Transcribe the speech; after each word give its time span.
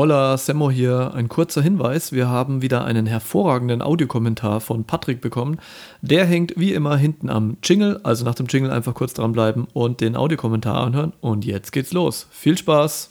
Hola, 0.00 0.36
Semmo 0.38 0.70
hier. 0.70 1.12
Ein 1.12 1.28
kurzer 1.28 1.60
Hinweis. 1.60 2.12
Wir 2.12 2.28
haben 2.28 2.62
wieder 2.62 2.84
einen 2.84 3.06
hervorragenden 3.06 3.82
Audiokommentar 3.82 4.60
von 4.60 4.84
Patrick 4.84 5.20
bekommen. 5.20 5.58
Der 6.02 6.24
hängt 6.24 6.52
wie 6.56 6.72
immer 6.72 6.96
hinten 6.96 7.28
am 7.28 7.56
Jingle, 7.64 7.98
also 8.04 8.24
nach 8.24 8.36
dem 8.36 8.46
Jingle 8.46 8.70
einfach 8.70 8.94
kurz 8.94 9.12
dranbleiben 9.14 9.66
und 9.72 10.00
den 10.00 10.14
Audiokommentar 10.14 10.76
anhören. 10.76 11.14
Und 11.20 11.44
jetzt 11.44 11.72
geht's 11.72 11.92
los. 11.92 12.28
Viel 12.30 12.56
Spaß! 12.56 13.10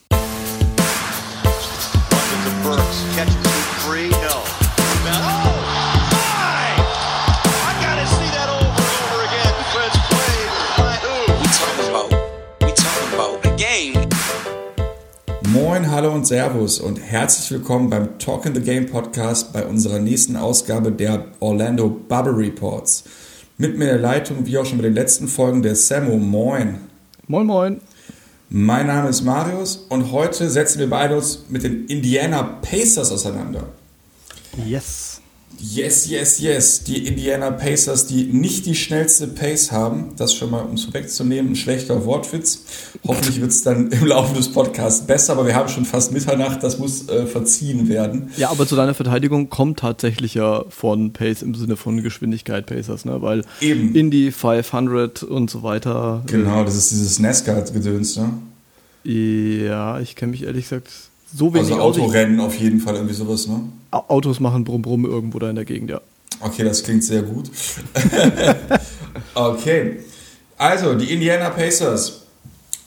Moin, 15.78 15.91
hallo 15.91 16.12
und 16.12 16.25
Servus 16.25 16.80
und 16.80 16.98
herzlich 16.98 17.52
willkommen 17.52 17.91
beim 17.91 18.17
Talk 18.17 18.48
in 18.48 18.55
the 18.55 18.61
Game 18.61 18.88
Podcast 18.88 19.53
bei 19.53 19.63
unserer 19.63 19.99
nächsten 19.99 20.35
Ausgabe 20.35 20.91
der 20.91 21.25
Orlando 21.39 21.88
Bubble 21.88 22.35
Reports. 22.35 23.03
Mit 23.59 23.77
mir 23.77 23.83
in 23.83 23.89
der 23.91 23.99
Leitung, 23.99 24.47
wie 24.47 24.57
auch 24.57 24.66
schon 24.66 24.79
bei 24.79 24.85
den 24.85 24.95
letzten 24.95 25.27
Folgen, 25.27 25.61
der 25.61 25.75
Sammo. 25.75 26.17
Moin. 26.17 26.79
Moin, 27.27 27.45
moin. 27.45 27.81
Mein 28.49 28.88
Name 28.88 29.09
ist 29.09 29.21
Marius 29.21 29.85
und 29.89 30.11
heute 30.11 30.49
setzen 30.49 30.79
wir 30.79 30.89
beide 30.89 31.16
uns 31.16 31.45
mit 31.47 31.61
den 31.61 31.85
Indiana 31.85 32.41
Pacers 32.41 33.11
auseinander. 33.11 33.67
Yes. 34.66 35.06
Yes, 35.59 36.07
yes, 36.07 36.39
yes. 36.39 36.84
Die 36.84 37.07
Indiana 37.07 37.52
Pacers, 37.52 38.05
die 38.05 38.25
nicht 38.25 38.66
die 38.66 38.75
schnellste 38.75 39.27
Pace 39.27 39.71
haben, 39.71 40.11
das 40.16 40.33
schon 40.33 40.52
mal 40.52 40.61
um 40.61 40.75
es 40.75 40.93
wegzunehmen, 40.93 41.53
ein 41.53 41.55
schlechter 41.55 42.05
Wortwitz. 42.05 42.61
Hoffentlich 43.05 43.41
wird 43.41 43.52
es 43.52 43.63
dann 43.63 43.91
im 43.91 44.05
Laufe 44.05 44.35
des 44.35 44.52
Podcasts 44.52 45.05
besser, 45.05 45.33
aber 45.33 45.47
wir 45.47 45.55
haben 45.55 45.70
schon 45.70 45.85
fast 45.85 46.11
Mitternacht, 46.11 46.63
das 46.63 46.77
muss 46.77 47.09
äh, 47.09 47.25
verziehen 47.25 47.89
werden. 47.89 48.31
Ja, 48.38 48.49
aber 48.52 48.67
zu 48.67 48.75
deiner 48.75 48.93
Verteidigung 48.93 49.49
kommt 49.49 49.80
tatsächlich 49.80 50.35
ja 50.35 50.66
von 50.69 51.11
Pace 51.13 51.41
im 51.41 51.55
Sinne 51.55 51.75
von 51.75 52.03
Geschwindigkeit 52.03 52.66
Pacers, 52.67 53.05
ne? 53.05 53.22
weil 53.22 53.44
Eben. 53.59 53.95
Indy 53.95 54.31
500 54.31 55.23
und 55.23 55.50
so 55.50 55.63
weiter. 55.63 56.23
Genau, 56.28 56.63
das 56.63 56.75
ist 56.75 56.91
dieses 56.91 57.19
NASCAR-Gedöns, 57.19 58.17
ne? 58.17 58.33
Ja, 59.03 60.00
ich 60.00 60.16
kenne 60.16 60.31
mich 60.31 60.44
ehrlich 60.44 60.66
gesagt 60.66 60.89
so 61.33 61.53
wenig 61.53 61.72
also 61.72 61.81
Autorennen 61.81 62.39
auf 62.39 62.58
jeden 62.58 62.80
Fall, 62.80 62.95
irgendwie 62.95 63.14
sowas, 63.14 63.47
ne? 63.47 63.61
Autos 63.92 64.39
machen 64.39 64.64
Brumm 64.64 64.81
Brumm 64.81 65.06
irgendwo 65.06 65.39
da 65.39 65.50
in 65.50 65.56
der 65.56 65.66
Gegend, 65.66 65.89
ja. 65.89 66.02
Okay, 66.39 66.64
das 66.64 66.84
klingt 66.84 67.03
sehr 67.03 67.23
gut. 67.23 67.50
okay. 69.34 70.00
Also, 70.58 70.95
die 70.95 71.11
Indiana 71.11 71.50
Pacers. 71.50 72.23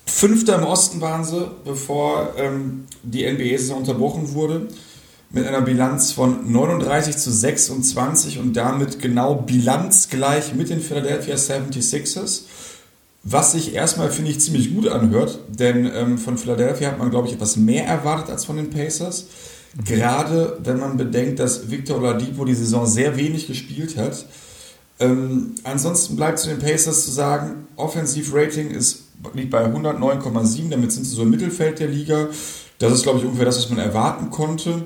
Fünfter 0.06 0.56
im 0.56 0.64
Osten 0.64 1.00
waren 1.00 1.24
sie, 1.24 1.50
bevor 1.64 2.34
ähm, 2.36 2.84
die 3.02 3.30
NBA-Saison 3.30 3.78
unterbrochen 3.78 4.32
wurde. 4.34 4.69
Mit 5.32 5.47
einer 5.47 5.60
Bilanz 5.60 6.10
von 6.10 6.50
39 6.50 7.16
zu 7.16 7.30
26 7.30 8.41
und 8.41 8.54
damit 8.54 8.98
genau 8.98 9.36
bilanzgleich 9.36 10.54
mit 10.54 10.70
den 10.70 10.80
Philadelphia 10.80 11.36
76ers. 11.36 12.42
Was 13.22 13.52
sich 13.52 13.74
erstmal, 13.74 14.10
finde 14.10 14.30
ich, 14.30 14.40
ziemlich 14.40 14.74
gut 14.74 14.88
anhört, 14.88 15.40
denn 15.48 15.90
ähm, 15.94 16.16
von 16.16 16.38
Philadelphia 16.38 16.88
hat 16.88 16.98
man, 16.98 17.10
glaube 17.10 17.28
ich, 17.28 17.34
etwas 17.34 17.56
mehr 17.56 17.86
erwartet 17.86 18.30
als 18.30 18.46
von 18.46 18.56
den 18.56 18.70
Pacers. 18.70 19.26
Gerade 19.84 20.58
wenn 20.64 20.80
man 20.80 20.96
bedenkt, 20.96 21.38
dass 21.38 21.70
Victor 21.70 21.98
Oladipo 21.98 22.44
die 22.44 22.54
Saison 22.54 22.86
sehr 22.86 23.16
wenig 23.16 23.46
gespielt 23.46 23.96
hat. 23.96 24.24
Ähm, 24.98 25.54
ansonsten 25.64 26.16
bleibt 26.16 26.38
zu 26.38 26.48
den 26.48 26.58
Pacers 26.58 27.04
zu 27.04 27.10
sagen, 27.10 27.66
Offensivrating 27.76 28.70
ist, 28.70 29.04
liegt 29.34 29.50
bei 29.50 29.66
109,7, 29.66 30.70
damit 30.70 30.91
sind 30.91 31.04
sie 31.04 31.14
so 31.14 31.22
im 31.22 31.30
Mittelfeld 31.30 31.78
der 31.78 31.88
Liga. 31.88 32.28
Das 32.78 32.92
ist, 32.92 33.02
glaube 33.02 33.18
ich, 33.18 33.24
ungefähr 33.24 33.44
das, 33.44 33.58
was 33.58 33.68
man 33.68 33.78
erwarten 33.78 34.30
konnte. 34.30 34.82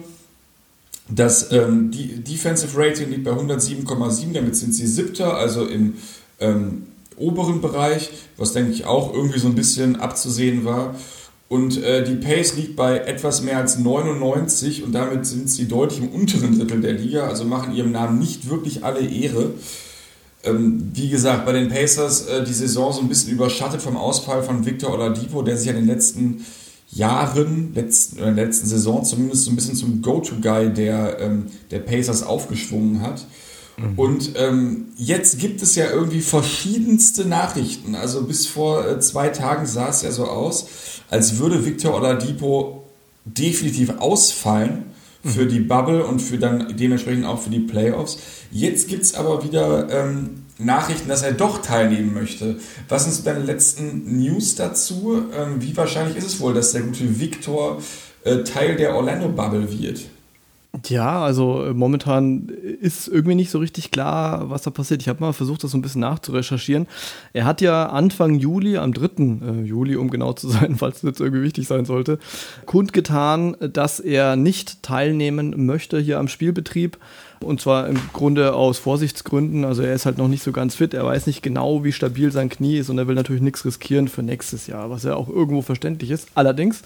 Das 1.08 1.52
ähm, 1.52 1.90
die 1.90 2.22
Defensive 2.22 2.77
Rating 2.77 3.10
liegt 3.10 3.24
bei 3.24 3.32
107,7, 3.32 4.32
damit 4.32 4.56
sind 4.56 4.74
sie 4.74 4.86
siebter, 4.86 5.36
also 5.36 5.66
im 5.66 5.94
ähm, 6.40 6.86
oberen 7.17 7.61
Bereich, 7.61 8.11
was 8.36 8.52
denke 8.52 8.73
ich 8.73 8.85
auch 8.85 9.13
irgendwie 9.13 9.39
so 9.39 9.48
ein 9.48 9.55
bisschen 9.55 9.97
abzusehen 9.97 10.64
war. 10.64 10.95
Und 11.48 11.83
äh, 11.83 12.02
die 12.05 12.17
Pace 12.17 12.57
liegt 12.57 12.75
bei 12.75 12.98
etwas 12.98 13.42
mehr 13.42 13.58
als 13.58 13.79
99 13.79 14.83
und 14.83 14.92
damit 14.92 15.27
sind 15.27 15.51
sie 15.51 15.69
deutlich 15.69 16.01
im 16.01 16.08
unteren 16.08 16.58
Drittel 16.58 16.80
der 16.80 16.95
Liga, 16.95 17.29
also 17.29 17.45
machen 17.45 17.75
ihrem 17.75 17.92
Namen 17.92 18.19
nicht 18.19 18.48
wirklich 18.48 18.85
alle 18.85 19.01
Ehre. 19.01 19.51
Ähm, 20.42 20.91
wie 20.95 21.08
gesagt, 21.08 21.47
bei 21.47 21.52
den 21.52 21.69
Pacers 21.69 22.27
äh, 22.27 22.45
die 22.45 22.52
Saison 22.52 22.92
so 22.92 23.01
ein 23.01 23.08
bisschen 23.08 23.33
überschattet 23.33 23.83
vom 23.83 23.96
Ausfall 23.96 24.42
von 24.42 24.67
Victor 24.67 24.92
Oladipo, 24.92 25.42
der 25.42 25.57
sich 25.57 25.67
ja 25.67 25.73
in 25.73 25.81
den 25.81 25.86
letzten 25.86 26.45
Jahren, 26.91 27.73
letzten, 27.75 28.19
äh, 28.19 28.31
letzten 28.31 28.67
Saison 28.67 29.05
zumindest 29.05 29.45
so 29.45 29.51
ein 29.51 29.57
bisschen 29.57 29.75
zum 29.75 30.02
Go-To-Guy 30.02 30.70
der, 30.73 31.19
ähm, 31.20 31.46
der 31.70 31.81
Pacers 31.81 32.23
aufgeschwungen 32.23 33.01
hat. 33.01 33.27
Mhm. 33.77 33.98
Und 33.98 34.30
ähm, 34.36 34.86
jetzt 34.96 35.39
gibt 35.39 35.62
es 35.62 35.74
ja 35.74 35.90
irgendwie 35.90 36.20
verschiedenste 36.20 37.27
Nachrichten. 37.27 37.95
Also 37.95 38.23
bis 38.24 38.46
vor 38.46 38.86
äh, 38.86 39.01
zwei 39.01 39.29
Tagen 39.29 39.67
sah 39.67 39.89
es 39.89 40.02
ja 40.02 40.11
so 40.11 40.27
aus, 40.27 40.67
als 41.11 41.39
würde 41.39 41.64
Victor 41.64 41.95
Oladipo 41.95 42.84
definitiv 43.24 43.98
ausfallen 43.98 44.84
für 45.24 45.45
mhm. 45.45 45.48
die 45.48 45.61
Bubble 45.61 46.05
und 46.05 46.20
für 46.20 46.39
dann 46.39 46.77
dementsprechend 46.77 47.24
auch 47.24 47.40
für 47.40 47.51
die 47.51 47.61
Playoffs. 47.61 48.18
Jetzt 48.51 48.89
gibt 48.89 49.02
es 49.02 49.14
aber 49.14 49.42
wieder 49.42 49.89
ähm, 49.90 50.45
Nachrichten, 50.58 51.08
dass 51.08 51.23
er 51.23 51.33
doch 51.33 51.63
teilnehmen 51.63 52.14
möchte. 52.14 52.57
Was 52.89 53.05
sind 53.05 53.27
deine 53.27 53.45
letzten 53.45 54.18
News 54.18 54.55
dazu? 54.55 55.23
Ähm, 55.36 55.61
wie 55.61 55.77
wahrscheinlich 55.77 56.17
ist 56.17 56.27
es 56.27 56.40
wohl, 56.40 56.55
dass 56.55 56.73
der 56.73 56.83
gute 56.83 57.18
Victor 57.18 57.83
äh, 58.24 58.39
Teil 58.45 58.77
der 58.77 58.95
Orlando 58.95 59.29
Bubble 59.29 59.73
wird? 59.73 60.02
Ja, 60.86 61.23
also 61.23 61.64
äh, 61.64 61.73
momentan 61.73 62.48
ist 62.48 63.07
irgendwie 63.07 63.36
nicht 63.36 63.51
so 63.51 63.58
richtig 63.58 63.90
klar, 63.90 64.51
was 64.51 64.62
da 64.62 64.70
passiert. 64.70 65.02
Ich 65.02 65.08
habe 65.08 65.20
mal 65.20 65.33
versucht, 65.33 65.62
das 65.62 65.70
so 65.70 65.79
ein 65.79 65.83
bisschen 65.83 66.01
nachzurecherchieren. 66.01 66.86
Er 67.33 67.45
hat 67.45 67.61
ja 67.61 67.86
Anfang 67.86 68.35
Juli, 68.35 68.77
am 68.77 68.92
3. 68.92 69.07
Äh, 69.07 69.63
Juli, 69.63 69.96
um 69.96 70.11
genau 70.11 70.33
zu 70.33 70.48
sein, 70.48 70.74
falls 70.79 70.96
es 70.98 71.02
jetzt 71.02 71.20
irgendwie 71.20 71.42
wichtig 71.42 71.68
sein 71.68 71.84
sollte, 71.84 72.18
kundgetan, 72.67 73.57
dass 73.61 74.01
er 74.01 74.36
nicht 74.36 74.83
teilnehmen 74.83 75.67
möchte 75.67 76.01
hier 76.01 76.18
am 76.18 76.29
Spielbetrieb. 76.29 76.98
Und 77.40 77.61
zwar 77.61 77.89
im 77.89 77.98
Grunde 78.13 78.55
aus 78.55 78.79
Vorsichtsgründen. 78.79 79.64
Also 79.64 79.83
er 79.83 79.92
ist 79.92 80.07
halt 80.07 80.18
noch 80.18 80.29
nicht 80.29 80.42
so 80.42 80.51
ganz 80.51 80.74
fit. 80.74 80.95
Er 80.95 81.05
weiß 81.05 81.27
nicht 81.27 81.42
genau, 81.42 81.84
wie 81.84 81.92
stabil 81.92 82.33
sein 82.33 82.48
Knie 82.48 82.79
ist 82.79 82.89
und 82.89 82.98
er 82.98 83.07
will 83.07 83.14
natürlich 83.14 83.42
nichts 83.42 83.64
riskieren 83.64 84.08
für 84.08 84.23
nächstes 84.23 84.67
Jahr, 84.67 84.90
was 84.90 85.02
ja 85.02 85.14
auch 85.14 85.29
irgendwo 85.29 85.61
verständlich 85.61 86.11
ist. 86.11 86.29
Allerdings 86.34 86.83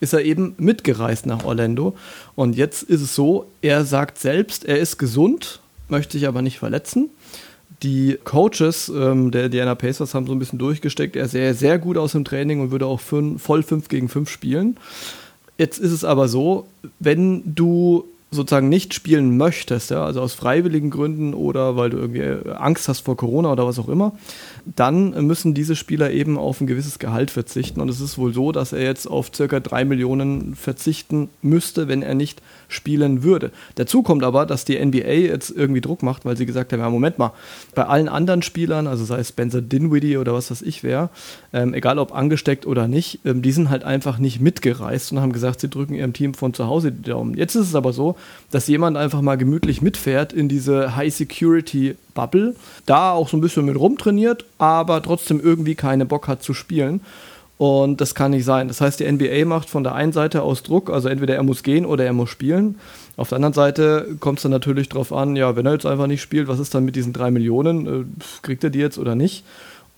ist 0.00 0.12
er 0.12 0.24
eben 0.24 0.54
mitgereist 0.58 1.26
nach 1.26 1.44
Orlando. 1.44 1.96
Und 2.34 2.56
jetzt 2.56 2.82
ist 2.82 3.02
es 3.02 3.14
so, 3.14 3.46
er 3.62 3.84
sagt 3.84 4.18
selbst, 4.18 4.64
er 4.64 4.78
ist 4.78 4.98
gesund, 4.98 5.60
möchte 5.88 6.18
sich 6.18 6.28
aber 6.28 6.42
nicht 6.42 6.58
verletzen. 6.58 7.10
Die 7.82 8.18
Coaches 8.24 8.88
ähm, 8.88 9.30
der 9.30 9.48
Diana 9.48 9.74
Pacers 9.74 10.14
haben 10.14 10.26
so 10.26 10.32
ein 10.32 10.38
bisschen 10.38 10.58
durchgesteckt. 10.58 11.14
Er 11.14 11.28
sähe 11.28 11.54
sehr 11.54 11.78
gut 11.78 11.96
aus 11.96 12.14
im 12.14 12.24
Training 12.24 12.60
und 12.60 12.70
würde 12.70 12.86
auch 12.86 13.00
fün 13.00 13.38
voll 13.38 13.62
5 13.62 13.88
gegen 13.88 14.08
5 14.08 14.28
spielen. 14.28 14.76
Jetzt 15.58 15.78
ist 15.78 15.92
es 15.92 16.04
aber 16.04 16.28
so, 16.28 16.66
wenn 16.98 17.42
du 17.54 18.04
sozusagen 18.30 18.68
nicht 18.68 18.92
spielen 18.92 19.38
möchtest, 19.38 19.90
ja, 19.90 20.04
also 20.04 20.20
aus 20.20 20.34
freiwilligen 20.34 20.90
Gründen 20.90 21.32
oder 21.32 21.76
weil 21.76 21.88
du 21.88 21.96
irgendwie 21.96 22.50
Angst 22.50 22.88
hast 22.88 23.00
vor 23.00 23.16
Corona 23.16 23.50
oder 23.52 23.66
was 23.66 23.78
auch 23.78 23.88
immer, 23.88 24.12
dann 24.66 25.26
müssen 25.26 25.54
diese 25.54 25.76
Spieler 25.76 26.10
eben 26.10 26.36
auf 26.36 26.60
ein 26.60 26.66
gewisses 26.66 26.98
Gehalt 26.98 27.30
verzichten. 27.30 27.80
Und 27.80 27.88
es 27.88 28.00
ist 28.00 28.18
wohl 28.18 28.34
so, 28.34 28.52
dass 28.52 28.74
er 28.74 28.82
jetzt 28.82 29.06
auf 29.06 29.30
circa 29.34 29.60
drei 29.60 29.86
Millionen 29.86 30.54
verzichten 30.56 31.30
müsste, 31.40 31.88
wenn 31.88 32.02
er 32.02 32.14
nicht 32.14 32.42
spielen 32.68 33.22
würde. 33.22 33.50
Dazu 33.74 34.02
kommt 34.02 34.22
aber, 34.22 34.46
dass 34.46 34.64
die 34.64 34.78
NBA 34.78 35.08
jetzt 35.08 35.50
irgendwie 35.50 35.80
Druck 35.80 36.02
macht, 36.02 36.24
weil 36.24 36.36
sie 36.36 36.46
gesagt 36.46 36.72
haben, 36.72 36.80
ja, 36.80 36.90
Moment 36.90 37.18
mal, 37.18 37.32
bei 37.74 37.84
allen 37.84 38.08
anderen 38.08 38.42
Spielern, 38.42 38.86
also 38.86 39.04
sei 39.04 39.18
es 39.18 39.30
Spencer 39.30 39.62
Dinwiddie 39.62 40.18
oder 40.18 40.34
was 40.34 40.50
weiß 40.50 40.62
ich 40.62 40.82
wer, 40.82 41.10
ähm, 41.52 41.74
egal 41.74 41.98
ob 41.98 42.14
angesteckt 42.14 42.66
oder 42.66 42.86
nicht, 42.86 43.20
ähm, 43.24 43.42
die 43.42 43.52
sind 43.52 43.70
halt 43.70 43.84
einfach 43.84 44.18
nicht 44.18 44.40
mitgereist 44.40 45.12
und 45.12 45.20
haben 45.20 45.32
gesagt, 45.32 45.60
sie 45.60 45.68
drücken 45.68 45.94
ihrem 45.94 46.12
Team 46.12 46.34
von 46.34 46.54
zu 46.54 46.66
Hause 46.66 46.92
die 46.92 47.10
Daumen. 47.10 47.34
Jetzt 47.34 47.54
ist 47.54 47.68
es 47.68 47.74
aber 47.74 47.92
so, 47.92 48.16
dass 48.50 48.66
jemand 48.66 48.96
einfach 48.96 49.22
mal 49.22 49.36
gemütlich 49.36 49.80
mitfährt 49.80 50.32
in 50.32 50.48
diese 50.48 50.94
High-Security-Bubble, 50.94 52.54
da 52.84 53.12
auch 53.12 53.28
so 53.28 53.36
ein 53.36 53.40
bisschen 53.40 53.64
mit 53.64 53.78
rumtrainiert, 53.78 54.44
aber 54.58 55.02
trotzdem 55.02 55.40
irgendwie 55.40 55.74
keine 55.74 56.04
Bock 56.04 56.28
hat 56.28 56.42
zu 56.42 56.52
spielen. 56.52 57.00
Und 57.58 58.00
das 58.00 58.14
kann 58.14 58.30
nicht 58.30 58.44
sein. 58.44 58.68
Das 58.68 58.80
heißt, 58.80 59.00
die 59.00 59.10
NBA 59.10 59.44
macht 59.44 59.68
von 59.68 59.82
der 59.82 59.94
einen 59.94 60.12
Seite 60.12 60.42
aus 60.42 60.62
Druck, 60.62 60.90
also 60.90 61.08
entweder 61.08 61.34
er 61.34 61.42
muss 61.42 61.64
gehen 61.64 61.84
oder 61.84 62.04
er 62.04 62.12
muss 62.12 62.30
spielen. 62.30 62.76
Auf 63.16 63.30
der 63.30 63.36
anderen 63.36 63.52
Seite 63.52 64.16
kommt 64.20 64.38
es 64.38 64.44
dann 64.44 64.52
natürlich 64.52 64.88
darauf 64.88 65.12
an, 65.12 65.34
ja, 65.34 65.56
wenn 65.56 65.66
er 65.66 65.72
jetzt 65.72 65.84
einfach 65.84 66.06
nicht 66.06 66.22
spielt, 66.22 66.46
was 66.46 66.60
ist 66.60 66.72
dann 66.72 66.84
mit 66.84 66.94
diesen 66.94 67.12
drei 67.12 67.32
Millionen? 67.32 67.86
Äh, 67.86 68.04
kriegt 68.42 68.62
er 68.62 68.70
die 68.70 68.78
jetzt 68.78 68.96
oder 68.96 69.16
nicht? 69.16 69.44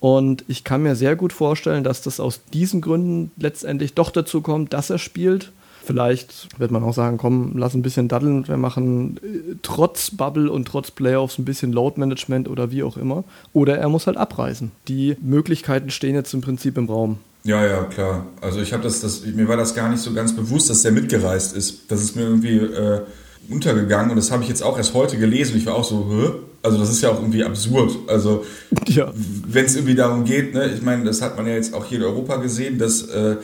Und 0.01 0.45
ich 0.49 0.65
kann 0.65 0.83
mir 0.83 0.97
sehr 0.97 1.15
gut 1.15 1.35
vorstellen, 1.35 1.85
dass 1.85 2.01
das 2.01 2.19
aus 2.19 2.41
diesen 2.55 2.81
Gründen 2.81 3.31
letztendlich 3.37 3.93
doch 3.93 4.11
dazu 4.11 4.41
kommt, 4.41 4.73
dass 4.73 4.89
er 4.89 4.99
spielt. 4.99 5.53
Vielleicht 5.85 6.59
wird 6.59 6.71
man 6.71 6.83
auch 6.83 6.95
sagen, 6.95 7.19
komm, 7.19 7.53
lass 7.57 7.75
ein 7.75 7.83
bisschen 7.83 8.09
daddeln. 8.09 8.49
Wir 8.49 8.57
machen 8.57 9.19
äh, 9.23 9.57
trotz 9.61 10.11
Bubble 10.11 10.51
und 10.51 10.67
trotz 10.67 10.91
Playoffs 10.91 11.39
ein 11.39 11.45
bisschen 11.45 11.73
Load 11.73 12.01
Management 12.01 12.49
oder 12.49 12.71
wie 12.71 12.83
auch 12.83 12.97
immer. 12.97 13.25
Oder 13.53 13.77
er 13.77 13.91
muss 13.91 14.07
halt 14.07 14.17
abreisen. 14.17 14.73
Die 14.89 15.17
Möglichkeiten 15.21 15.91
stehen 15.91 16.15
jetzt 16.15 16.33
im 16.33 16.41
Prinzip 16.41 16.79
im 16.79 16.87
Raum. 16.87 17.19
Ja, 17.45 17.65
ja, 17.65 17.85
klar. 17.85 18.27
Also 18.41 18.61
ich 18.61 18.73
habe 18.73 18.83
das, 18.83 19.01
das, 19.01 19.25
mir 19.25 19.49
war 19.49 19.57
das 19.57 19.75
gar 19.75 19.89
nicht 19.89 20.03
so 20.03 20.13
ganz 20.13 20.35
bewusst, 20.35 20.69
dass 20.69 20.83
der 20.83 20.93
mitgereist 20.93 21.57
ist. 21.57 21.91
Das 21.91 22.03
ist 22.03 22.15
mir 22.15 22.23
irgendwie 22.23 22.59
äh, 22.59 23.01
untergegangen 23.49 24.11
und 24.11 24.17
das 24.17 24.31
habe 24.31 24.43
ich 24.43 24.49
jetzt 24.49 24.63
auch 24.63 24.77
erst 24.77 24.95
heute 24.95 25.17
gelesen. 25.17 25.57
Ich 25.57 25.67
war 25.67 25.75
auch 25.75 25.85
so, 25.85 26.07
Hä? 26.11 26.33
also 26.63 26.79
das 26.79 26.91
ist 26.91 27.03
ja 27.03 27.11
auch 27.11 27.19
irgendwie 27.19 27.45
absurd. 27.45 27.97
Also 28.09 28.45
ja. 28.87 29.13
wenn 29.15 29.65
es 29.65 29.75
irgendwie 29.75 29.95
darum 29.95 30.25
geht, 30.25 30.53
ne, 30.53 30.67
ich 30.67 30.83
meine, 30.83 31.05
das 31.05 31.23
hat 31.23 31.37
man 31.37 31.47
ja 31.47 31.55
jetzt 31.55 31.75
auch 31.75 31.87
hier 31.87 31.99
in 31.99 32.05
Europa 32.05 32.37
gesehen, 32.37 32.79
dass 32.79 33.03
äh, 33.09 33.37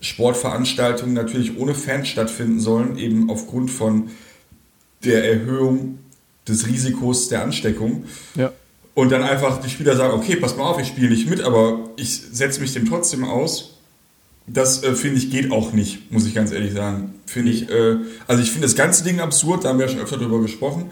Sportveranstaltungen 0.00 1.14
natürlich 1.14 1.58
ohne 1.58 1.74
Fans 1.74 2.08
stattfinden 2.08 2.60
sollen, 2.60 2.98
eben 2.98 3.30
aufgrund 3.30 3.70
von 3.70 4.10
der 5.04 5.24
Erhöhung 5.24 5.98
des 6.48 6.66
Risikos 6.66 7.28
der 7.28 7.42
Ansteckung. 7.42 8.04
Ja. 8.34 8.52
Und 8.96 9.12
dann 9.12 9.22
einfach 9.22 9.60
die 9.60 9.68
Spieler 9.68 9.94
sagen, 9.94 10.14
okay, 10.14 10.36
pass 10.36 10.56
mal 10.56 10.64
auf, 10.64 10.80
ich 10.80 10.88
spiele 10.88 11.10
nicht 11.10 11.28
mit, 11.28 11.42
aber 11.42 11.90
ich 11.96 12.18
setze 12.32 12.62
mich 12.62 12.72
dem 12.72 12.88
trotzdem 12.88 13.24
aus. 13.24 13.74
Das 14.46 14.82
äh, 14.84 14.94
finde 14.94 15.18
ich 15.18 15.30
geht 15.30 15.52
auch 15.52 15.74
nicht, 15.74 16.10
muss 16.10 16.24
ich 16.24 16.34
ganz 16.34 16.50
ehrlich 16.50 16.72
sagen. 16.72 17.12
Finde 17.26 17.52
ich, 17.52 17.68
äh, 17.68 17.98
also 18.26 18.42
ich 18.42 18.50
finde 18.50 18.66
das 18.66 18.74
ganze 18.74 19.04
Ding 19.04 19.20
absurd, 19.20 19.64
da 19.64 19.68
haben 19.68 19.78
wir 19.78 19.84
ja 19.84 19.92
schon 19.92 20.00
öfter 20.00 20.16
drüber 20.16 20.40
gesprochen, 20.40 20.90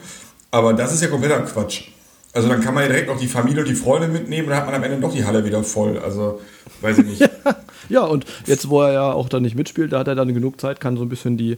aber 0.51 0.73
das 0.73 0.93
ist 0.93 1.01
ja 1.01 1.07
kompletter 1.07 1.39
Quatsch. 1.41 1.85
Also 2.31 2.47
dann 2.47 2.61
kann 2.61 2.75
man 2.75 2.83
ja 2.83 2.89
direkt 2.89 3.07
noch 3.07 3.19
die 3.19 3.27
Familie 3.27 3.61
und 3.61 3.69
die 3.69 3.75
Freunde 3.75 4.07
mitnehmen 4.07 4.43
und 4.43 4.51
dann 4.51 4.59
hat 4.59 4.67
man 4.67 4.75
am 4.75 4.83
Ende 4.83 4.99
doch 4.99 5.11
die 5.11 5.25
Halle 5.25 5.43
wieder 5.43 5.63
voll. 5.63 5.97
Also 5.97 6.41
weiß 6.85 6.99
ich 6.99 7.05
nicht. 7.05 7.29
ja, 7.89 8.01
und 8.01 8.25
jetzt, 8.45 8.69
wo 8.69 8.81
er 8.81 8.93
ja 8.93 9.11
auch 9.11 9.27
da 9.27 9.39
nicht 9.39 9.55
mitspielt, 9.55 9.91
da 9.91 9.99
hat 9.99 10.07
er 10.07 10.15
dann 10.15 10.33
genug 10.33 10.61
Zeit, 10.61 10.79
kann 10.79 10.97
so 10.97 11.03
ein 11.03 11.09
bisschen 11.09 11.37
die, 11.37 11.57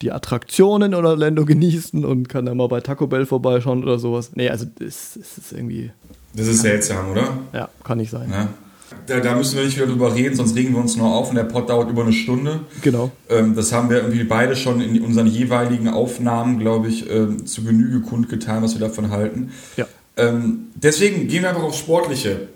die 0.00 0.12
Attraktionen 0.12 0.92
in 0.92 1.04
Orlando 1.04 1.44
genießen 1.44 2.04
und 2.04 2.28
kann 2.28 2.46
dann 2.46 2.56
mal 2.56 2.68
bei 2.68 2.80
Taco 2.80 3.06
Bell 3.06 3.26
vorbeischauen 3.26 3.82
oder 3.82 3.98
sowas. 3.98 4.30
Nee, 4.34 4.48
also 4.48 4.64
das, 4.64 5.18
das 5.18 5.38
ist 5.38 5.52
irgendwie. 5.52 5.90
Das 6.34 6.46
ist 6.46 6.60
seltsam, 6.60 7.10
oder? 7.10 7.38
Ja, 7.52 7.68
kann 7.84 7.98
nicht 7.98 8.10
sein. 8.10 8.30
Ja. 8.30 8.48
Da, 9.06 9.20
da, 9.20 9.34
müssen 9.34 9.56
wir 9.56 9.64
nicht 9.64 9.76
wieder 9.76 9.86
drüber 9.86 10.14
reden, 10.14 10.34
sonst 10.34 10.56
regen 10.56 10.72
wir 10.72 10.80
uns 10.80 10.96
nur 10.96 11.12
auf 11.12 11.28
und 11.28 11.36
der 11.36 11.44
Pod 11.44 11.68
dauert 11.68 11.90
über 11.90 12.02
eine 12.02 12.12
Stunde. 12.12 12.60
Genau. 12.82 13.10
Ähm, 13.28 13.54
das 13.54 13.72
haben 13.72 13.90
wir 13.90 13.98
irgendwie 13.98 14.24
beide 14.24 14.56
schon 14.56 14.80
in 14.80 15.02
unseren 15.02 15.26
jeweiligen 15.26 15.88
Aufnahmen, 15.88 16.58
glaube 16.58 16.88
ich, 16.88 17.08
äh, 17.10 17.44
zu 17.44 17.64
Genüge 17.64 18.00
kundgetan, 18.00 18.62
was 18.62 18.78
wir 18.78 18.86
davon 18.86 19.10
halten. 19.10 19.50
Ja. 19.76 19.86
Ähm, 20.16 20.68
deswegen 20.74 21.28
gehen 21.28 21.42
wir 21.42 21.50
einfach 21.50 21.62
aufs 21.62 21.78
Sportliche. 21.78 22.48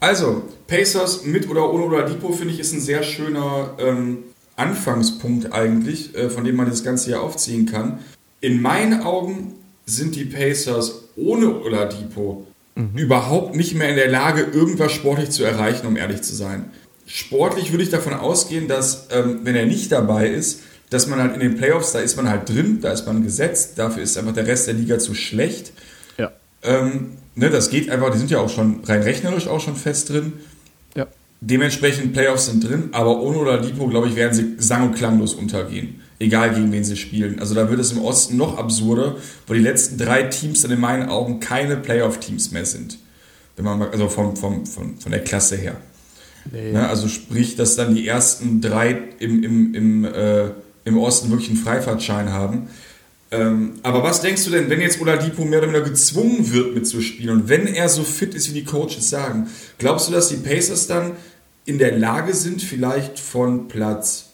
Also, 0.00 0.42
Pacers 0.66 1.24
mit 1.24 1.48
oder 1.48 1.72
ohne 1.72 1.84
Oladipo 1.84 2.32
finde 2.32 2.54
ich 2.54 2.60
ist 2.60 2.72
ein 2.72 2.80
sehr 2.80 3.02
schöner 3.02 3.74
ähm, 3.78 4.18
Anfangspunkt 4.56 5.52
eigentlich, 5.52 6.14
äh, 6.14 6.30
von 6.30 6.44
dem 6.44 6.56
man 6.56 6.68
das 6.68 6.84
Ganze 6.84 7.06
hier 7.06 7.22
aufziehen 7.22 7.66
kann. 7.66 8.00
In 8.40 8.60
meinen 8.60 9.02
Augen 9.02 9.54
sind 9.86 10.14
die 10.16 10.24
Pacers 10.24 11.04
ohne 11.16 11.60
Oladipo 11.62 12.46
mhm. 12.74 12.96
überhaupt 12.96 13.56
nicht 13.56 13.74
mehr 13.74 13.88
in 13.88 13.96
der 13.96 14.10
Lage, 14.10 14.42
irgendwas 14.42 14.92
sportlich 14.92 15.30
zu 15.30 15.44
erreichen, 15.44 15.86
um 15.86 15.96
ehrlich 15.96 16.22
zu 16.22 16.34
sein. 16.34 16.70
Sportlich 17.06 17.72
würde 17.72 17.84
ich 17.84 17.90
davon 17.90 18.14
ausgehen, 18.14 18.68
dass, 18.68 19.08
ähm, 19.10 19.40
wenn 19.42 19.56
er 19.56 19.66
nicht 19.66 19.92
dabei 19.92 20.28
ist, 20.28 20.60
dass 20.90 21.06
man 21.06 21.20
halt 21.20 21.34
in 21.34 21.40
den 21.40 21.56
Playoffs, 21.56 21.92
da 21.92 22.00
ist 22.00 22.16
man 22.16 22.28
halt 22.28 22.48
drin, 22.48 22.78
da 22.80 22.92
ist 22.92 23.06
man 23.06 23.22
gesetzt, 23.22 23.72
dafür 23.76 24.02
ist 24.02 24.16
einfach 24.16 24.34
der 24.34 24.46
Rest 24.46 24.66
der 24.66 24.74
Liga 24.74 24.98
zu 24.98 25.14
schlecht. 25.14 25.72
Ähm, 26.64 27.12
ne, 27.34 27.50
das 27.50 27.70
geht 27.70 27.90
einfach, 27.90 28.10
die 28.10 28.18
sind 28.18 28.30
ja 28.30 28.40
auch 28.40 28.48
schon 28.48 28.80
rein 28.84 29.02
rechnerisch 29.02 29.46
auch 29.48 29.60
schon 29.60 29.76
fest 29.76 30.10
drin. 30.10 30.34
Ja. 30.94 31.06
Dementsprechend 31.40 32.12
Playoffs 32.12 32.46
sind 32.46 32.66
drin, 32.66 32.88
aber 32.92 33.20
ohne 33.20 33.38
oder 33.38 33.60
Lipo, 33.60 33.86
glaube 33.86 34.08
ich, 34.08 34.16
werden 34.16 34.34
sie 34.34 34.54
sang- 34.58 34.88
und 34.88 34.94
klanglos 34.94 35.34
untergehen. 35.34 36.00
Egal 36.18 36.54
gegen 36.54 36.72
wen 36.72 36.84
sie 36.84 36.96
spielen. 36.96 37.38
Also 37.40 37.54
da 37.54 37.68
wird 37.68 37.80
es 37.80 37.92
im 37.92 38.02
Osten 38.02 38.36
noch 38.36 38.56
absurder, 38.56 39.16
weil 39.46 39.58
die 39.58 39.62
letzten 39.62 39.98
drei 39.98 40.22
Teams 40.24 40.62
dann 40.62 40.70
in 40.70 40.80
meinen 40.80 41.08
Augen 41.08 41.40
keine 41.40 41.76
Playoff-Teams 41.76 42.52
mehr 42.52 42.64
sind. 42.64 42.98
Wenn 43.56 43.64
man 43.64 43.78
mal, 43.78 43.90
also 43.90 44.08
vom, 44.08 44.36
vom, 44.36 44.64
von, 44.64 44.96
von 44.98 45.12
der 45.12 45.22
Klasse 45.22 45.56
her. 45.56 45.76
Nee. 46.50 46.72
Ne, 46.72 46.88
also 46.88 47.08
sprich, 47.08 47.56
dass 47.56 47.76
dann 47.76 47.94
die 47.94 48.06
ersten 48.06 48.60
drei 48.60 48.98
im, 49.18 49.42
im, 49.42 49.74
im, 49.74 50.04
äh, 50.04 50.50
im 50.84 50.98
Osten 50.98 51.30
wirklich 51.30 51.48
einen 51.50 51.58
Freifahrtschein 51.58 52.32
haben. 52.32 52.68
Ähm, 53.34 53.72
aber 53.82 54.02
was 54.02 54.20
denkst 54.20 54.44
du 54.44 54.50
denn, 54.50 54.70
wenn 54.70 54.80
jetzt 54.80 55.00
Oladipo 55.00 55.44
mehr 55.44 55.58
oder 55.60 55.68
weniger 55.68 55.84
gezwungen 55.84 56.52
wird 56.52 56.74
mitzuspielen 56.74 57.40
und 57.40 57.48
wenn 57.48 57.66
er 57.66 57.88
so 57.88 58.04
fit 58.04 58.34
ist, 58.34 58.48
wie 58.50 58.60
die 58.60 58.64
Coaches 58.64 59.10
sagen, 59.10 59.48
glaubst 59.78 60.08
du, 60.08 60.12
dass 60.12 60.28
die 60.28 60.36
Pacers 60.36 60.86
dann 60.86 61.12
in 61.64 61.78
der 61.78 61.98
Lage 61.98 62.34
sind, 62.34 62.62
vielleicht 62.62 63.18
von 63.18 63.66
Platz, 63.66 64.26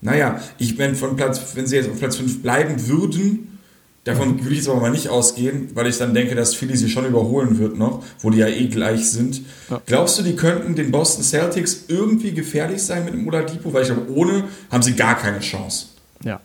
naja, 0.00 0.40
ich 0.58 0.78
meine 0.78 0.94
von 0.94 1.16
Platz, 1.16 1.40
wenn 1.54 1.66
sie 1.66 1.76
jetzt 1.76 1.90
auf 1.90 1.98
Platz 1.98 2.16
5 2.16 2.42
bleiben 2.42 2.88
würden, 2.88 3.58
davon 4.04 4.38
würde 4.40 4.52
ich 4.52 4.58
jetzt 4.58 4.68
aber 4.68 4.80
mal 4.80 4.90
nicht 4.90 5.10
ausgehen, 5.10 5.68
weil 5.74 5.86
ich 5.86 5.98
dann 5.98 6.14
denke, 6.14 6.34
dass 6.34 6.54
Philly 6.54 6.76
sie 6.76 6.88
schon 6.88 7.04
überholen 7.04 7.58
wird 7.58 7.78
noch, 7.78 8.02
wo 8.20 8.30
die 8.30 8.38
ja 8.38 8.48
eh 8.48 8.66
gleich 8.66 9.10
sind. 9.10 9.42
Ja. 9.68 9.80
Glaubst 9.86 10.18
du, 10.18 10.22
die 10.22 10.34
könnten 10.34 10.74
den 10.74 10.90
Boston 10.90 11.22
Celtics 11.22 11.84
irgendwie 11.88 12.32
gefährlich 12.32 12.82
sein 12.82 13.04
mit 13.04 13.14
dem 13.14 13.28
Oladipo? 13.28 13.72
Weil 13.72 13.82
ich 13.82 13.88
glaube, 13.88 14.10
ohne 14.12 14.44
haben 14.70 14.82
sie 14.82 14.94
gar 14.94 15.16
keine 15.16 15.40
Chance. 15.40 15.86
Ja, 16.24 16.40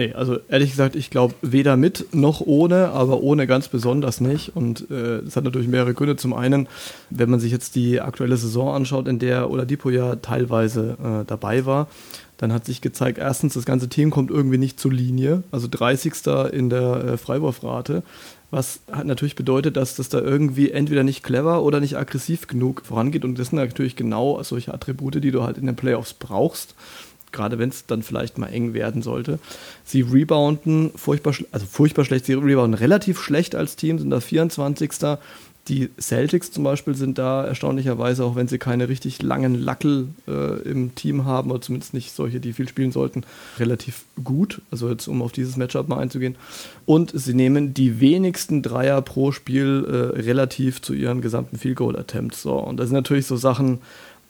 Nee, 0.00 0.14
also 0.14 0.38
ehrlich 0.48 0.70
gesagt, 0.70 0.96
ich 0.96 1.10
glaube 1.10 1.34
weder 1.42 1.76
mit 1.76 2.14
noch 2.14 2.40
ohne, 2.40 2.88
aber 2.88 3.20
ohne 3.20 3.46
ganz 3.46 3.68
besonders 3.68 4.22
nicht. 4.22 4.56
Und 4.56 4.90
äh, 4.90 5.22
das 5.22 5.36
hat 5.36 5.44
natürlich 5.44 5.68
mehrere 5.68 5.92
Gründe. 5.92 6.16
Zum 6.16 6.32
einen, 6.32 6.68
wenn 7.10 7.28
man 7.28 7.38
sich 7.38 7.52
jetzt 7.52 7.74
die 7.74 8.00
aktuelle 8.00 8.38
Saison 8.38 8.74
anschaut, 8.74 9.08
in 9.08 9.18
der 9.18 9.50
Oladipo 9.50 9.90
ja 9.90 10.16
teilweise 10.16 10.96
äh, 11.04 11.26
dabei 11.26 11.66
war, 11.66 11.88
dann 12.38 12.50
hat 12.50 12.64
sich 12.64 12.80
gezeigt, 12.80 13.18
erstens, 13.18 13.52
das 13.52 13.66
ganze 13.66 13.90
Team 13.90 14.08
kommt 14.08 14.30
irgendwie 14.30 14.56
nicht 14.56 14.80
zur 14.80 14.90
Linie, 14.90 15.42
also 15.50 15.68
30. 15.70 16.14
in 16.50 16.70
der 16.70 17.04
äh, 17.04 17.16
Freiwurfrate, 17.18 18.02
was 18.50 18.80
hat 18.90 19.04
natürlich 19.04 19.36
bedeutet, 19.36 19.76
dass 19.76 19.96
das 19.96 20.08
da 20.08 20.18
irgendwie 20.18 20.70
entweder 20.70 21.02
nicht 21.02 21.22
clever 21.22 21.62
oder 21.62 21.78
nicht 21.78 21.98
aggressiv 21.98 22.46
genug 22.46 22.86
vorangeht. 22.86 23.26
Und 23.26 23.38
das 23.38 23.48
sind 23.48 23.58
natürlich 23.58 23.96
genau 23.96 24.42
solche 24.44 24.72
Attribute, 24.72 25.22
die 25.22 25.30
du 25.30 25.42
halt 25.42 25.58
in 25.58 25.66
den 25.66 25.76
Playoffs 25.76 26.14
brauchst 26.14 26.74
gerade 27.32 27.58
wenn 27.58 27.68
es 27.68 27.86
dann 27.86 28.02
vielleicht 28.02 28.38
mal 28.38 28.48
eng 28.48 28.74
werden 28.74 29.02
sollte. 29.02 29.38
Sie 29.84 30.02
rebounden 30.02 30.90
furchtbar, 30.96 31.34
also 31.52 31.66
furchtbar 31.66 32.04
schlecht, 32.04 32.26
sie 32.26 32.34
rebounden 32.34 32.74
relativ 32.74 33.20
schlecht 33.20 33.54
als 33.54 33.76
Team, 33.76 33.98
sind 33.98 34.10
da 34.10 34.20
24. 34.20 35.18
Die 35.68 35.90
Celtics 36.00 36.50
zum 36.50 36.64
Beispiel 36.64 36.94
sind 36.94 37.18
da 37.18 37.44
erstaunlicherweise, 37.44 38.24
auch 38.24 38.34
wenn 38.34 38.48
sie 38.48 38.58
keine 38.58 38.88
richtig 38.88 39.22
langen 39.22 39.54
Lackel 39.54 40.08
äh, 40.26 40.58
im 40.62 40.94
Team 40.94 41.26
haben, 41.26 41.50
oder 41.50 41.60
zumindest 41.60 41.94
nicht 41.94 42.12
solche, 42.12 42.40
die 42.40 42.54
viel 42.54 42.68
spielen 42.68 42.92
sollten, 42.92 43.22
relativ 43.58 44.04
gut. 44.24 44.62
Also 44.70 44.88
jetzt, 44.88 45.06
um 45.06 45.22
auf 45.22 45.32
dieses 45.32 45.56
Matchup 45.56 45.86
mal 45.86 45.98
einzugehen. 45.98 46.34
Und 46.86 47.12
sie 47.14 47.34
nehmen 47.34 47.74
die 47.74 48.00
wenigsten 48.00 48.62
Dreier 48.62 49.00
pro 49.02 49.32
Spiel 49.32 49.84
äh, 49.86 50.20
relativ 50.20 50.82
zu 50.82 50.94
ihren 50.94 51.20
gesamten 51.20 51.58
Field 51.58 51.76
Goal 51.76 51.96
Attempts. 51.96 52.42
So. 52.42 52.54
Und 52.54 52.78
das 52.78 52.88
sind 52.88 52.96
natürlich 52.96 53.26
so 53.26 53.36
Sachen, 53.36 53.78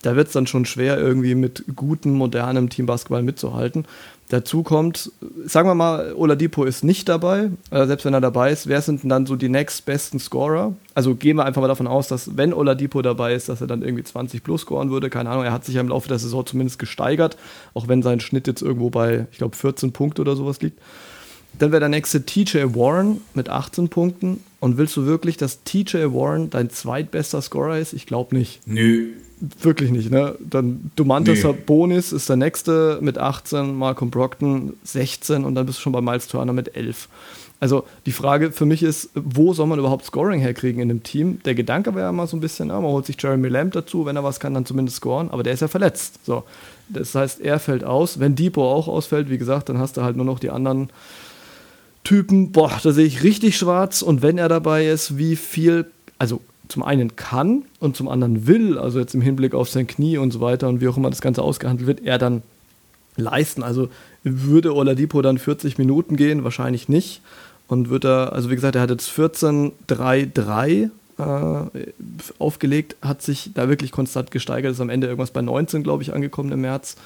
da 0.03 0.17
wird 0.17 0.29
es 0.29 0.33
dann 0.33 0.47
schon 0.47 0.65
schwer, 0.65 0.99
irgendwie 0.99 1.35
mit 1.35 1.65
gutem, 1.77 2.15
modernem 2.15 2.71
Teambasketball 2.71 3.23
mitzuhalten. 3.23 3.85
Dazu 4.31 4.63
kommt, 4.63 5.11
sagen 5.45 5.69
wir 5.69 5.75
mal, 5.75 6.15
Oladipo 6.15 6.63
ist 6.63 6.85
nicht 6.85 7.09
dabei. 7.09 7.51
Äh, 7.73 7.87
selbst 7.87 8.05
wenn 8.05 8.15
er 8.15 8.21
dabei 8.21 8.53
ist, 8.53 8.69
wer 8.69 8.81
sind 8.81 9.03
denn 9.03 9.11
dann 9.11 9.27
so 9.27 9.35
die 9.35 9.49
nächstbesten 9.49 10.21
Scorer? 10.21 10.73
Also 10.95 11.17
gehen 11.17 11.37
wir 11.37 11.45
einfach 11.45 11.61
mal 11.61 11.67
davon 11.67 11.89
aus, 11.89 12.07
dass 12.07 12.37
wenn 12.37 12.55
Oladipo 12.55 13.03
dabei 13.03 13.35
ist, 13.35 13.49
dass 13.49 13.61
er 13.61 13.67
dann 13.67 13.83
irgendwie 13.83 14.05
20 14.05 14.45
plus 14.45 14.63
scoren 14.63 14.91
würde. 14.91 15.11
Keine 15.11 15.31
Ahnung, 15.31 15.45
er 15.45 15.53
hat 15.53 15.65
sich 15.65 15.75
ja 15.75 15.81
im 15.81 15.89
Laufe 15.89 16.09
der 16.09 16.21
Saison 16.21 16.47
zumindest 16.47 16.79
gesteigert, 16.79 17.37
auch 17.75 17.89
wenn 17.89 18.03
sein 18.03 18.21
Schnitt 18.21 18.47
jetzt 18.47 18.63
irgendwo 18.63 18.89
bei, 18.89 19.27
ich 19.33 19.39
glaube, 19.39 19.57
14 19.57 19.93
Punkte 19.93 20.23
oder 20.23 20.37
sowas 20.37 20.61
liegt. 20.61 20.79
Dann 21.59 21.73
wäre 21.73 21.81
der 21.81 21.89
nächste 21.89 22.25
TJ 22.25 22.59
Warren 22.77 23.21
mit 23.35 23.49
18 23.49 23.89
Punkten. 23.89 24.45
Und 24.61 24.79
willst 24.79 24.97
du 24.97 25.07
wirklich, 25.07 25.39
dass 25.39 25.65
TJ 25.65 26.13
Warren 26.13 26.51
dein 26.51 26.71
zweitbester 26.71 27.43
Scorer 27.43 27.79
ist? 27.79 27.95
Ich 27.95 28.07
glaube 28.07 28.37
nicht. 28.37 28.61
Nö, 28.67 29.09
Wirklich 29.41 29.91
nicht, 29.91 30.11
ne? 30.11 30.35
Dann 30.39 30.91
Dumantas 30.97 31.43
nee. 31.43 31.53
Bonis 31.67 32.13
ist 32.13 32.29
der 32.29 32.37
nächste 32.37 32.99
mit 33.01 33.17
18, 33.17 33.75
Malcolm 33.75 34.11
Brockton 34.11 34.75
16 34.85 35.45
und 35.45 35.55
dann 35.55 35.65
bist 35.67 35.79
du 35.79 35.83
schon 35.83 35.93
bei 35.93 36.03
Miles 36.03 36.29
Turner 36.29 36.53
mit 36.53 36.77
11. 36.77 37.09
Also 37.61 37.85
die 38.07 38.13
Frage 38.13 38.53
für 38.53 38.65
mich 38.65 38.83
ist, 38.83 39.11
wo 39.15 39.53
soll 39.53 39.67
man 39.67 39.79
überhaupt 39.79 40.07
Scoring 40.07 40.41
herkriegen 40.41 40.81
in 40.81 40.91
einem 40.91 41.03
Team? 41.03 41.41
Der 41.45 41.55
Gedanke 41.55 41.95
wäre 41.95 42.07
ja 42.07 42.13
mal 42.13 42.27
so 42.27 42.37
ein 42.37 42.41
bisschen, 42.41 42.69
ja, 42.69 42.81
man 42.81 42.91
holt 42.91 43.07
sich 43.07 43.17
Jeremy 43.21 43.49
Lamb 43.49 43.73
dazu, 43.73 44.07
wenn 44.07 44.17
er 44.17 44.25
was 44.25 44.41
kann, 44.41 44.55
dann 44.55 44.65
zumindest 44.65 44.97
scoren, 44.99 45.31
aber 45.31 45.43
der 45.43 45.53
ist 45.53 45.61
ja 45.61 45.69
verletzt. 45.69 46.21
So. 46.25 46.45
Das 46.89 47.15
heißt, 47.15 47.41
er 47.41 47.59
fällt 47.59 47.85
aus. 47.85 48.19
Wenn 48.19 48.35
Depot 48.35 48.65
auch 48.65 48.89
ausfällt, 48.89 49.31
wie 49.31 49.39
gesagt, 49.39 49.69
dann 49.69 49.79
hast 49.79 49.97
du 49.97 50.03
halt 50.03 50.17
nur 50.17 50.25
noch 50.25 50.39
die 50.39 50.51
anderen 50.51 50.89
Typen. 52.03 52.51
Boah, 52.51 52.81
da 52.83 52.93
sehe 52.93 53.07
ich 53.07 53.23
richtig 53.23 53.59
schwarz 53.59 54.03
und 54.03 54.23
wenn 54.23 54.39
er 54.39 54.49
dabei 54.49 54.87
ist, 54.87 55.19
wie 55.19 55.37
viel, 55.37 55.85
also 56.19 56.41
zum 56.71 56.83
einen 56.83 57.17
kann 57.17 57.65
und 57.79 57.97
zum 57.97 58.09
anderen 58.09 58.47
will, 58.47 58.79
also 58.79 58.99
jetzt 58.99 59.15
im 59.15 59.21
Hinblick 59.21 59.55
auf 59.55 59.69
sein 59.69 59.87
Knie 59.87 60.19
und 60.19 60.31
so 60.31 60.41
weiter 60.41 60.69
und 60.69 60.81
wie 60.81 60.89
auch 60.89 60.97
immer 60.97 61.11
das 61.11 61.21
Ganze 61.21 61.43
ausgehandelt 61.43 61.87
wird, 61.87 62.05
er 62.05 62.19
dann 62.19 62.43
leisten. 63.17 63.63
Also 63.63 63.89
würde 64.23 64.75
Oladipo 64.75 65.23
dann 65.23 65.39
40 65.39 65.79
Minuten 65.79 66.17
gehen? 66.17 66.45
Wahrscheinlich 66.45 66.89
nicht. 66.89 67.23
Und 67.69 67.89
wird 67.91 68.05
er, 68.05 68.33
also 68.33 68.51
wie 68.51 68.55
gesagt, 68.55 68.75
er 68.75 68.83
hat 68.83 68.91
jetzt 68.91 69.11
14-3-3 69.11 70.91
äh, 71.19 71.83
aufgelegt, 72.39 72.97
hat 73.03 73.23
sich 73.23 73.51
da 73.55 73.69
wirklich 73.69 73.93
konstant 73.93 74.31
gesteigert, 74.31 74.73
ist 74.73 74.81
am 74.81 74.91
Ende 74.91 75.07
irgendwas 75.07 75.31
bei 75.31 75.43
19, 75.43 75.83
glaube 75.83 76.03
ich, 76.03 76.13
angekommen 76.13 76.51
im 76.53 76.63
März. 76.63 76.97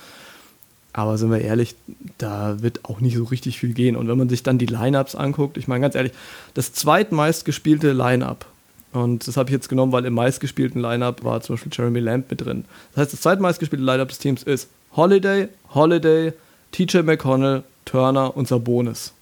Aber 0.94 1.18
sind 1.18 1.30
wir 1.30 1.40
ehrlich, 1.40 1.75
da 2.18 2.62
wird 2.62 2.85
auch 2.85 3.00
nicht 3.00 3.16
so 3.16 3.25
richtig 3.25 3.59
viel 3.59 3.75
gehen. 3.75 3.97
Und 3.97 4.06
wenn 4.09 4.16
man 4.16 4.28
sich 4.28 4.44
dann 4.44 4.59
die 4.59 4.66
Lineups 4.66 5.16
anguckt, 5.16 5.56
ich 5.56 5.66
meine 5.66 5.83
ganz 5.83 5.97
ehrlich, 5.97 6.12
das 6.54 6.73
zweitmeist 6.73 7.44
gespielte 7.44 7.92
Lineup 7.92 8.47
Und 8.94 9.26
das 9.26 9.36
habe 9.36 9.50
ich 9.50 9.52
jetzt 9.52 9.68
genommen, 9.68 9.90
weil 9.90 10.04
im 10.04 10.14
meistgespielten 10.14 10.80
Lineup 10.80 11.24
war 11.24 11.40
zum 11.40 11.56
Beispiel 11.56 11.72
Jeremy 11.74 11.98
Lamb 11.98 12.30
mit 12.30 12.44
drin. 12.44 12.64
Das 12.92 13.02
heißt, 13.02 13.12
das 13.12 13.20
zweitmeistgespielte 13.22 13.84
Lineup 13.84 14.08
des 14.08 14.18
Teams 14.18 14.44
ist 14.44 14.68
Holiday, 14.94 15.48
Holiday, 15.74 16.32
TJ 16.70 16.98
McConnell, 16.98 17.64
Turner 17.84 18.36
und 18.36 18.46
Sabonis. 18.46 19.12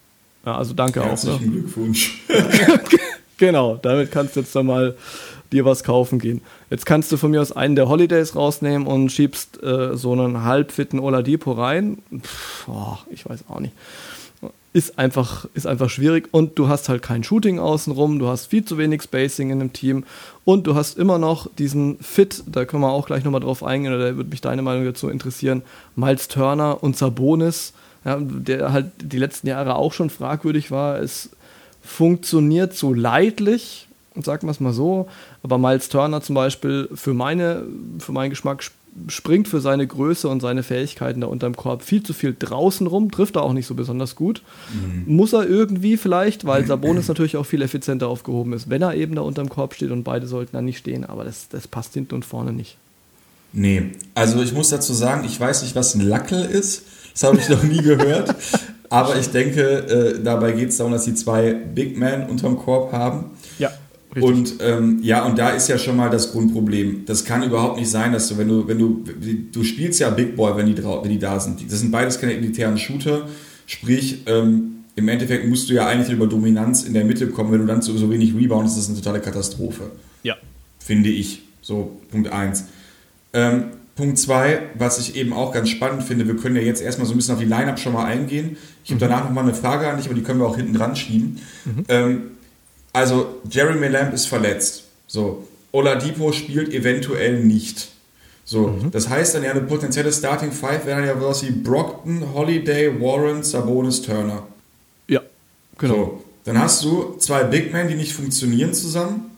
Ja, 0.45 0.57
also 0.57 0.75
danke 0.75 1.03
Herzlichen 1.03 1.35
auch. 1.35 1.41
Ne? 1.41 1.47
Glückwunsch. 1.47 2.21
genau, 3.37 3.77
damit 3.81 4.11
kannst 4.11 4.35
du 4.35 4.41
jetzt 4.41 4.55
dann 4.55 4.67
mal 4.67 4.95
dir 5.51 5.65
was 5.65 5.83
kaufen 5.83 6.19
gehen. 6.19 6.41
Jetzt 6.69 6.85
kannst 6.85 7.11
du 7.11 7.17
von 7.17 7.31
mir 7.31 7.41
aus 7.41 7.51
einen 7.51 7.75
der 7.75 7.89
Holidays 7.89 8.35
rausnehmen 8.35 8.87
und 8.87 9.11
schiebst 9.11 9.61
äh, 9.63 9.97
so 9.97 10.11
einen 10.11 10.43
halbfitten 10.43 10.99
Oladipo 10.99 11.51
rein. 11.53 11.97
Pff, 12.15 12.67
oh, 12.67 12.97
ich 13.09 13.27
weiß 13.27 13.45
auch 13.49 13.59
nicht. 13.59 13.73
Ist 14.73 14.97
einfach, 14.97 15.45
ist 15.53 15.67
einfach 15.67 15.89
schwierig 15.89 16.29
und 16.31 16.57
du 16.57 16.67
hast 16.67 16.89
halt 16.89 17.03
kein 17.03 17.23
Shooting 17.23 17.59
außenrum, 17.59 18.17
du 18.17 18.27
hast 18.27 18.47
viel 18.47 18.65
zu 18.65 18.79
wenig 18.79 19.03
Spacing 19.03 19.51
in 19.51 19.59
dem 19.59 19.71
Team 19.71 20.03
und 20.45 20.65
du 20.65 20.73
hast 20.73 20.97
immer 20.97 21.19
noch 21.19 21.47
diesen 21.57 21.99
Fit, 21.99 22.43
da 22.47 22.65
können 22.65 22.81
wir 22.81 22.91
auch 22.91 23.05
gleich 23.05 23.23
nochmal 23.23 23.41
drauf 23.41 23.63
eingehen, 23.63 23.93
oder 23.93 24.09
da 24.09 24.17
würde 24.17 24.31
mich 24.31 24.41
deine 24.41 24.63
Meinung 24.63 24.83
dazu 24.83 25.09
interessieren, 25.09 25.61
Miles 25.95 26.27
Turner 26.27 26.81
und 26.81 26.97
Sabonis, 26.97 27.73
ja, 28.03 28.17
der 28.19 28.73
halt 28.73 28.87
die 28.99 29.19
letzten 29.19 29.47
Jahre 29.47 29.75
auch 29.75 29.93
schon 29.93 30.09
fragwürdig 30.09 30.71
war. 30.71 30.99
Es 30.99 31.29
funktioniert 31.81 32.73
so 32.75 32.93
leidlich, 32.93 33.87
sagen 34.21 34.47
wir 34.47 34.51
es 34.51 34.59
mal 34.59 34.73
so. 34.73 35.07
Aber 35.41 35.57
Miles 35.57 35.89
Turner 35.89 36.21
zum 36.21 36.35
Beispiel 36.35 36.89
für, 36.93 37.13
meine, 37.13 37.63
für 37.99 38.11
meinen 38.11 38.29
Geschmack 38.29 38.63
springt 39.07 39.47
für 39.47 39.59
seine 39.59 39.87
Größe 39.87 40.27
und 40.27 40.41
seine 40.41 40.63
Fähigkeiten 40.63 41.21
da 41.21 41.27
unterm 41.27 41.55
Korb 41.55 41.81
viel 41.81 42.03
zu 42.03 42.13
viel 42.13 42.35
draußen 42.37 42.85
rum, 42.87 43.11
trifft 43.11 43.35
er 43.35 43.43
auch 43.43 43.53
nicht 43.53 43.65
so 43.65 43.73
besonders 43.73 44.15
gut. 44.15 44.43
Mhm. 44.73 45.15
Muss 45.15 45.33
er 45.33 45.47
irgendwie 45.47 45.97
vielleicht, 45.97 46.45
weil 46.45 46.65
Sabonis 46.67 47.07
natürlich 47.07 47.37
auch 47.37 47.45
viel 47.45 47.61
effizienter 47.61 48.07
aufgehoben 48.07 48.53
ist, 48.53 48.69
wenn 48.69 48.81
er 48.81 48.95
eben 48.95 49.15
da 49.15 49.21
unterm 49.21 49.49
Korb 49.49 49.73
steht 49.73 49.91
und 49.91 50.03
beide 50.03 50.27
sollten 50.27 50.53
da 50.53 50.61
nicht 50.61 50.77
stehen, 50.77 51.05
aber 51.05 51.23
das, 51.23 51.49
das 51.49 51.67
passt 51.67 51.93
hinten 51.93 52.15
und 52.15 52.25
vorne 52.25 52.53
nicht. 52.53 52.77
Nee, 53.53 53.91
also 54.15 54.41
ich 54.41 54.53
muss 54.53 54.69
dazu 54.69 54.93
sagen, 54.93 55.25
ich 55.25 55.39
weiß 55.39 55.61
nicht, 55.61 55.75
was 55.75 55.93
ein 55.93 56.01
Lackel 56.01 56.43
ist. 56.43 56.83
Das 57.13 57.23
habe 57.23 57.37
ich 57.37 57.49
noch 57.49 57.63
nie 57.63 57.77
gehört. 57.83 58.35
Aber 58.89 59.15
ich 59.17 59.29
denke, 59.29 59.61
äh, 59.61 60.23
dabei 60.23 60.51
geht 60.51 60.69
es 60.69 60.77
darum, 60.77 60.93
dass 60.93 61.05
die 61.05 61.15
zwei 61.15 61.53
Big 61.53 61.97
Men 61.97 62.29
unterm 62.29 62.57
Korb 62.57 62.91
haben. 62.91 63.31
Richtig. 64.15 64.23
Und 64.23 64.55
ähm, 64.61 64.99
ja, 65.01 65.25
und 65.25 65.39
da 65.39 65.49
ist 65.49 65.69
ja 65.69 65.77
schon 65.77 65.95
mal 65.95 66.09
das 66.09 66.31
Grundproblem. 66.31 67.05
Das 67.05 67.25
kann 67.25 67.43
überhaupt 67.43 67.79
nicht 67.79 67.89
sein, 67.89 68.13
dass 68.13 68.27
du, 68.27 68.37
wenn 68.37 68.47
du, 68.47 68.67
wenn 68.67 68.77
du, 68.77 69.03
du 69.51 69.63
spielst 69.63 69.99
ja 69.99 70.09
Big 70.09 70.35
Boy, 70.35 70.55
wenn 70.55 70.67
die, 70.67 70.77
wenn 70.83 71.09
die 71.09 71.19
da 71.19 71.39
sind. 71.39 71.71
Das 71.71 71.79
sind 71.79 71.91
beides 71.91 72.19
keine 72.19 72.33
elitären 72.33 72.77
Shooter. 72.77 73.27
Sprich, 73.65 74.23
ähm, 74.27 74.83
im 74.95 75.07
Endeffekt 75.07 75.47
musst 75.47 75.69
du 75.69 75.73
ja 75.73 75.87
eigentlich 75.87 76.11
über 76.11 76.27
Dominanz 76.27 76.83
in 76.83 76.93
der 76.93 77.05
Mitte 77.05 77.27
kommen. 77.27 77.51
Wenn 77.51 77.61
du 77.61 77.65
dann 77.65 77.81
so, 77.81 77.97
so 77.97 78.11
wenig 78.11 78.35
reboundest, 78.35 78.77
ist 78.77 78.83
das 78.83 78.95
eine 78.95 79.03
totale 79.03 79.21
Katastrophe. 79.21 79.91
Ja. 80.21 80.35
Finde 80.79 81.09
ich. 81.09 81.41
So, 81.61 81.99
Punkt 82.11 82.31
1. 82.31 82.65
Ähm, 83.33 83.65
Punkt 83.95 84.17
2, 84.17 84.69
was 84.75 84.99
ich 84.99 85.15
eben 85.15 85.33
auch 85.33 85.53
ganz 85.53 85.69
spannend 85.69 86.03
finde, 86.03 86.27
wir 86.27 86.35
können 86.35 86.55
ja 86.55 86.61
jetzt 86.61 86.81
erstmal 86.81 87.07
so 87.07 87.13
ein 87.13 87.17
bisschen 87.17 87.35
auf 87.35 87.39
die 87.39 87.47
Line-Up 87.47 87.79
schon 87.79 87.93
mal 87.93 88.05
eingehen. 88.05 88.57
Ich 88.83 88.91
habe 88.91 89.03
mhm. 89.03 89.09
danach 89.09 89.23
nochmal 89.25 89.43
eine 89.43 89.53
Frage 89.53 89.87
an 89.87 89.97
dich, 89.97 90.07
aber 90.07 90.15
die 90.15 90.23
können 90.23 90.39
wir 90.39 90.47
auch 90.47 90.55
hinten 90.55 90.73
dran 90.73 90.95
schieben. 90.95 91.39
Mhm. 91.65 91.85
Ähm, 91.87 92.21
also 92.93 93.41
Jeremy 93.49 93.87
Lamb 93.87 94.13
ist 94.13 94.27
verletzt. 94.27 94.83
So, 95.07 95.47
Oladipo 95.71 96.31
spielt 96.31 96.73
eventuell 96.73 97.43
nicht. 97.43 97.89
So, 98.45 98.67
mhm. 98.67 98.91
das 98.91 99.09
heißt 99.09 99.35
dann 99.35 99.43
ja 99.43 99.51
eine 99.51 99.61
potenzielle 99.61 100.11
Starting 100.11 100.51
Five 100.51 100.85
wäre 100.85 101.05
ja 101.05 101.19
was 101.19 101.45
wie 101.45 101.51
Brockton, 101.51 102.33
Holiday, 102.33 103.01
Warren, 103.01 103.43
Sabonis, 103.43 104.01
Turner. 104.01 104.43
Ja, 105.07 105.21
genau. 105.77 105.93
So, 105.93 106.23
dann 106.45 106.59
hast 106.59 106.83
du 106.83 107.15
zwei 107.19 107.43
Big 107.43 107.71
Men, 107.71 107.87
die 107.87 107.95
nicht 107.95 108.13
funktionieren 108.13 108.73
zusammen. 108.73 109.31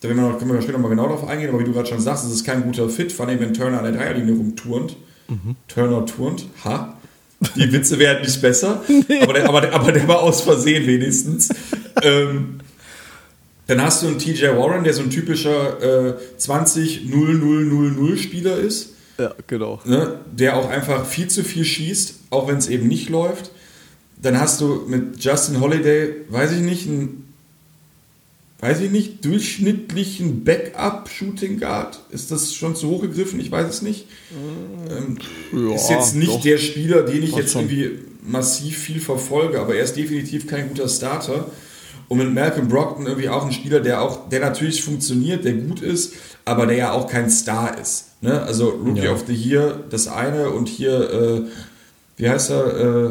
Da 0.00 0.08
können 0.08 0.20
wir, 0.20 0.28
noch, 0.28 0.38
können 0.38 0.52
wir 0.52 0.60
später 0.60 0.78
mal 0.78 0.88
genau 0.88 1.04
darauf 1.04 1.26
eingehen, 1.26 1.48
aber 1.48 1.60
wie 1.60 1.64
du 1.64 1.72
gerade 1.72 1.88
schon 1.88 2.00
sagst, 2.00 2.26
es 2.26 2.32
ist 2.32 2.44
kein 2.44 2.62
guter 2.64 2.88
Fit, 2.90 3.12
vor 3.12 3.26
allem 3.26 3.40
wenn 3.40 3.54
Turner 3.54 3.78
an 3.78 3.84
der 3.84 3.92
Dreierlinie 3.92 4.34
rumturnt. 4.34 4.96
Mhm. 5.28 5.56
Turner 5.68 6.04
turnt, 6.04 6.46
ha. 6.64 6.98
Die 7.56 7.72
Witze 7.72 7.98
werden 7.98 8.22
nicht 8.22 8.40
besser, 8.42 8.82
aber, 9.22 9.32
der, 9.32 9.48
aber, 9.48 9.60
der, 9.60 9.74
aber 9.74 9.92
der 9.92 10.06
war 10.08 10.22
aus 10.22 10.42
Versehen 10.42 10.86
wenigstens. 10.86 11.48
ähm, 12.02 12.60
dann 13.66 13.80
hast 13.80 14.02
du 14.02 14.08
einen 14.08 14.18
TJ 14.18 14.46
Warren, 14.48 14.84
der 14.84 14.92
so 14.92 15.02
ein 15.02 15.10
typischer 15.10 16.10
äh, 16.10 16.14
20-0-0-0-0 16.38 18.16
Spieler 18.18 18.56
ist. 18.58 18.90
Ja, 19.18 19.34
genau. 19.46 19.80
Ne, 19.84 20.20
der 20.32 20.56
auch 20.56 20.68
einfach 20.68 21.06
viel 21.06 21.28
zu 21.28 21.44
viel 21.44 21.64
schießt, 21.64 22.14
auch 22.30 22.48
wenn 22.48 22.58
es 22.58 22.68
eben 22.68 22.88
nicht 22.88 23.08
läuft. 23.08 23.52
Dann 24.20 24.38
hast 24.40 24.60
du 24.60 24.84
mit 24.86 25.22
Justin 25.22 25.60
Holiday, 25.60 26.14
weiß 26.28 26.52
ich 26.52 26.60
nicht, 26.60 26.88
einen, 26.88 27.32
weiß 28.60 28.80
ich 28.80 28.90
nicht, 28.90 29.24
durchschnittlichen 29.24 30.44
Backup-Shooting 30.44 31.60
Guard. 31.60 32.00
Ist 32.10 32.30
das 32.30 32.54
schon 32.54 32.74
zu 32.74 32.88
hoch 32.88 33.02
gegriffen? 33.02 33.38
Ich 33.40 33.50
weiß 33.50 33.68
es 33.68 33.82
nicht. 33.82 34.06
Ähm, 34.90 35.18
ja, 35.52 35.74
ist 35.74 35.90
jetzt 35.90 36.14
nicht 36.16 36.32
doch. 36.32 36.42
der 36.42 36.58
Spieler, 36.58 37.02
den 37.02 37.22
ich 37.22 37.36
jetzt 37.36 37.52
schon. 37.52 37.68
irgendwie 37.68 37.98
massiv 38.22 38.78
viel 38.78 39.00
verfolge, 39.00 39.60
aber 39.60 39.76
er 39.76 39.84
ist 39.84 39.96
definitiv 39.96 40.46
kein 40.46 40.68
guter 40.68 40.88
Starter. 40.88 41.50
Und 42.08 42.18
mit 42.18 42.34
Malcolm 42.34 42.68
Brockton 42.68 43.06
irgendwie 43.06 43.28
auch 43.28 43.44
ein 43.44 43.52
Spieler, 43.52 43.80
der 43.80 44.02
auch, 44.02 44.28
der 44.28 44.40
natürlich 44.40 44.82
funktioniert, 44.82 45.44
der 45.44 45.54
gut 45.54 45.80
ist, 45.80 46.14
aber 46.44 46.66
der 46.66 46.76
ja 46.76 46.92
auch 46.92 47.08
kein 47.08 47.30
Star 47.30 47.78
ist. 47.78 48.06
Ne? 48.20 48.42
Also 48.42 48.68
Rookie 48.68 49.04
ja. 49.04 49.12
of 49.12 49.24
the 49.26 49.34
Year, 49.34 49.84
das 49.90 50.08
eine 50.08 50.50
und 50.50 50.68
hier, 50.68 51.10
äh, 51.10 51.42
wie 52.16 52.28
heißt 52.28 52.50
er, 52.50 53.10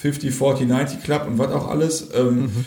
50, 0.00 0.34
40, 0.34 0.68
90 0.68 1.02
Club 1.02 1.26
und 1.26 1.38
was 1.38 1.52
auch 1.52 1.68
alles, 1.68 2.08
ähm, 2.14 2.42
mhm. 2.42 2.64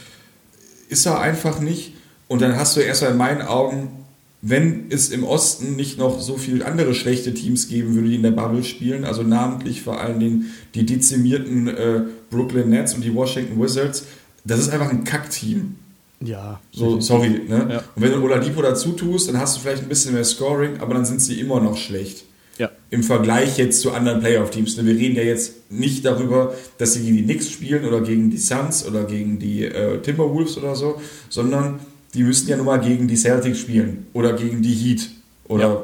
ist 0.89 1.06
er 1.06 1.20
einfach 1.20 1.60
nicht. 1.60 1.94
Und 2.27 2.42
dann 2.42 2.56
hast 2.56 2.75
du 2.75 2.82
erstmal 2.82 3.12
in 3.12 3.18
meinen 3.18 3.42
Augen, 3.42 4.03
wenn 4.42 4.88
es 4.89 5.10
im 5.10 5.24
Osten 5.24 5.75
nicht 5.75 5.98
noch 5.98 6.20
so 6.20 6.38
viele 6.38 6.65
andere 6.65 6.94
schlechte 6.94 7.34
Teams 7.34 7.70
geben 7.70 7.96
würde, 7.96 8.10
die 8.10 8.15
in 8.15 8.24
der 8.24 8.32
Bubble 8.32 8.63
spielen, 8.63 9.06
also 9.06 9.24
namentlich 9.24 9.82
vor 9.82 10.01
allen 10.01 10.20
Dingen 10.20 10.53
die 10.75 10.86
dezimierten 10.86 11.70
äh, 11.70 12.01
Brooklyn 12.30 12.70
Nets 12.70 12.94
und 12.94 13.03
die 13.03 13.15
Washington 13.15 13.62
Wizards, 13.62 14.06
das 14.46 14.60
ist 14.60 14.70
einfach 14.70 14.90
ein 14.90 15.04
Kackteam. 15.04 15.76
Ja. 16.22 16.60
So, 16.72 17.00
sorry, 17.02 17.42
ne? 17.48 17.68
Ja. 17.70 17.84
Und 17.96 18.02
wenn 18.02 18.12
du 18.12 18.24
Oladipo 18.24 18.62
dazu 18.62 18.94
tust, 18.94 19.30
dann 19.30 19.38
hast 19.38 19.58
du 19.58 19.62
vielleicht 19.62 19.84
ein 19.84 19.90
bisschen 19.90 20.14
mehr 20.14 20.24
Scoring, 20.24 20.80
aber 20.80 20.94
dann 20.94 21.06
sind 21.06 21.22
sie 21.22 21.40
immer 21.40 21.60
noch 21.60 21.78
schlecht. 21.78 22.24
Ja. 22.58 22.70
Im 22.92 23.04
Vergleich 23.04 23.58
jetzt 23.58 23.82
zu 23.82 23.92
anderen 23.92 24.20
Playoff-Teams. 24.20 24.78
Ne? 24.78 24.86
Wir 24.86 24.96
reden 24.96 25.16
ja 25.16 25.24
jetzt 25.24 25.72
nicht 25.72 26.06
darüber, 26.06 26.54
dass 26.78 26.94
sie 26.94 27.02
gegen 27.02 27.18
die 27.18 27.24
Knicks 27.24 27.50
spielen 27.50 27.86
oder 27.86 28.02
gegen 28.02 28.30
die 28.30 28.38
Suns 28.38 28.86
oder 28.86 29.06
gegen 29.06 29.40
die 29.40 29.66
äh, 29.66 30.00
Timberwolves 30.00 30.58
oder 30.58 30.76
so, 30.76 31.02
sondern 31.30 31.80
die 32.14 32.24
müssten 32.24 32.50
ja 32.50 32.58
nun 32.58 32.68
mal 32.68 32.78
gegen 32.78 33.08
die 33.08 33.16
Celtics 33.16 33.60
spielen 33.60 34.06
oder 34.14 34.34
gegen 34.34 34.62
die 34.62 34.74
Heat. 34.74 35.10
Oder 35.46 35.68
ja. 35.68 35.84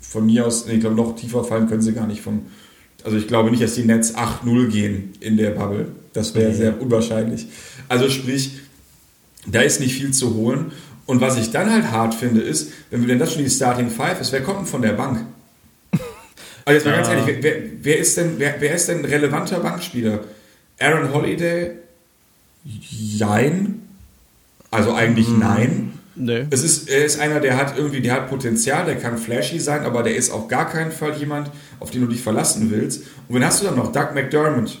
von 0.00 0.26
mir 0.26 0.46
aus, 0.46 0.66
nee, 0.66 0.74
ich 0.74 0.80
glaube, 0.80 0.94
noch 0.94 1.16
tiefer 1.16 1.42
fallen 1.42 1.68
können 1.68 1.82
sie 1.82 1.92
gar 1.92 2.06
nicht 2.06 2.20
vom. 2.20 2.42
Also 3.02 3.16
ich 3.16 3.26
glaube 3.26 3.50
nicht, 3.50 3.62
dass 3.62 3.74
die 3.74 3.84
Nets 3.84 4.14
8-0 4.14 4.68
gehen 4.68 5.12
in 5.20 5.36
der 5.36 5.50
Bubble. 5.50 5.88
Das 6.14 6.34
wäre 6.34 6.50
mhm. 6.50 6.56
sehr 6.56 6.80
unwahrscheinlich. 6.80 7.46
Also 7.88 8.08
sprich, 8.08 8.52
da 9.46 9.60
ist 9.60 9.80
nicht 9.80 9.94
viel 9.94 10.12
zu 10.12 10.34
holen. 10.34 10.72
Und 11.06 11.20
was 11.20 11.36
ich 11.36 11.50
dann 11.50 11.70
halt 11.70 11.90
hart 11.90 12.14
finde, 12.14 12.40
ist, 12.40 12.72
wenn 12.90 13.02
wir 13.02 13.08
denn 13.08 13.18
das 13.18 13.34
schon 13.34 13.44
die 13.44 13.50
Starting 13.50 13.90
Five 13.90 14.20
ist, 14.20 14.32
wer 14.32 14.42
kommt 14.42 14.60
denn 14.60 14.66
von 14.66 14.80
der 14.80 14.92
Bank? 14.92 15.20
Also 16.64 16.76
jetzt 16.76 16.84
mal 16.86 16.92
ja. 16.92 16.96
ganz 16.96 17.08
ehrlich, 17.08 17.42
wer, 17.42 17.56
wer, 17.82 17.98
ist 17.98 18.16
denn, 18.16 18.38
wer, 18.38 18.54
wer 18.58 18.74
ist 18.74 18.88
denn 18.88 19.00
ein 19.00 19.04
relevanter 19.04 19.60
Bankspieler? 19.60 20.20
Aaron 20.78 21.12
Holiday? 21.12 21.72
Jein. 22.64 23.82
Also 24.70 24.94
eigentlich 24.94 25.26
hm. 25.26 25.38
nein. 25.38 25.92
Nee. 26.16 26.46
Es 26.50 26.62
ist, 26.62 26.88
er 26.88 27.04
ist 27.04 27.18
einer, 27.20 27.40
der 27.40 27.56
hat 27.56 27.76
irgendwie, 27.76 28.00
der 28.00 28.14
hat 28.14 28.30
Potenzial, 28.30 28.86
der 28.86 28.96
kann 28.96 29.18
flashy 29.18 29.58
sein, 29.58 29.82
aber 29.82 30.02
der 30.02 30.14
ist 30.14 30.30
auf 30.30 30.48
gar 30.48 30.70
keinen 30.70 30.92
Fall 30.92 31.14
jemand, 31.18 31.50
auf 31.80 31.90
den 31.90 32.02
du 32.02 32.06
dich 32.06 32.22
verlassen 32.22 32.70
willst. 32.70 33.02
Und 33.28 33.34
wen 33.34 33.44
hast 33.44 33.60
du 33.60 33.66
dann 33.66 33.76
noch? 33.76 33.92
Doug 33.92 34.14
McDermott, 34.14 34.80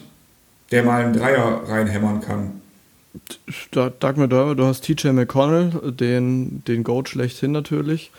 der 0.70 0.82
mal 0.82 1.04
einen 1.04 1.12
Dreier 1.12 1.62
reinhämmern 1.66 2.20
kann. 2.20 2.60
Doug 3.70 4.16
McDermott, 4.16 4.58
du 4.58 4.64
hast 4.64 4.84
TJ 4.84 5.08
McConnell, 5.08 5.92
den, 5.92 6.64
den 6.66 6.82
Goat 6.82 7.08
schlechthin 7.08 7.52
natürlich. 7.52 8.10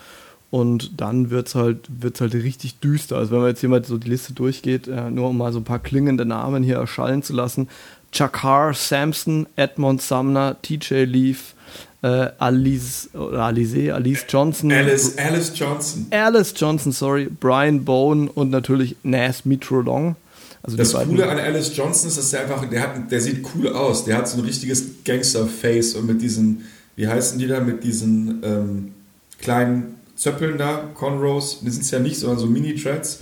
Und 0.52 1.02
dann 1.02 1.32
wird 1.32 1.48
es 1.48 1.56
halt, 1.56 1.80
wird's 1.90 2.22
halt 2.22 2.34
richtig 2.34 2.80
düster. 2.80 3.18
Also 3.18 3.32
wenn 3.32 3.40
man 3.40 3.50
jetzt 3.50 3.60
hier 3.60 3.68
mal 3.70 3.84
so 3.84 3.98
die 3.98 4.10
Liste 4.10 4.32
durchgeht, 4.34 4.88
äh, 4.88 5.10
nur 5.10 5.30
um 5.30 5.38
mal 5.38 5.52
so 5.52 5.60
ein 5.60 5.66
paar 5.66 5.80
klingende 5.80 6.26
Namen 6.26 6.64
hier 6.64 6.78
erschallen 6.78 7.24
zu 7.24 7.34
lassen. 7.34 7.68
Chakar 8.14 8.74
Sampson, 8.74 9.48
Edmond 9.58 10.02
Sumner, 10.02 10.56
TJ 10.62 11.04
Leaf, 11.04 11.56
äh, 12.02 12.30
Alice, 12.38 13.10
oder 13.14 13.44
Alice, 13.44 13.92
Alice 13.92 14.26
Johnson. 14.30 14.72
Alice, 14.72 15.18
Alice 15.18 15.52
Johnson. 15.54 16.08
Alice 16.12 16.54
Johnson, 16.56 16.94
sorry. 16.94 17.26
Brian 17.26 17.84
Bone 17.84 18.32
und 18.32 18.50
natürlich 18.50 18.96
Nas 19.04 19.44
Mitrolong. 19.44 20.16
Also 20.66 20.78
das 20.78 20.94
Coole 20.94 21.30
an 21.30 21.38
Alice 21.38 21.72
Johnson 21.76 22.08
ist, 22.08 22.18
dass 22.18 22.32
der 22.32 22.42
einfach, 22.42 22.68
der, 22.68 22.82
hat, 22.82 23.12
der 23.12 23.22
sieht 23.22 23.46
cool 23.54 23.70
aus. 23.70 24.06
Der 24.06 24.18
hat 24.18 24.28
so 24.28 24.38
ein 24.38 24.44
richtiges 24.44 24.84
Gangster-Face 25.04 25.94
und 25.94 26.08
mit 26.08 26.22
diesen, 26.22 26.64
wie 26.96 27.08
heißen 27.08 27.38
die 27.38 27.46
da, 27.46 27.60
mit 27.60 27.84
diesen 27.84 28.42
ähm, 28.44 28.92
kleinen 29.40 29.96
Zöppeln 30.16 30.58
da, 30.58 30.90
Conros, 30.96 31.60
die 31.62 31.70
sind 31.70 31.84
es 31.84 31.92
ja 31.92 32.00
nicht, 32.00 32.18
sondern 32.18 32.40
so 32.40 32.48
Mini-Treads. 32.48 33.20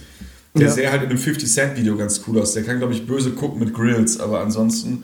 Der 0.56 0.68
ja. 0.68 0.72
sähe 0.72 0.92
halt 0.92 1.04
in 1.04 1.10
einem 1.10 1.20
50-Cent-Video 1.20 1.98
ganz 1.98 2.22
cool 2.28 2.40
aus. 2.40 2.54
Der 2.54 2.64
kann, 2.64 2.78
glaube 2.78 2.94
ich, 2.94 3.06
böse 3.06 3.32
gucken 3.32 3.60
mit 3.60 3.74
Grills, 3.74 4.20
aber 4.20 4.40
ansonsten 4.40 5.04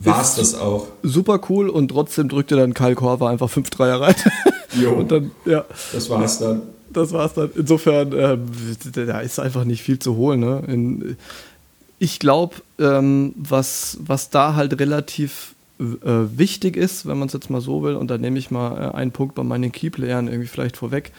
war 0.00 0.20
es 0.20 0.34
das 0.34 0.54
auch. 0.54 0.88
Super 1.02 1.40
cool 1.48 1.70
und 1.70 1.88
trotzdem 1.88 2.28
drückte 2.28 2.56
dann 2.56 2.74
Kyle 2.74 2.96
Korver 2.96 3.30
einfach 3.30 3.48
5 3.48 3.70
Dreier 3.70 4.00
rein. 4.00 4.14
Jo. 4.74 4.92
und 4.92 5.12
dann, 5.12 5.30
ja. 5.44 5.66
Das 5.92 6.08
war 6.08 6.24
es 6.24 6.38
dann. 6.38 6.62
Das 6.92 7.12
war's 7.12 7.34
dann. 7.34 7.50
Insofern, 7.54 8.12
äh, 8.12 8.38
da 8.92 9.20
ist 9.20 9.38
einfach 9.38 9.64
nicht 9.64 9.82
viel 9.82 9.98
zu 9.98 10.16
holen. 10.16 10.40
Ne? 10.40 10.62
In, 10.66 11.16
ich 12.02 12.18
glaube, 12.18 12.56
ähm, 12.80 13.32
was, 13.36 13.96
was 14.00 14.28
da 14.28 14.56
halt 14.56 14.80
relativ 14.80 15.54
äh, 15.78 15.84
wichtig 16.36 16.76
ist, 16.76 17.06
wenn 17.06 17.16
man 17.16 17.28
es 17.28 17.32
jetzt 17.32 17.48
mal 17.48 17.60
so 17.60 17.84
will, 17.84 17.94
und 17.94 18.10
da 18.10 18.18
nehme 18.18 18.40
ich 18.40 18.50
mal 18.50 18.90
äh, 18.90 18.96
einen 18.96 19.12
Punkt 19.12 19.36
bei 19.36 19.44
meinen 19.44 19.70
Keyplayern 19.70 20.26
irgendwie 20.26 20.48
vielleicht 20.48 20.76
vorweg, 20.76 21.12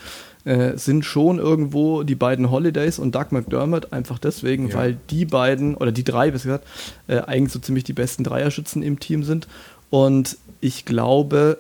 äh, 0.44 0.76
sind 0.76 1.06
schon 1.06 1.40
irgendwo 1.40 2.04
die 2.04 2.16
beiden 2.16 2.52
Holidays 2.52 3.00
und 3.00 3.16
Doug 3.16 3.28
McDermott, 3.30 3.94
einfach 3.94 4.20
deswegen, 4.20 4.68
ja. 4.68 4.76
weil 4.76 4.98
die 5.10 5.24
beiden, 5.24 5.76
oder 5.76 5.94
die 5.94 6.04
drei, 6.04 6.32
besser 6.32 6.50
gesagt, 6.50 6.68
äh, 7.08 7.20
eigentlich 7.20 7.54
so 7.54 7.60
ziemlich 7.60 7.86
die 7.86 7.94
besten 7.94 8.26
Dreierschützen 8.26 8.84
im 8.84 9.00
Team 9.00 9.24
sind. 9.24 9.48
Und 9.90 10.38
ich 10.60 10.84
glaube, 10.84 11.60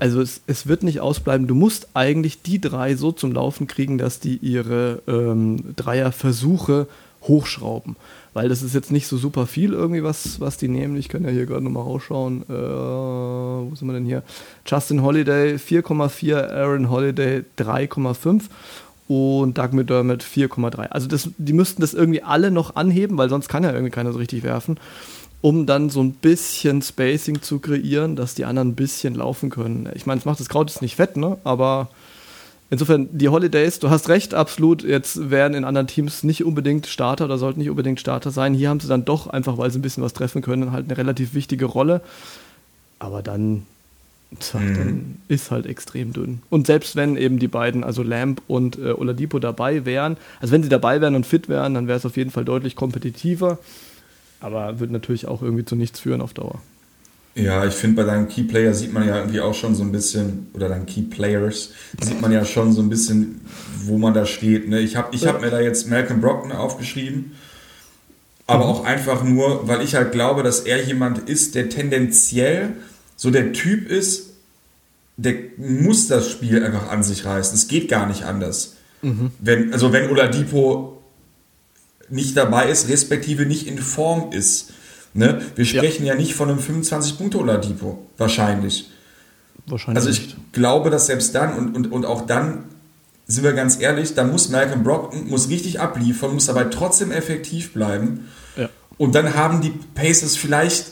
also 0.00 0.20
es, 0.20 0.42
es, 0.46 0.66
wird 0.66 0.82
nicht 0.82 1.00
ausbleiben. 1.00 1.46
Du 1.46 1.54
musst 1.54 1.88
eigentlich 1.94 2.42
die 2.42 2.60
drei 2.60 2.94
so 2.94 3.10
zum 3.10 3.32
Laufen 3.32 3.66
kriegen, 3.66 3.96
dass 3.96 4.20
die 4.20 4.36
ihre 4.36 5.00
ähm, 5.08 5.74
Dreierversuche 5.76 6.88
hochschrauben 7.22 7.96
weil 8.32 8.48
das 8.48 8.62
ist 8.62 8.74
jetzt 8.74 8.92
nicht 8.92 9.06
so 9.06 9.16
super 9.16 9.46
viel 9.46 9.72
irgendwie, 9.72 10.02
was, 10.02 10.40
was 10.40 10.56
die 10.56 10.68
nehmen. 10.68 10.96
Ich 10.96 11.08
kann 11.08 11.24
ja 11.24 11.30
hier 11.30 11.46
gerade 11.46 11.64
nochmal 11.64 11.82
rausschauen. 11.82 12.42
Äh, 12.42 12.52
wo 12.52 13.74
sind 13.74 13.88
wir 13.88 13.94
denn 13.94 14.04
hier? 14.04 14.22
Justin 14.66 15.02
Holiday 15.02 15.54
4,4, 15.56 16.50
Aaron 16.50 16.90
Holiday 16.90 17.44
3,5 17.58 18.42
und 19.08 19.58
Doug 19.58 19.72
McDermott 19.72 20.22
4,3. 20.22 20.86
Also 20.86 21.08
das, 21.08 21.30
die 21.36 21.52
müssten 21.52 21.80
das 21.80 21.94
irgendwie 21.94 22.22
alle 22.22 22.52
noch 22.52 22.76
anheben, 22.76 23.18
weil 23.18 23.28
sonst 23.28 23.48
kann 23.48 23.64
ja 23.64 23.72
irgendwie 23.72 23.90
keiner 23.90 24.12
so 24.12 24.18
richtig 24.18 24.44
werfen, 24.44 24.78
um 25.40 25.66
dann 25.66 25.90
so 25.90 26.00
ein 26.00 26.12
bisschen 26.12 26.80
Spacing 26.80 27.42
zu 27.42 27.58
kreieren, 27.58 28.14
dass 28.14 28.36
die 28.36 28.44
anderen 28.44 28.68
ein 28.68 28.74
bisschen 28.76 29.16
laufen 29.16 29.50
können. 29.50 29.88
Ich 29.94 30.06
meine, 30.06 30.20
es 30.20 30.26
macht 30.26 30.38
das 30.38 30.48
Kraut 30.48 30.70
jetzt 30.70 30.82
nicht 30.82 30.94
fett, 30.94 31.16
ne? 31.16 31.38
aber 31.42 31.88
Insofern, 32.72 33.08
die 33.10 33.28
Holidays, 33.28 33.80
du 33.80 33.90
hast 33.90 34.08
recht, 34.08 34.32
absolut. 34.32 34.84
Jetzt 34.84 35.28
wären 35.30 35.54
in 35.54 35.64
anderen 35.64 35.88
Teams 35.88 36.22
nicht 36.22 36.44
unbedingt 36.44 36.86
Starter 36.86 37.24
oder 37.24 37.36
sollten 37.36 37.58
nicht 37.58 37.70
unbedingt 37.70 37.98
Starter 37.98 38.30
sein. 38.30 38.54
Hier 38.54 38.68
haben 38.68 38.78
sie 38.78 38.86
dann 38.86 39.04
doch, 39.04 39.26
einfach 39.26 39.58
weil 39.58 39.72
sie 39.72 39.80
ein 39.80 39.82
bisschen 39.82 40.04
was 40.04 40.12
treffen 40.12 40.40
können, 40.40 40.70
halt 40.70 40.86
eine 40.86 40.96
relativ 40.96 41.34
wichtige 41.34 41.64
Rolle. 41.64 42.00
Aber 43.00 43.22
dann, 43.22 43.66
tja, 44.38 44.60
mhm. 44.60 44.74
dann 44.74 45.16
ist 45.26 45.50
halt 45.50 45.66
extrem 45.66 46.12
dünn. 46.12 46.42
Und 46.48 46.68
selbst 46.68 46.94
wenn 46.94 47.16
eben 47.16 47.40
die 47.40 47.48
beiden, 47.48 47.82
also 47.82 48.04
Lamp 48.04 48.40
und 48.46 48.78
äh, 48.78 48.92
Oladipo 48.92 49.40
dabei 49.40 49.84
wären, 49.84 50.16
also 50.40 50.52
wenn 50.52 50.62
sie 50.62 50.68
dabei 50.68 51.00
wären 51.00 51.16
und 51.16 51.26
fit 51.26 51.48
wären, 51.48 51.74
dann 51.74 51.88
wäre 51.88 51.98
es 51.98 52.06
auf 52.06 52.16
jeden 52.16 52.30
Fall 52.30 52.44
deutlich 52.44 52.76
kompetitiver. 52.76 53.58
Aber 54.38 54.78
wird 54.78 54.92
natürlich 54.92 55.26
auch 55.26 55.42
irgendwie 55.42 55.64
zu 55.64 55.74
nichts 55.74 55.98
führen 55.98 56.20
auf 56.20 56.34
Dauer. 56.34 56.62
Ja, 57.34 57.64
ich 57.64 57.74
finde, 57.74 58.02
bei 58.02 58.10
deinem 58.10 58.28
Keyplayer 58.28 58.74
sieht 58.74 58.92
man 58.92 59.06
ja 59.06 59.18
irgendwie 59.18 59.40
auch 59.40 59.54
schon 59.54 59.74
so 59.74 59.84
ein 59.84 59.92
bisschen, 59.92 60.48
oder 60.52 60.68
deinen 60.68 60.86
Keyplayers, 60.86 61.70
sieht 62.00 62.20
man 62.20 62.32
ja 62.32 62.44
schon 62.44 62.72
so 62.72 62.82
ein 62.82 62.90
bisschen, 62.90 63.40
wo 63.84 63.98
man 63.98 64.14
da 64.14 64.26
steht. 64.26 64.68
Ne? 64.68 64.80
Ich 64.80 64.96
habe 64.96 65.14
ich 65.14 65.26
hab 65.26 65.40
mir 65.40 65.50
da 65.50 65.60
jetzt 65.60 65.88
Malcolm 65.88 66.20
Brockton 66.20 66.50
aufgeschrieben, 66.52 67.32
aber 68.46 68.64
mhm. 68.64 68.70
auch 68.70 68.84
einfach 68.84 69.22
nur, 69.22 69.68
weil 69.68 69.80
ich 69.82 69.94
halt 69.94 70.10
glaube, 70.10 70.42
dass 70.42 70.60
er 70.60 70.82
jemand 70.82 71.28
ist, 71.28 71.54
der 71.54 71.68
tendenziell 71.68 72.70
so 73.14 73.30
der 73.30 73.52
Typ 73.52 73.88
ist, 73.88 74.30
der 75.16 75.34
muss 75.56 76.08
das 76.08 76.28
Spiel 76.30 76.64
einfach 76.64 76.90
an 76.90 77.02
sich 77.04 77.24
reißen. 77.24 77.54
Es 77.54 77.68
geht 77.68 77.88
gar 77.88 78.06
nicht 78.06 78.24
anders. 78.24 78.76
Mhm. 79.02 79.30
Wenn, 79.38 79.72
also 79.72 79.92
wenn 79.92 80.10
Oladipo 80.10 81.00
nicht 82.08 82.36
dabei 82.36 82.70
ist, 82.70 82.88
respektive 82.88 83.46
nicht 83.46 83.68
in 83.68 83.78
Form 83.78 84.32
ist 84.32 84.72
Ne? 85.12 85.42
Wir 85.56 85.64
sprechen 85.64 86.04
ja. 86.04 86.14
ja 86.14 86.20
nicht 86.20 86.34
von 86.34 86.48
einem 86.48 86.60
25-Punkte-Oladipo, 86.60 88.06
wahrscheinlich. 88.16 88.90
Wahrscheinlich. 89.66 89.96
Also 89.96 90.10
ich 90.10 90.20
nicht. 90.20 90.52
glaube, 90.52 90.90
dass 90.90 91.06
selbst 91.06 91.34
dann 91.34 91.54
und, 91.54 91.74
und, 91.74 91.92
und 91.92 92.06
auch 92.06 92.26
dann, 92.26 92.64
sind 93.26 93.44
wir 93.44 93.52
ganz 93.52 93.80
ehrlich, 93.80 94.14
da 94.14 94.24
muss 94.24 94.48
Malcolm 94.48 94.82
Brockton 94.82 95.28
muss 95.28 95.48
richtig 95.48 95.80
abliefern, 95.80 96.34
muss 96.34 96.46
dabei 96.46 96.64
trotzdem 96.64 97.12
effektiv 97.12 97.72
bleiben. 97.72 98.28
Ja. 98.56 98.68
Und 98.98 99.14
dann 99.14 99.34
haben 99.34 99.60
die 99.60 99.72
Pacers 99.94 100.36
vielleicht, 100.36 100.86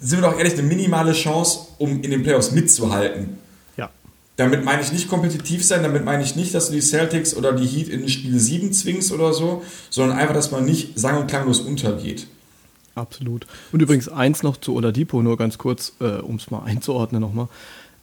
sind 0.00 0.22
wir 0.22 0.28
doch 0.28 0.38
ehrlich, 0.38 0.54
eine 0.54 0.62
minimale 0.62 1.12
Chance, 1.12 1.60
um 1.78 2.02
in 2.02 2.10
den 2.10 2.22
Playoffs 2.22 2.52
mitzuhalten. 2.52 3.38
Ja. 3.76 3.90
Damit 4.36 4.64
meine 4.64 4.82
ich 4.82 4.92
nicht 4.92 5.08
kompetitiv 5.08 5.64
sein, 5.64 5.82
damit 5.82 6.04
meine 6.04 6.22
ich 6.22 6.36
nicht, 6.36 6.54
dass 6.54 6.68
du 6.68 6.72
die 6.72 6.80
Celtics 6.80 7.34
oder 7.34 7.52
die 7.52 7.66
Heat 7.66 7.88
in 7.88 8.08
Spiel 8.08 8.38
7 8.38 8.72
zwingst 8.72 9.12
oder 9.12 9.32
so, 9.32 9.62
sondern 9.90 10.18
einfach, 10.18 10.34
dass 10.34 10.50
man 10.50 10.64
nicht 10.64 10.98
sang- 10.98 11.18
und 11.18 11.26
klanglos 11.28 11.60
untergeht. 11.60 12.26
Absolut. 12.94 13.46
Und 13.72 13.82
übrigens 13.82 14.08
eins 14.08 14.42
noch 14.42 14.56
zu 14.56 14.74
Oladipo, 14.74 15.22
nur 15.22 15.36
ganz 15.36 15.58
kurz, 15.58 15.94
äh, 16.00 16.18
um 16.18 16.36
es 16.36 16.50
mal 16.50 16.62
einzuordnen 16.64 17.20
nochmal. 17.20 17.48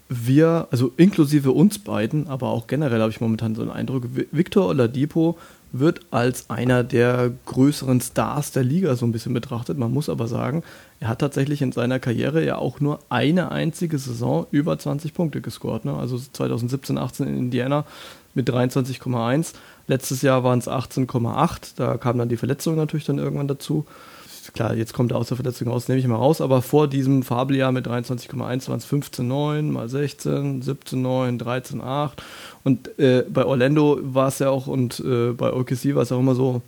Wir, 0.09 0.67
also 0.71 0.91
inklusive 0.97 1.51
uns 1.51 1.79
beiden, 1.79 2.27
aber 2.27 2.49
auch 2.49 2.67
generell 2.67 2.99
habe 2.99 3.11
ich 3.11 3.21
momentan 3.21 3.55
so 3.55 3.61
einen 3.61 3.71
Eindruck, 3.71 4.03
Victor 4.31 4.67
Oladipo 4.67 5.37
wird 5.71 6.01
als 6.11 6.49
einer 6.49 6.83
der 6.83 7.31
größeren 7.45 8.01
Stars 8.01 8.51
der 8.51 8.63
Liga 8.63 8.95
so 8.95 9.05
ein 9.05 9.13
bisschen 9.13 9.33
betrachtet. 9.33 9.77
Man 9.77 9.93
muss 9.93 10.09
aber 10.09 10.27
sagen, 10.27 10.63
er 10.99 11.07
hat 11.07 11.19
tatsächlich 11.19 11.61
in 11.61 11.71
seiner 11.71 11.99
Karriere 11.99 12.43
ja 12.43 12.57
auch 12.57 12.81
nur 12.81 12.99
eine 13.09 13.51
einzige 13.51 13.97
Saison 13.97 14.47
über 14.51 14.77
20 14.77 15.13
Punkte 15.13 15.39
gescored. 15.39 15.85
Ne? 15.85 15.93
Also 15.95 16.17
2017, 16.17 16.97
18 16.97 17.27
in 17.27 17.37
Indiana 17.37 17.85
mit 18.33 18.49
23,1. 18.49 19.53
Letztes 19.87 20.21
Jahr 20.21 20.43
waren 20.43 20.59
es 20.59 20.67
18,8. 20.67 21.73
Da 21.77 21.97
kam 21.97 22.17
dann 22.17 22.29
die 22.29 22.37
Verletzung 22.37 22.75
natürlich 22.75 23.05
dann 23.05 23.17
irgendwann 23.17 23.47
dazu 23.47 23.85
klar, 24.53 24.75
jetzt 24.75 24.93
kommt 24.93 25.11
er 25.11 25.17
aus 25.17 25.27
der 25.27 25.37
Verletzung 25.37 25.67
raus, 25.67 25.87
nehme 25.87 25.99
ich 25.99 26.07
mal 26.07 26.15
raus, 26.15 26.41
aber 26.41 26.61
vor 26.61 26.87
diesem 26.87 27.23
Fabeljahr 27.23 27.71
mit 27.71 27.87
23,1 27.87 28.69
waren 28.69 28.77
es 28.77 28.87
15,9 28.87 29.63
mal 29.63 29.89
16, 29.89 30.63
17,9, 30.63 31.41
13,8 31.41 32.11
und 32.63 32.99
äh, 32.99 33.23
bei 33.29 33.45
Orlando 33.45 33.99
war 34.01 34.27
es 34.27 34.39
ja 34.39 34.49
auch 34.49 34.67
und 34.67 34.99
äh, 34.99 35.31
bei 35.31 35.53
OKC 35.53 35.95
war 35.95 36.03
es 36.03 36.11
auch 36.11 36.19
immer 36.19 36.35
so, 36.35 36.61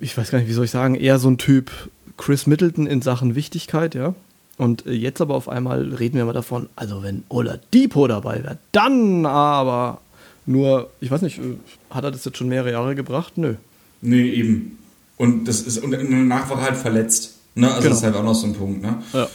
ich 0.00 0.16
weiß 0.16 0.30
gar 0.30 0.38
nicht, 0.38 0.48
wie 0.48 0.54
soll 0.54 0.64
ich 0.64 0.70
sagen, 0.70 0.94
eher 0.94 1.18
so 1.18 1.28
ein 1.28 1.38
Typ 1.38 1.70
Chris 2.16 2.46
Middleton 2.46 2.86
in 2.86 3.02
Sachen 3.02 3.34
Wichtigkeit, 3.34 3.94
ja. 3.94 4.14
Und 4.56 4.86
äh, 4.86 4.92
jetzt 4.92 5.20
aber 5.20 5.34
auf 5.34 5.48
einmal 5.48 5.92
reden 5.94 6.16
wir 6.16 6.24
mal 6.24 6.32
davon, 6.32 6.68
also 6.76 7.02
wenn 7.02 7.24
Oladipo 7.28 8.06
dabei 8.06 8.42
wäre, 8.42 8.58
dann 8.72 9.26
aber 9.26 10.00
nur, 10.46 10.90
ich 11.00 11.10
weiß 11.10 11.22
nicht, 11.22 11.38
äh, 11.38 11.56
hat 11.90 12.04
er 12.04 12.10
das 12.10 12.24
jetzt 12.24 12.38
schon 12.38 12.48
mehrere 12.48 12.72
Jahre 12.72 12.94
gebracht? 12.94 13.36
Nö. 13.36 13.56
Nee, 14.00 14.30
eben. 14.30 14.78
Und 15.16 15.46
das 15.48 15.62
ist 15.62 15.78
und 15.78 15.92
danach 15.92 16.50
war 16.50 16.58
er 16.58 16.64
halt 16.64 16.76
verletzt. 16.76 17.36
Ne? 17.54 17.68
Also 17.68 17.80
genau. 17.80 17.90
das 17.90 17.98
ist 17.98 18.04
halt 18.04 18.16
auch 18.16 18.22
noch 18.22 18.34
so 18.34 18.46
ein 18.46 18.54
Punkt. 18.54 18.82
Ne? 18.82 19.02
Ja. 19.12 19.28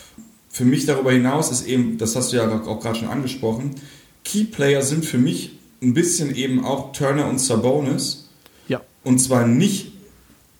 Für 0.50 0.66
mich 0.66 0.86
darüber 0.86 1.12
hinaus 1.12 1.52
ist 1.52 1.66
eben, 1.66 1.98
das 1.98 2.16
hast 2.16 2.32
du 2.32 2.38
ja 2.38 2.62
auch 2.66 2.80
gerade 2.80 3.00
schon 3.00 3.08
angesprochen, 3.08 3.72
Keyplayer 4.24 4.84
sind 4.84 5.06
für 5.06 5.18
mich 5.18 5.58
ein 5.82 5.94
bisschen 5.94 6.36
eben 6.36 6.64
auch 6.64 6.94
Turner 6.94 7.28
und 7.28 7.40
Sabonis. 7.40 8.30
Ja. 8.68 8.82
Und 9.04 9.20
zwar 9.20 9.48
nicht, 9.48 9.94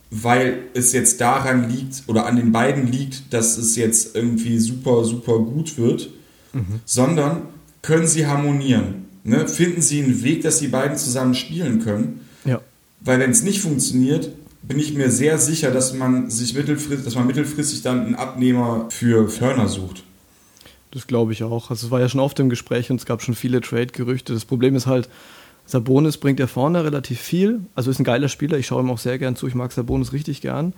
weil 0.10 0.64
es 0.74 0.92
jetzt 0.94 1.22
daran 1.22 1.70
liegt 1.70 2.04
oder 2.08 2.26
an 2.26 2.36
den 2.36 2.52
beiden 2.52 2.92
liegt, 2.92 3.34
dass 3.34 3.58
es 3.58 3.76
jetzt 3.76 4.16
irgendwie 4.16 4.60
super, 4.60 5.06
super 5.06 5.40
gut 5.40 5.78
wird, 5.78 6.10
mhm. 6.54 6.82
sondern 6.86 7.44
können 7.82 8.08
sie 8.08 8.26
harmonieren. 8.26 9.06
Ne? 9.24 9.48
Finden 9.48 9.82
sie 9.82 10.02
einen 10.02 10.24
Weg, 10.24 10.42
dass 10.42 10.60
die 10.60 10.68
beiden 10.68 10.98
zusammen 10.98 11.36
spielen 11.36 11.84
können. 11.84 12.22
Ja. 12.44 12.62
Weil 13.02 13.20
wenn 13.20 13.32
es 13.32 13.44
nicht 13.44 13.62
funktioniert, 13.62 14.32
bin 14.64 14.80
ich 14.80 14.94
mir 14.94 15.10
sehr 15.10 15.38
sicher, 15.38 15.72
dass 15.72 15.94
man 15.94 16.30
sich 16.30 16.54
mittelfristig, 16.54 17.06
dass 17.06 17.16
man 17.16 17.28
mittelfristig 17.28 17.82
dann 17.82 18.06
einen 18.06 18.16
Abnehmer 18.16 18.88
für 18.90 19.28
Förner 19.28 19.68
sucht. 19.68 20.04
Das 20.92 21.08
glaube 21.08 21.32
ich 21.32 21.44
auch. 21.44 21.70
Also 21.70 21.88
es 21.88 21.92
war 21.92 22.00
ja 22.00 22.10
schon 22.10 22.20
oft 22.20 22.40
im 22.40 22.50
Gespräch 22.50 22.92
und 22.92 22.98
es 22.98 23.06
gab 23.06 23.22
schon 23.22 23.34
viele 23.34 23.62
Trade-Gerüchte. 23.62 24.34
Das 24.34 24.46
Problem 24.46 24.76
ist 24.76 24.88
halt, 24.88 25.10
Sabonis 25.66 26.18
bringt 26.18 26.40
ja 26.40 26.48
vorne 26.48 26.84
relativ 26.84 27.20
viel. 27.20 27.62
Also 27.76 27.90
ist 27.90 28.00
ein 28.00 28.04
geiler 28.04 28.28
Spieler. 28.28 28.58
Ich 28.58 28.68
schaue 28.68 28.84
ihm 28.84 28.90
auch 28.90 28.98
sehr 28.98 29.18
gern 29.18 29.36
zu. 29.36 29.48
Ich 29.48 29.56
mag 29.56 29.72
Sabonis 29.72 30.12
richtig 30.12 30.42
gern. 30.42 30.74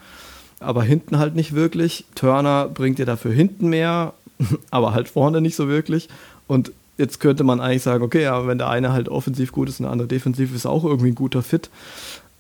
Aber 0.59 0.83
hinten 0.83 1.17
halt 1.17 1.35
nicht 1.35 1.53
wirklich. 1.53 2.05
Turner 2.15 2.69
bringt 2.69 2.99
ja 2.99 3.05
dafür 3.05 3.31
hinten 3.33 3.69
mehr, 3.69 4.13
aber 4.71 4.93
halt 4.93 5.09
vorne 5.09 5.41
nicht 5.41 5.55
so 5.55 5.67
wirklich. 5.67 6.09
Und 6.47 6.71
jetzt 6.97 7.19
könnte 7.19 7.43
man 7.43 7.59
eigentlich 7.59 7.81
sagen, 7.81 8.03
okay, 8.03 8.27
aber 8.27 8.47
wenn 8.47 8.59
der 8.59 8.69
eine 8.69 8.93
halt 8.93 9.09
offensiv 9.09 9.51
gut 9.51 9.67
ist 9.67 9.79
und 9.79 9.85
der 9.85 9.91
andere 9.91 10.07
defensiv 10.07 10.53
ist 10.55 10.67
auch 10.67 10.83
irgendwie 10.83 11.09
ein 11.09 11.15
guter 11.15 11.41
Fit 11.41 11.69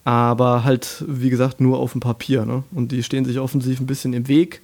aber 0.03 0.63
halt, 0.63 1.03
wie 1.07 1.29
gesagt, 1.29 1.61
nur 1.61 1.79
auf 1.79 1.93
dem 1.93 2.01
Papier. 2.01 2.45
Ne? 2.45 2.63
Und 2.71 2.91
die 2.91 3.03
stehen 3.03 3.25
sich 3.25 3.39
offensiv 3.39 3.79
ein 3.79 3.87
bisschen 3.87 4.13
im 4.13 4.27
Weg. 4.27 4.61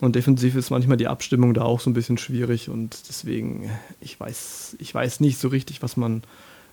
Und 0.00 0.14
defensiv 0.14 0.54
ist 0.54 0.70
manchmal 0.70 0.96
die 0.96 1.08
Abstimmung 1.08 1.54
da 1.54 1.62
auch 1.62 1.80
so 1.80 1.90
ein 1.90 1.94
bisschen 1.94 2.18
schwierig. 2.18 2.68
Und 2.68 3.08
deswegen, 3.08 3.70
ich 4.00 4.18
weiß, 4.18 4.76
ich 4.78 4.94
weiß 4.94 5.20
nicht 5.20 5.38
so 5.38 5.48
richtig, 5.48 5.82
was 5.82 5.96
man, 5.96 6.22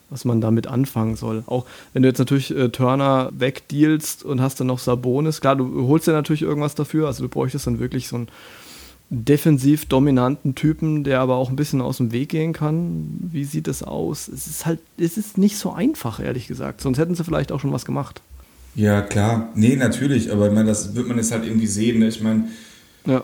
was 0.09 0.25
man 0.25 0.41
damit 0.41 0.67
anfangen 0.67 1.15
soll. 1.15 1.43
Auch 1.47 1.65
wenn 1.93 2.03
du 2.03 2.07
jetzt 2.09 2.19
natürlich 2.19 2.55
äh, 2.55 2.69
Turner 2.69 3.31
wegdealst 3.33 4.23
und 4.23 4.41
hast 4.41 4.59
dann 4.59 4.67
noch 4.67 4.79
Sabonis, 4.79 5.41
klar, 5.41 5.55
du 5.55 5.87
holst 5.87 6.07
ja 6.07 6.13
natürlich 6.13 6.43
irgendwas 6.43 6.75
dafür. 6.75 7.07
Also 7.07 7.23
du 7.23 7.29
bräuchtest 7.29 7.67
dann 7.67 7.79
wirklich 7.79 8.07
so 8.07 8.17
ein 8.17 8.27
defensiv 9.09 9.85
dominanten 9.85 10.55
Typen, 10.55 11.03
der 11.03 11.19
aber 11.19 11.35
auch 11.35 11.49
ein 11.49 11.55
bisschen 11.55 11.81
aus 11.81 11.97
dem 11.97 12.11
Weg 12.11 12.29
gehen 12.29 12.53
kann. 12.53 13.17
Wie 13.19 13.43
sieht 13.43 13.67
es 13.67 13.83
aus? 13.83 14.27
Es 14.27 14.47
ist 14.47 14.65
halt, 14.65 14.79
es 14.97 15.17
ist 15.17 15.37
nicht 15.37 15.57
so 15.57 15.71
einfach, 15.71 16.19
ehrlich 16.19 16.47
gesagt. 16.47 16.81
Sonst 16.81 16.97
hätten 16.97 17.15
sie 17.15 17.23
vielleicht 17.23 17.51
auch 17.51 17.59
schon 17.59 17.71
was 17.71 17.85
gemacht. 17.85 18.21
Ja, 18.75 19.01
klar. 19.01 19.49
Nee, 19.55 19.75
natürlich. 19.75 20.31
Aber 20.31 20.47
ich 20.47 20.53
meine, 20.53 20.67
das 20.67 20.95
wird 20.95 21.07
man 21.07 21.17
jetzt 21.17 21.31
halt 21.31 21.45
irgendwie 21.45 21.67
sehen. 21.67 21.99
Ne? 21.99 22.07
Ich 22.07 22.21
meine, 22.21 22.45
Ja. 23.05 23.23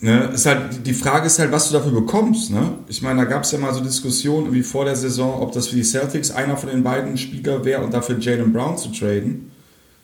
Ne, 0.00 0.24
ist 0.34 0.44
halt, 0.44 0.86
die 0.86 0.92
Frage 0.92 1.28
ist 1.28 1.38
halt, 1.38 1.50
was 1.50 1.68
du 1.68 1.74
dafür 1.78 1.92
bekommst. 1.92 2.50
Ne? 2.50 2.72
Ich 2.88 3.00
meine, 3.00 3.22
da 3.22 3.24
gab 3.24 3.44
es 3.44 3.52
ja 3.52 3.58
mal 3.58 3.72
so 3.72 3.80
Diskussionen 3.80 4.52
wie 4.52 4.62
vor 4.62 4.84
der 4.84 4.96
Saison, 4.96 5.40
ob 5.40 5.52
das 5.52 5.68
für 5.68 5.76
die 5.76 5.84
Celtics 5.84 6.30
einer 6.30 6.58
von 6.58 6.68
den 6.68 6.82
beiden 6.82 7.16
Spieler 7.16 7.64
wäre 7.64 7.82
und 7.82 7.94
dafür 7.94 8.18
Jalen 8.18 8.52
Brown 8.52 8.76
zu 8.76 8.88
traden. 8.88 9.50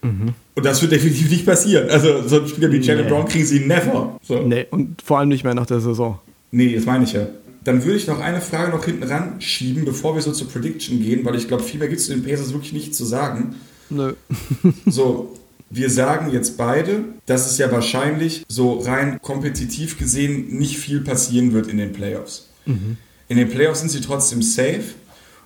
Mhm. 0.00 0.34
Und 0.54 0.66
das 0.66 0.82
wird 0.82 0.92
definitiv 0.92 1.30
nicht 1.30 1.46
passieren. 1.46 1.88
Also 1.90 2.26
so 2.26 2.40
ein 2.40 2.48
Spieler 2.48 2.70
wie 2.72 2.78
Jalen 2.78 3.04
nee. 3.04 3.10
Brown 3.10 3.26
kriegen 3.26 3.46
sie 3.46 3.60
never. 3.60 4.18
So. 4.22 4.42
Nee, 4.42 4.66
und 4.70 5.00
vor 5.02 5.18
allem 5.18 5.28
nicht 5.28 5.44
mehr 5.44 5.54
nach 5.54 5.66
der 5.66 5.80
Saison. 5.80 6.18
Nee, 6.50 6.74
das 6.74 6.84
meine 6.86 7.04
ich 7.04 7.12
ja. 7.12 7.28
Dann 7.62 7.84
würde 7.84 7.98
ich 7.98 8.06
noch 8.06 8.20
eine 8.20 8.40
Frage 8.40 8.70
noch 8.70 8.84
hinten 8.84 9.04
ran 9.04 9.40
schieben, 9.40 9.84
bevor 9.84 10.14
wir 10.14 10.22
so 10.22 10.32
zur 10.32 10.48
Prediction 10.48 11.00
gehen, 11.00 11.24
weil 11.24 11.36
ich 11.36 11.46
glaube, 11.46 11.62
viel 11.62 11.78
mehr 11.78 11.88
gibt 11.88 12.00
es 12.00 12.06
zu 12.06 12.12
den 12.12 12.24
Pacers 12.24 12.52
wirklich 12.52 12.72
nicht 12.72 12.94
zu 12.94 13.04
sagen. 13.04 13.54
Nö. 13.90 14.14
so, 14.86 15.36
wir 15.68 15.90
sagen 15.90 16.32
jetzt 16.32 16.56
beide, 16.56 17.04
dass 17.26 17.50
es 17.50 17.58
ja 17.58 17.70
wahrscheinlich 17.70 18.44
so 18.48 18.78
rein 18.80 19.20
kompetitiv 19.22 19.98
gesehen 19.98 20.58
nicht 20.58 20.78
viel 20.78 21.00
passieren 21.00 21.52
wird 21.52 21.68
in 21.68 21.76
den 21.76 21.92
Playoffs. 21.92 22.48
Mhm. 22.66 22.96
In 23.28 23.36
den 23.36 23.48
Playoffs 23.48 23.80
sind 23.80 23.90
sie 23.90 24.00
trotzdem 24.00 24.42
safe. 24.42 24.82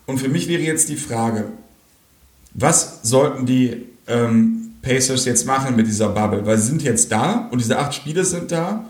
Und 0.06 0.18
für 0.18 0.28
mich 0.28 0.48
wäre 0.48 0.62
jetzt 0.62 0.88
die 0.88 0.96
Frage, 0.96 1.46
was 2.54 3.00
sollten 3.02 3.44
die 3.46 3.86
ähm, 4.06 4.63
Pacers 4.84 5.24
jetzt 5.24 5.46
machen 5.46 5.76
mit 5.76 5.86
dieser 5.86 6.08
Bubble? 6.08 6.44
Weil 6.46 6.58
sie 6.58 6.66
sind 6.66 6.82
jetzt 6.82 7.10
da 7.10 7.48
und 7.50 7.60
diese 7.60 7.78
acht 7.78 7.94
Spiele 7.94 8.24
sind 8.24 8.52
da 8.52 8.84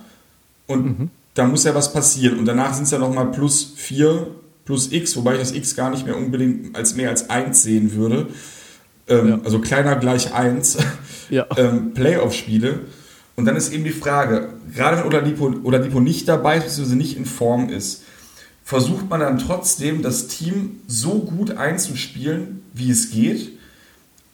und 0.66 0.84
mhm. 0.84 1.10
da 1.34 1.46
muss 1.46 1.64
ja 1.64 1.74
was 1.74 1.92
passieren. 1.92 2.38
Und 2.38 2.46
danach 2.46 2.74
sind 2.74 2.84
es 2.84 2.90
ja 2.90 2.98
nochmal 2.98 3.30
plus 3.30 3.72
vier, 3.76 4.26
plus 4.64 4.92
x, 4.92 5.16
wobei 5.16 5.34
ich 5.34 5.40
das 5.40 5.52
x 5.52 5.76
gar 5.76 5.90
nicht 5.90 6.04
mehr 6.04 6.16
unbedingt 6.16 6.76
als 6.76 6.96
mehr 6.96 7.10
als 7.10 7.30
eins 7.30 7.62
sehen 7.62 7.94
würde 7.94 8.28
ähm, 9.08 9.28
ja. 9.28 9.40
also 9.44 9.60
kleiner 9.60 9.96
gleich 9.96 10.32
1, 10.32 10.78
ja. 11.30 11.46
ähm, 11.56 11.94
Playoff-Spiele. 11.94 12.80
Und 13.36 13.46
dann 13.46 13.56
ist 13.56 13.72
eben 13.72 13.84
die 13.84 13.90
Frage, 13.90 14.50
gerade 14.74 14.98
wenn 14.98 15.06
Oladipo, 15.06 15.52
Oladipo 15.64 16.00
nicht 16.00 16.28
dabei 16.28 16.58
ist, 16.58 16.76
bzw. 16.76 16.94
nicht 16.94 17.16
in 17.16 17.26
Form 17.26 17.68
ist, 17.68 18.02
versucht 18.64 19.10
man 19.10 19.20
dann 19.20 19.38
trotzdem, 19.38 20.02
das 20.02 20.28
Team 20.28 20.80
so 20.86 21.18
gut 21.18 21.56
einzuspielen, 21.56 22.62
wie 22.72 22.90
es 22.90 23.10
geht, 23.10 23.58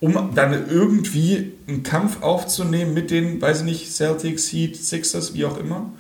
um 0.00 0.30
dann 0.34 0.68
irgendwie 0.68 1.52
einen 1.68 1.82
Kampf 1.82 2.22
aufzunehmen 2.22 2.94
mit 2.94 3.10
den, 3.10 3.40
weiß 3.40 3.60
ich 3.60 3.64
nicht, 3.64 3.92
Celtics, 3.92 4.50
Heat, 4.50 4.76
Sixers, 4.76 5.34
wie 5.34 5.44
auch 5.44 5.58
immer? 5.58 5.92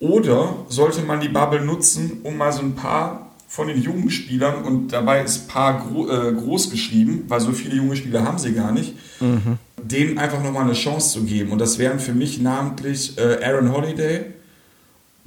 Oder 0.00 0.56
sollte 0.68 1.02
man 1.02 1.20
die 1.20 1.28
Bubble 1.28 1.64
nutzen, 1.64 2.20
um 2.24 2.36
mal 2.36 2.52
so 2.52 2.60
ein 2.60 2.74
paar 2.74 3.30
von 3.46 3.68
den 3.68 3.80
jungen 3.80 4.10
Spielern 4.10 4.64
und 4.64 4.88
dabei 4.92 5.22
ist 5.22 5.46
Paar 5.46 5.86
gro 5.86 6.10
äh, 6.10 6.32
groß 6.32 6.70
geschrieben, 6.70 7.24
weil 7.28 7.38
so 7.40 7.52
viele 7.52 7.76
junge 7.76 7.94
Spieler 7.94 8.24
haben 8.24 8.38
sie 8.38 8.52
gar 8.52 8.72
nicht, 8.72 8.96
mhm. 9.20 9.58
denen 9.80 10.18
einfach 10.18 10.42
nochmal 10.42 10.64
eine 10.64 10.72
Chance 10.72 11.12
zu 11.12 11.24
geben. 11.24 11.52
Und 11.52 11.60
das 11.60 11.78
wären 11.78 12.00
für 12.00 12.14
mich 12.14 12.40
namentlich 12.40 13.16
äh, 13.16 13.44
Aaron 13.44 13.72
Holiday, 13.72 14.33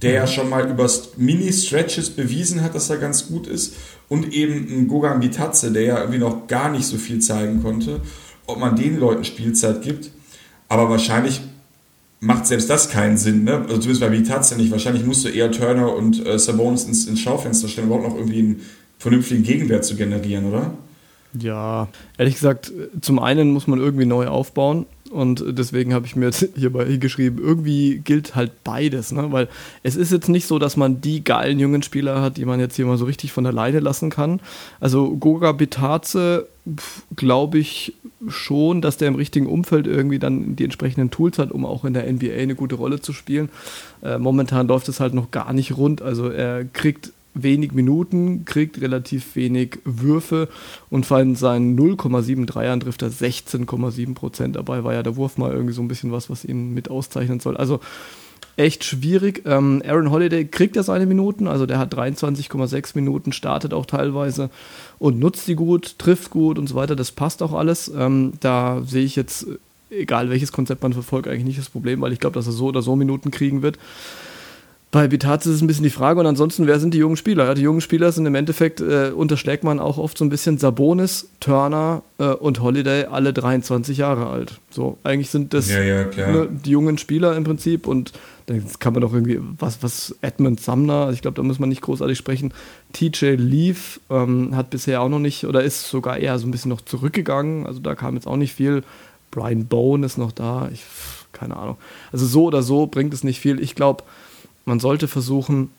der 0.01 0.11
mhm. 0.11 0.15
ja 0.15 0.27
schon 0.27 0.49
mal 0.49 0.69
über 0.69 0.89
Mini-Stretches 1.17 2.11
bewiesen 2.11 2.63
hat, 2.63 2.75
dass 2.75 2.89
er 2.89 2.97
ganz 2.97 3.27
gut 3.27 3.47
ist, 3.47 3.75
und 4.09 4.33
eben 4.33 4.67
ein 4.69 4.87
Gogan 4.87 5.19
Bitadze, 5.19 5.71
der 5.71 5.81
ja 5.81 5.99
irgendwie 5.99 6.19
noch 6.19 6.47
gar 6.47 6.71
nicht 6.71 6.85
so 6.85 6.97
viel 6.97 7.19
zeigen 7.19 7.61
konnte, 7.61 8.01
ob 8.45 8.59
man 8.59 8.75
den 8.75 8.99
Leuten 8.99 9.25
Spielzeit 9.25 9.81
gibt. 9.81 10.11
Aber 10.69 10.89
wahrscheinlich 10.89 11.41
macht 12.19 12.47
selbst 12.47 12.69
das 12.69 12.89
keinen 12.89 13.17
Sinn, 13.17 13.43
ne? 13.43 13.57
Also 13.67 13.77
zumindest 13.77 14.01
bei 14.01 14.11
Vitaz 14.11 14.51
ja 14.51 14.57
nicht. 14.57 14.71
Wahrscheinlich 14.71 15.05
musst 15.05 15.25
du 15.25 15.29
eher 15.29 15.51
Turner 15.51 15.93
und 15.93 16.25
äh, 16.25 16.39
Sabonis 16.39 16.85
ins, 16.85 17.05
ins 17.05 17.19
Schaufenster 17.19 17.67
stellen, 17.67 17.87
überhaupt 17.87 18.07
noch 18.07 18.15
irgendwie 18.15 18.39
einen 18.39 18.61
vernünftigen 18.97 19.43
Gegenwert 19.43 19.85
zu 19.85 19.95
generieren, 19.95 20.45
oder? 20.45 20.73
Ja, 21.33 21.89
ehrlich 22.17 22.35
gesagt, 22.35 22.71
zum 23.01 23.19
einen 23.19 23.51
muss 23.51 23.67
man 23.67 23.79
irgendwie 23.79 24.05
neu 24.05 24.27
aufbauen 24.27 24.85
und 25.11 25.43
deswegen 25.47 25.93
habe 25.93 26.05
ich 26.05 26.15
mir 26.15 26.25
jetzt 26.25 26.49
hierbei 26.55 26.97
geschrieben, 26.97 27.39
irgendwie 27.39 27.99
gilt 27.99 28.35
halt 28.35 28.63
beides, 28.63 29.11
ne? 29.11 29.31
weil 29.31 29.47
es 29.83 29.95
ist 29.95 30.11
jetzt 30.11 30.29
nicht 30.29 30.47
so, 30.47 30.59
dass 30.59 30.77
man 30.77 31.01
die 31.01 31.23
geilen 31.23 31.59
jungen 31.59 31.83
Spieler 31.83 32.21
hat, 32.21 32.37
die 32.37 32.45
man 32.45 32.59
jetzt 32.59 32.75
hier 32.75 32.85
mal 32.85 32.97
so 32.97 33.05
richtig 33.05 33.31
von 33.31 33.43
der 33.43 33.53
Leine 33.53 33.79
lassen 33.79 34.09
kann. 34.09 34.39
Also 34.79 35.15
Goga 35.15 35.51
Bitaze, 35.51 36.47
glaube 37.15 37.59
ich 37.59 37.93
schon, 38.27 38.81
dass 38.81 38.97
der 38.97 39.07
im 39.07 39.15
richtigen 39.15 39.47
Umfeld 39.47 39.87
irgendwie 39.87 40.19
dann 40.19 40.55
die 40.55 40.63
entsprechenden 40.63 41.11
Tools 41.11 41.39
hat, 41.39 41.51
um 41.51 41.65
auch 41.65 41.85
in 41.85 41.93
der 41.93 42.11
NBA 42.11 42.33
eine 42.33 42.55
gute 42.55 42.75
Rolle 42.75 42.99
zu 42.99 43.13
spielen. 43.13 43.49
Äh, 44.01 44.17
momentan 44.17 44.67
läuft 44.67 44.89
es 44.89 44.99
halt 44.99 45.13
noch 45.13 45.31
gar 45.31 45.53
nicht 45.53 45.77
rund, 45.77 46.01
also 46.01 46.29
er 46.29 46.65
kriegt 46.65 47.11
wenig 47.43 47.71
Minuten, 47.73 48.45
kriegt 48.45 48.81
relativ 48.81 49.35
wenig 49.35 49.79
Würfe 49.83 50.49
und 50.89 51.05
von 51.05 51.35
seinen 51.35 51.77
0,73ern 51.77 52.79
trifft 52.79 53.01
er 53.01 53.09
16,7 53.09 54.13
Prozent. 54.13 54.55
Dabei 54.55 54.83
war 54.83 54.93
ja 54.93 55.03
der 55.03 55.15
Wurf 55.15 55.37
mal 55.37 55.51
irgendwie 55.51 55.73
so 55.73 55.81
ein 55.81 55.87
bisschen 55.87 56.11
was, 56.11 56.29
was 56.29 56.45
ihn 56.45 56.73
mit 56.73 56.89
auszeichnen 56.89 57.39
soll. 57.39 57.57
Also 57.57 57.79
echt 58.57 58.83
schwierig. 58.83 59.43
Ähm, 59.45 59.81
Aaron 59.85 60.11
Holiday 60.11 60.45
kriegt 60.45 60.75
ja 60.75 60.83
seine 60.83 61.05
Minuten, 61.05 61.47
also 61.47 61.65
der 61.65 61.77
hat 61.77 61.93
23,6 61.93 62.91
Minuten, 62.95 63.31
startet 63.31 63.73
auch 63.73 63.85
teilweise 63.85 64.49
und 64.99 65.19
nutzt 65.19 65.47
die 65.47 65.55
gut, 65.55 65.97
trifft 65.99 66.31
gut 66.31 66.57
und 66.57 66.67
so 66.67 66.75
weiter. 66.75 66.95
Das 66.95 67.11
passt 67.11 67.41
auch 67.43 67.53
alles. 67.53 67.91
Ähm, 67.95 68.33
da 68.39 68.81
sehe 68.85 69.05
ich 69.05 69.15
jetzt, 69.15 69.45
egal 69.91 70.29
welches 70.29 70.51
Konzept 70.51 70.81
man 70.81 70.93
verfolgt, 70.93 71.27
eigentlich 71.27 71.45
nicht 71.45 71.59
das 71.59 71.69
Problem, 71.69 72.01
weil 72.01 72.11
ich 72.11 72.19
glaube, 72.19 72.33
dass 72.33 72.47
er 72.47 72.51
so 72.51 72.65
oder 72.65 72.81
so 72.81 72.95
Minuten 72.95 73.31
kriegen 73.31 73.61
wird. 73.61 73.77
Bei 74.89 75.09
Bitaz 75.09 75.45
ist 75.45 75.55
es 75.55 75.61
ein 75.61 75.67
bisschen 75.67 75.83
die 75.83 75.89
Frage 75.89 76.21
und 76.21 76.25
ansonsten, 76.25 76.65
wer 76.65 76.79
sind 76.79 76.93
die 76.93 76.99
jungen 76.99 77.17
Spieler? 77.17 77.43
Ja, 77.43 77.53
die 77.53 77.61
jungen 77.61 77.81
Spieler 77.81 78.13
sind 78.13 78.25
im 78.25 78.35
Endeffekt, 78.35 78.79
äh, 78.79 79.11
unterschlägt 79.13 79.65
man 79.65 79.81
auch 79.81 79.97
oft 79.97 80.17
so 80.17 80.23
ein 80.23 80.29
bisschen 80.29 80.57
Sabonis, 80.57 81.27
Turner 81.41 82.03
äh, 82.19 82.27
und 82.27 82.61
Holiday, 82.61 83.03
alle 83.03 83.33
23 83.33 83.97
Jahre 83.97 84.27
alt. 84.27 84.61
So, 84.69 84.97
eigentlich 85.03 85.29
sind 85.29 85.53
das 85.53 85.69
ja, 85.69 85.81
ja, 85.81 86.05
ne, 86.05 86.47
die 86.49 86.69
jungen 86.69 86.97
Spieler 86.97 87.35
im 87.35 87.43
Prinzip 87.43 87.85
und 87.85 88.13
dann 88.45 88.63
kann 88.79 88.93
man 88.93 89.01
doch 89.01 89.13
irgendwie, 89.13 89.41
was, 89.59 89.83
was 89.83 90.15
Edmund 90.21 90.61
Sumner, 90.61 91.09
ich 91.11 91.21
glaube, 91.21 91.35
da 91.35 91.43
muss 91.43 91.59
man 91.59 91.67
nicht 91.67 91.81
großartig 91.81 92.17
sprechen. 92.17 92.53
TJ 92.93 93.35
Leaf 93.35 93.99
ähm, 94.09 94.55
hat 94.55 94.69
bisher 94.69 95.01
auch 95.01 95.09
noch 95.09 95.19
nicht 95.19 95.45
oder 95.45 95.63
ist 95.63 95.89
sogar 95.89 96.17
eher 96.17 96.39
so 96.39 96.47
ein 96.47 96.51
bisschen 96.51 96.69
noch 96.69 96.79
zurückgegangen, 96.79 97.67
also 97.67 97.81
da 97.81 97.93
kam 97.93 98.15
jetzt 98.15 98.25
auch 98.25 98.37
nicht 98.37 98.53
viel. 98.53 98.83
Brian 99.31 99.65
Bone 99.65 100.05
ist 100.05 100.17
noch 100.17 100.31
da, 100.31 100.69
ich, 100.71 100.85
keine 101.33 101.57
Ahnung. 101.57 101.75
Also 102.13 102.25
so 102.25 102.45
oder 102.45 102.63
so 102.63 102.87
bringt 102.87 103.13
es 103.13 103.25
nicht 103.25 103.41
viel. 103.41 103.59
Ich 103.59 103.75
glaube, 103.75 104.05
man 104.67 104.79
sollte 104.79 105.07
versuchen, 105.07 105.71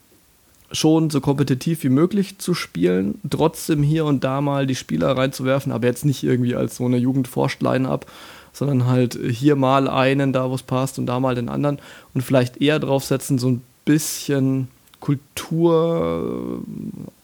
schon 0.73 1.11
so 1.11 1.21
kompetitiv 1.21 1.83
wie 1.85 1.89
möglich 1.89 2.39
zu 2.39 2.55
spielen, 2.55 3.21
trotzdem 3.29 3.83
hier 3.83 4.05
und 4.05 4.25
da 4.25 4.41
mal 4.41 4.67
die 4.67 4.75
Spieler 4.75 5.17
reinzuwerfen, 5.17 5.73
aber 5.73 5.87
jetzt 5.87 6.05
nicht 6.05 6.25
irgendwie 6.25 6.55
als 6.55 6.77
so 6.77 6.85
eine 6.85 6.99
Jugendforscht-Line-Up, 6.99 8.07
sondern 8.53 8.87
halt 8.87 9.19
hier 9.31 9.57
mal 9.57 9.89
einen, 9.89 10.33
da 10.33 10.51
wo 10.51 10.55
es 10.55 10.63
passt 10.63 10.99
und 10.99 11.07
da 11.07 11.21
mal 11.21 11.35
den 11.35 11.49
anderen 11.49 11.79
und 12.13 12.23
vielleicht 12.23 12.61
eher 12.61 12.79
draufsetzen, 12.79 13.39
so 13.39 13.49
ein 13.49 13.63
bisschen 13.85 14.69
Kultur 15.01 16.61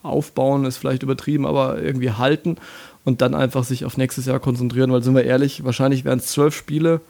aufbauen, 0.02 0.64
ist 0.64 0.76
vielleicht 0.76 1.02
übertrieben, 1.02 1.44
aber 1.44 1.82
irgendwie 1.82 2.12
halten 2.12 2.56
und 3.04 3.20
dann 3.20 3.34
einfach 3.34 3.64
sich 3.64 3.84
auf 3.84 3.96
nächstes 3.96 4.26
Jahr 4.26 4.40
konzentrieren, 4.40 4.92
weil 4.92 5.02
sind 5.02 5.14
wir 5.14 5.24
ehrlich, 5.24 5.64
wahrscheinlich 5.64 6.04
wären 6.04 6.18
es 6.18 6.28
zwölf 6.28 6.54
Spiele 6.54 7.00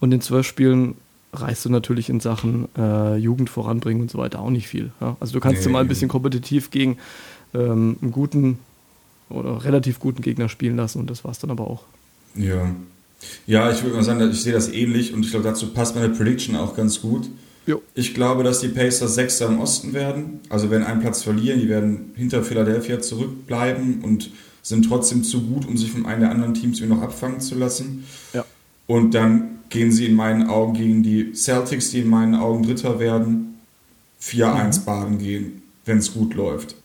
und 0.00 0.12
in 0.12 0.20
zwölf 0.20 0.46
Spielen 0.46 0.94
reißt 1.34 1.64
du 1.64 1.70
natürlich 1.70 2.08
in 2.08 2.20
Sachen 2.20 2.68
äh, 2.76 3.16
Jugend 3.16 3.50
voranbringen 3.50 4.02
und 4.02 4.10
so 4.10 4.18
weiter 4.18 4.40
auch 4.40 4.50
nicht 4.50 4.68
viel. 4.68 4.92
Ja? 5.00 5.16
Also 5.20 5.32
du 5.32 5.40
kannst 5.40 5.64
nee. 5.64 5.72
mal 5.72 5.80
ein 5.80 5.88
bisschen 5.88 6.08
kompetitiv 6.08 6.70
gegen 6.70 6.98
ähm, 7.54 7.96
einen 8.00 8.12
guten 8.12 8.58
oder 9.30 9.64
relativ 9.64 10.00
guten 10.00 10.22
Gegner 10.22 10.48
spielen 10.48 10.76
lassen 10.76 11.00
und 11.00 11.10
das 11.10 11.24
war 11.24 11.30
es 11.30 11.38
dann 11.38 11.50
aber 11.50 11.68
auch. 11.68 11.84
Ja. 12.34 12.74
Ja, 13.46 13.70
ich 13.70 13.82
würde 13.82 13.96
mal 13.96 14.02
sagen, 14.02 14.30
ich 14.30 14.42
sehe 14.42 14.52
das 14.52 14.68
ähnlich 14.68 15.14
und 15.14 15.24
ich 15.24 15.30
glaube, 15.30 15.44
dazu 15.44 15.72
passt 15.72 15.94
meine 15.94 16.10
Prediction 16.10 16.56
auch 16.56 16.76
ganz 16.76 17.00
gut. 17.00 17.28
Jo. 17.66 17.80
Ich 17.94 18.12
glaube, 18.12 18.42
dass 18.42 18.60
die 18.60 18.68
Pacers 18.68 19.14
Sechster 19.14 19.46
im 19.46 19.58
Osten 19.60 19.94
werden. 19.94 20.40
Also 20.50 20.70
werden 20.70 20.84
einen 20.84 21.00
Platz 21.00 21.22
verlieren, 21.22 21.60
die 21.60 21.68
werden 21.68 22.12
hinter 22.14 22.42
Philadelphia 22.42 23.00
zurückbleiben 23.00 24.02
und 24.02 24.30
sind 24.60 24.86
trotzdem 24.86 25.24
zu 25.24 25.42
gut, 25.42 25.66
um 25.66 25.76
sich 25.76 25.90
von 25.90 26.04
einem 26.04 26.20
der 26.20 26.30
anderen 26.30 26.54
Teams 26.54 26.80
noch 26.80 27.00
abfangen 27.00 27.40
zu 27.40 27.54
lassen. 27.54 28.04
Ja. 28.34 28.44
Und 28.86 29.14
dann 29.14 29.60
gehen 29.74 29.92
sie 29.92 30.06
in 30.06 30.14
meinen 30.14 30.48
Augen 30.48 30.72
gegen 30.72 31.02
die 31.02 31.34
Celtics, 31.34 31.90
die 31.90 31.98
in 31.98 32.08
meinen 32.08 32.34
Augen 32.34 32.62
Dritter 32.62 32.98
werden, 32.98 33.58
4-1 34.22 34.80
mhm. 34.80 34.84
baden 34.86 35.18
gehen, 35.18 35.62
wenn 35.84 35.98
es 35.98 36.14
gut 36.14 36.34
läuft. 36.34 36.76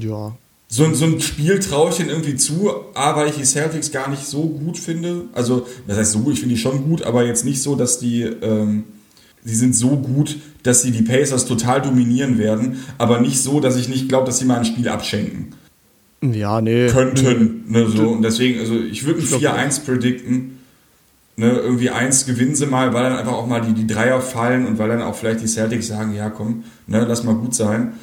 Ja. 0.00 0.34
So, 0.66 0.92
so 0.94 1.04
ein 1.04 1.20
Spiel 1.20 1.60
traue 1.60 1.90
ich 1.90 2.00
ihnen 2.00 2.08
irgendwie 2.08 2.34
zu, 2.34 2.70
aber 2.94 3.26
ich 3.26 3.36
die 3.36 3.44
Celtics 3.44 3.92
gar 3.92 4.08
nicht 4.08 4.24
so 4.24 4.44
gut 4.44 4.78
finde. 4.78 5.26
Also, 5.34 5.66
das 5.86 5.98
heißt 5.98 6.12
so 6.12 6.20
gut, 6.20 6.32
ich 6.32 6.40
finde 6.40 6.54
die 6.54 6.60
schon 6.60 6.84
gut, 6.84 7.02
aber 7.02 7.26
jetzt 7.26 7.44
nicht 7.44 7.60
so, 7.60 7.76
dass 7.76 7.98
die, 7.98 8.22
ähm, 8.22 8.84
die 9.44 9.54
sind 9.54 9.76
so 9.76 9.98
gut, 9.98 10.38
dass 10.62 10.80
sie 10.80 10.90
die 10.90 11.02
Pacers 11.02 11.44
total 11.44 11.82
dominieren 11.82 12.38
werden, 12.38 12.78
aber 12.96 13.20
nicht 13.20 13.42
so, 13.42 13.60
dass 13.60 13.76
ich 13.76 13.88
nicht 13.88 14.08
glaube, 14.08 14.24
dass 14.24 14.38
sie 14.38 14.46
mal 14.46 14.58
ein 14.58 14.64
Spiel 14.64 14.88
abschenken. 14.88 15.48
Ja, 16.22 16.62
nee. 16.62 16.86
Könnten, 16.86 17.64
ne, 17.68 17.86
so. 17.90 18.08
Und 18.08 18.22
deswegen, 18.22 18.58
also 18.60 18.74
ich 18.78 19.04
würde 19.04 19.20
ein 19.20 19.26
4-1 19.26 19.84
predikten 19.84 20.61
ne, 21.36 21.50
irgendwie 21.50 21.90
eins 21.90 22.26
gewinnen 22.26 22.54
sie 22.54 22.66
mal, 22.66 22.92
weil 22.94 23.04
dann 23.04 23.16
einfach 23.16 23.32
auch 23.32 23.46
mal 23.46 23.60
die, 23.60 23.72
die 23.72 23.86
Dreier 23.86 24.20
fallen 24.20 24.66
und 24.66 24.78
weil 24.78 24.88
dann 24.88 25.02
auch 25.02 25.14
vielleicht 25.14 25.40
die 25.40 25.46
Celtics 25.46 25.88
sagen, 25.88 26.14
ja 26.14 26.30
komm, 26.30 26.64
ne, 26.86 27.04
lass 27.06 27.24
mal 27.24 27.34
gut 27.34 27.54
sein. 27.54 27.94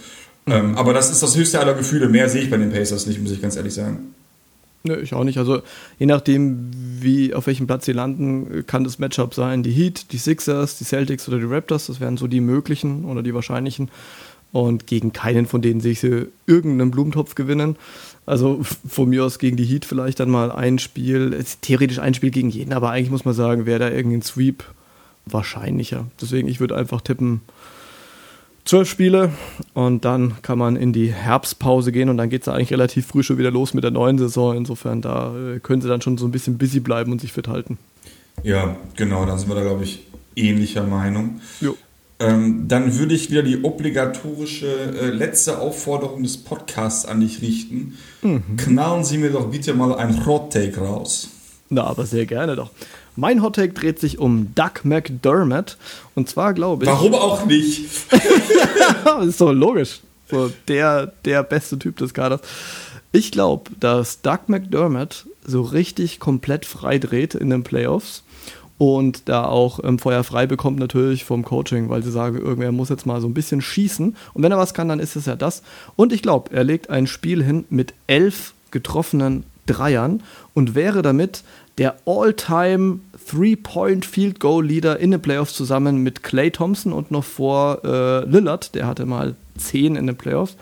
Mhm. 0.45 0.51
Ähm, 0.51 0.77
aber 0.77 0.93
das 0.93 1.11
ist 1.11 1.21
das 1.21 1.35
höchste 1.37 1.59
aller 1.59 1.73
Gefühle. 1.73 2.09
Mehr 2.09 2.29
sehe 2.29 2.41
ich 2.41 2.49
bei 2.49 2.57
den 2.57 2.71
Pacers 2.71 3.05
nicht, 3.05 3.21
muss 3.21 3.31
ich 3.31 3.41
ganz 3.41 3.55
ehrlich 3.55 3.73
sagen. 3.73 4.15
Nö, 4.83 4.97
ich 5.01 5.13
auch 5.13 5.25
nicht. 5.25 5.37
Also 5.37 5.61
je 5.97 6.05
nachdem, 6.05 6.71
wie 6.73 7.33
auf 7.33 7.47
welchem 7.47 7.67
Platz 7.67 7.85
sie 7.85 7.91
landen, 7.91 8.65
kann 8.65 8.85
das 8.85 8.97
Matchup 8.97 9.33
sein. 9.33 9.61
Die 9.61 9.71
Heat, 9.71 10.11
die 10.13 10.17
Sixers, 10.17 10.77
die 10.77 10.85
Celtics 10.85 11.27
oder 11.27 11.37
die 11.37 11.45
Raptors, 11.45 11.87
das 11.87 11.99
wären 11.99 12.15
so 12.15 12.27
die 12.27 12.39
möglichen 12.39 13.03
oder 13.05 13.21
die 13.21 13.33
wahrscheinlichen. 13.33 13.89
Und 14.51 14.87
gegen 14.87 15.13
keinen 15.13 15.45
von 15.45 15.61
denen 15.61 15.81
sehe 15.81 15.91
ich 15.91 15.99
sie 15.99 16.27
irgendeinen 16.47 16.91
Blumentopf 16.91 17.35
gewinnen. 17.35 17.75
Also 18.29 18.61
von 18.87 19.09
mir 19.09 19.25
aus 19.25 19.39
gegen 19.39 19.57
die 19.57 19.65
Heat 19.65 19.85
vielleicht 19.85 20.19
dann 20.19 20.29
mal 20.29 20.51
ein 20.51 20.77
Spiel, 20.77 21.43
theoretisch 21.61 21.97
ein 21.97 22.13
Spiel 22.13 22.29
gegen 22.29 22.51
jeden, 22.51 22.73
aber 22.73 22.91
eigentlich 22.91 23.09
muss 23.09 23.25
man 23.25 23.33
sagen, 23.33 23.65
wäre 23.65 23.79
da 23.79 23.89
irgendein 23.89 24.21
Sweep 24.21 24.63
wahrscheinlicher. 25.25 26.05
Deswegen, 26.21 26.47
ich 26.47 26.59
würde 26.59 26.77
einfach 26.77 27.01
tippen, 27.01 27.41
zwölf 28.65 28.87
Spiele 28.87 29.31
und 29.73 30.05
dann 30.05 30.35
kann 30.43 30.59
man 30.59 30.75
in 30.75 30.93
die 30.93 31.11
Herbstpause 31.11 31.91
gehen 31.91 32.07
und 32.07 32.17
dann 32.17 32.29
geht 32.29 32.43
es 32.43 32.47
eigentlich 32.47 32.71
relativ 32.71 33.07
früh 33.07 33.23
schon 33.23 33.39
wieder 33.39 33.49
los 33.49 33.73
mit 33.73 33.83
der 33.83 33.89
neuen 33.89 34.19
Saison. 34.19 34.55
Insofern, 34.55 35.01
da 35.01 35.35
äh, 35.35 35.59
können 35.59 35.81
sie 35.81 35.87
dann 35.87 36.01
schon 36.01 36.19
so 36.19 36.27
ein 36.27 36.31
bisschen 36.31 36.59
busy 36.59 36.81
bleiben 36.81 37.11
und 37.11 37.21
sich 37.21 37.33
fit 37.33 37.47
halten. 37.47 37.79
Ja, 38.43 38.77
genau, 38.95 39.25
da 39.25 39.39
sind 39.39 39.49
wir 39.49 39.55
da, 39.55 39.63
glaube 39.63 39.85
ich, 39.85 40.05
ähnlicher 40.35 40.83
Meinung. 40.83 41.41
Ähm, 42.21 42.67
dann 42.67 42.97
würde 42.97 43.15
ich 43.15 43.31
wieder 43.31 43.43
die 43.43 43.63
obligatorische 43.63 44.67
äh, 44.67 45.09
letzte 45.09 45.59
Aufforderung 45.59 46.21
des 46.21 46.37
Podcasts 46.37 47.05
an 47.05 47.21
dich 47.21 47.41
richten. 47.41 47.97
Mhm. 48.21 48.57
Knallen 48.57 49.05
Sie 49.05 49.17
mir 49.17 49.29
doch 49.29 49.49
bitte 49.49 49.73
mal 49.73 49.95
ein 49.95 50.25
Hot 50.25 50.51
Take 50.51 50.81
raus. 50.81 51.29
Na, 51.69 51.85
aber 51.85 52.05
sehr 52.05 52.25
gerne 52.25 52.55
doch. 52.55 52.71
Mein 53.15 53.41
Hottake 53.41 53.73
dreht 53.73 53.99
sich 53.99 54.17
um 54.17 54.53
Doug 54.55 54.83
McDermott. 54.83 55.77
Und 56.15 56.29
zwar 56.29 56.53
glaube 56.53 56.85
ich. 56.85 56.89
Warum 56.89 57.13
auch 57.13 57.45
nicht? 57.45 57.85
ist 59.21 59.41
doch 59.41 59.51
logisch. 59.53 60.01
So, 60.29 60.51
der, 60.67 61.13
der 61.25 61.43
beste 61.43 61.79
Typ 61.79 61.97
des 61.97 62.13
Kaders. 62.13 62.41
Ich 63.11 63.31
glaube, 63.31 63.71
dass 63.79 64.21
Doug 64.21 64.47
McDermott 64.47 65.25
so 65.43 65.61
richtig 65.61 66.19
komplett 66.19 66.65
frei 66.65 66.99
dreht 66.99 67.33
in 67.33 67.49
den 67.49 67.63
Playoffs 67.63 68.23
und 68.79 69.27
da 69.27 69.43
auch 69.43 69.81
ähm, 69.83 69.99
Feuer 69.99 70.23
frei 70.23 70.47
bekommt 70.47 70.79
natürlich 70.79 71.25
vom 71.25 71.43
Coaching, 71.43 71.89
weil 71.89 72.01
sie 72.01 72.11
sagen, 72.11 72.37
irgendwer 72.37 72.71
muss 72.71 72.87
jetzt 72.87 73.05
mal 73.05 73.19
so 73.19 73.27
ein 73.27 73.33
bisschen 73.33 73.61
schießen. 73.61 74.15
Und 74.33 74.41
wenn 74.41 74.53
er 74.53 74.57
was 74.57 74.73
kann, 74.73 74.87
dann 74.87 75.01
ist 75.01 75.17
es 75.17 75.25
ja 75.25 75.35
das. 75.35 75.61
Und 75.97 76.13
ich 76.13 76.21
glaube, 76.21 76.51
er 76.55 76.63
legt 76.63 76.89
ein 76.89 77.05
Spiel 77.05 77.43
hin 77.43 77.65
mit 77.69 77.93
elf 78.07 78.53
getroffenen 78.71 79.43
Dreiern 79.65 80.23
und 80.53 80.75
wäre 80.75 81.01
damit 81.01 81.43
der 81.77 81.97
All-Time 82.05 83.01
Three-Point-Field-Goal-Leader 83.29 84.97
in 84.97 85.11
den 85.11 85.21
Playoffs 85.21 85.53
zusammen 85.55 86.01
mit 86.01 86.23
Clay 86.23 86.49
Thompson 86.49 86.93
und 86.93 87.11
noch 87.11 87.25
vor 87.25 87.83
äh, 87.83 88.23
Lillard, 88.25 88.73
der 88.75 88.87
hatte 88.87 89.05
mal 89.05 89.35
10 89.57 89.97
in 89.97 90.07
den 90.07 90.15
Playoffs. 90.15 90.55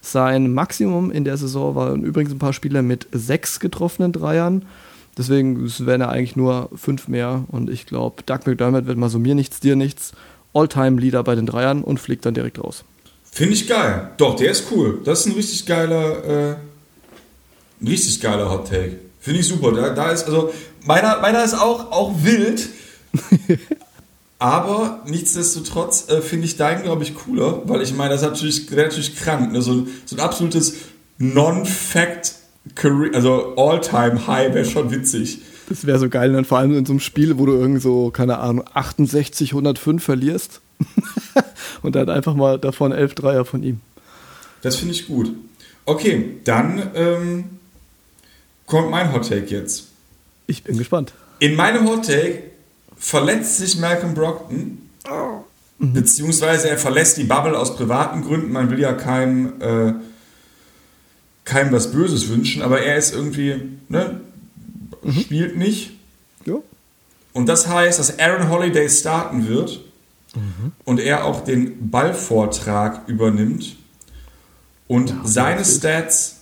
Sein 0.00 0.54
Maximum 0.54 1.10
in 1.10 1.24
der 1.24 1.36
Saison 1.36 1.74
waren 1.74 2.04
übrigens 2.04 2.32
ein 2.32 2.38
paar 2.38 2.52
Spieler 2.52 2.82
mit 2.82 3.08
sechs 3.10 3.58
getroffenen 3.58 4.12
Dreiern. 4.12 4.62
Deswegen 5.16 5.70
wären 5.78 6.00
er 6.00 6.10
eigentlich 6.10 6.36
nur 6.36 6.70
fünf 6.74 7.08
mehr. 7.08 7.44
Und 7.48 7.70
ich 7.70 7.86
glaube, 7.86 8.22
Doug 8.24 8.40
McDermott 8.46 8.86
wird 8.86 8.98
mal 8.98 9.08
so 9.08 9.18
mir 9.18 9.34
nichts, 9.34 9.60
dir 9.60 9.76
nichts. 9.76 10.12
All-Time-Leader 10.52 11.22
bei 11.22 11.34
den 11.34 11.46
Dreiern 11.46 11.82
und 11.82 11.98
fliegt 12.00 12.26
dann 12.26 12.34
direkt 12.34 12.62
raus. 12.62 12.84
Finde 13.30 13.54
ich 13.54 13.68
geil. 13.68 14.10
Doch, 14.16 14.36
der 14.36 14.50
ist 14.50 14.64
cool. 14.70 15.00
Das 15.04 15.20
ist 15.20 15.26
ein 15.26 15.32
richtig 15.32 15.66
geiler, 15.66 16.24
äh, 16.24 16.56
ein 17.80 17.88
richtig 17.88 18.20
geiler 18.20 18.50
Hot 18.50 18.68
Take. 18.68 18.98
Finde 19.20 19.40
ich 19.40 19.48
super. 19.48 19.72
Da, 19.72 19.90
da 19.90 20.10
ist, 20.10 20.24
also, 20.24 20.52
meiner, 20.84 21.20
meiner 21.20 21.44
ist 21.44 21.54
auch, 21.54 21.92
auch 21.92 22.14
wild. 22.22 22.68
Aber 24.38 25.02
nichtsdestotrotz 25.06 26.08
äh, 26.10 26.20
finde 26.20 26.46
ich 26.46 26.56
deinen, 26.56 26.82
glaube 26.82 27.02
ich, 27.02 27.14
cooler, 27.14 27.62
weil 27.68 27.80
ich 27.80 27.94
meine, 27.94 28.10
das 28.10 28.22
ist 28.22 28.28
natürlich, 28.28 28.70
natürlich 28.70 29.16
krank. 29.16 29.52
Ne? 29.52 29.62
So, 29.62 29.86
so 30.04 30.16
ein 30.16 30.20
absolutes 30.20 30.74
Non-Fact, 31.18 32.34
also 33.12 33.56
All-Time-High 33.56 34.54
wäre 34.54 34.64
schon 34.64 34.90
witzig. 34.90 35.40
Das 35.68 35.86
wäre 35.86 35.98
so 35.98 36.08
geil, 36.08 36.32
dann 36.32 36.44
vor 36.44 36.58
allem 36.58 36.76
in 36.76 36.86
so 36.86 36.92
einem 36.92 37.00
Spiel, 37.00 37.38
wo 37.38 37.46
du 37.46 37.52
irgendwie 37.52 37.80
so, 37.80 38.10
keine 38.10 38.38
Ahnung, 38.38 38.64
68, 38.72 39.50
105 39.50 40.02
verlierst. 40.02 40.60
und 41.82 41.96
dann 41.96 42.08
einfach 42.08 42.34
mal 42.34 42.58
davon 42.58 42.92
11 42.92 43.14
Dreier 43.14 43.44
von 43.44 43.62
ihm. 43.62 43.80
Das 44.62 44.76
finde 44.76 44.94
ich 44.94 45.06
gut. 45.06 45.32
Okay, 45.84 46.40
dann 46.44 46.90
ähm, 46.94 47.44
kommt 48.66 48.90
mein 48.90 49.12
Hot 49.12 49.28
Take 49.28 49.46
jetzt. 49.46 49.88
Ich 50.46 50.64
bin 50.64 50.76
gespannt. 50.76 51.12
In 51.38 51.54
meinem 51.54 51.88
Hot 51.88 52.06
Take 52.06 52.42
verletzt 52.96 53.58
sich 53.58 53.78
Malcolm 53.78 54.14
Brockton, 54.14 54.90
oh. 55.08 55.44
mhm. 55.78 55.92
beziehungsweise 55.92 56.68
er 56.68 56.78
verlässt 56.78 57.18
die 57.18 57.24
Bubble 57.24 57.56
aus 57.56 57.76
privaten 57.76 58.22
Gründen. 58.22 58.52
Man 58.52 58.70
will 58.70 58.80
ja 58.80 58.92
keinem, 58.92 59.60
äh, 59.60 59.92
keinem 61.46 61.72
was 61.72 61.92
Böses 61.92 62.28
wünschen, 62.28 62.60
aber 62.60 62.82
er 62.82 62.96
ist 62.96 63.14
irgendwie, 63.14 63.62
ne, 63.88 64.20
mhm. 65.02 65.12
spielt 65.12 65.56
nicht. 65.56 65.92
Ja. 66.44 66.56
Und 67.32 67.48
das 67.48 67.68
heißt, 67.68 67.98
dass 67.98 68.18
Aaron 68.18 68.50
Holiday 68.50 68.88
starten 68.90 69.48
wird 69.48 69.80
mhm. 70.34 70.72
und 70.84 71.00
er 71.00 71.24
auch 71.24 71.42
den 71.42 71.90
Ballvortrag 71.90 73.08
übernimmt 73.08 73.76
und 74.88 75.10
ja, 75.10 75.20
seine 75.24 75.64
Stats 75.64 76.36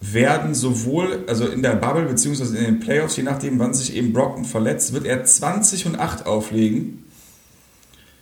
werden 0.00 0.54
sowohl, 0.54 1.24
also 1.26 1.46
in 1.46 1.62
der 1.62 1.74
Bubble 1.76 2.04
beziehungsweise 2.04 2.56
in 2.58 2.64
den 2.64 2.80
Playoffs, 2.80 3.16
je 3.16 3.22
nachdem, 3.22 3.58
wann 3.58 3.74
sich 3.74 3.94
eben 3.94 4.12
Brockton 4.12 4.44
verletzt, 4.44 4.92
wird 4.92 5.06
er 5.06 5.24
20 5.24 5.86
und 5.86 5.98
8 5.98 6.26
auflegen. 6.26 7.04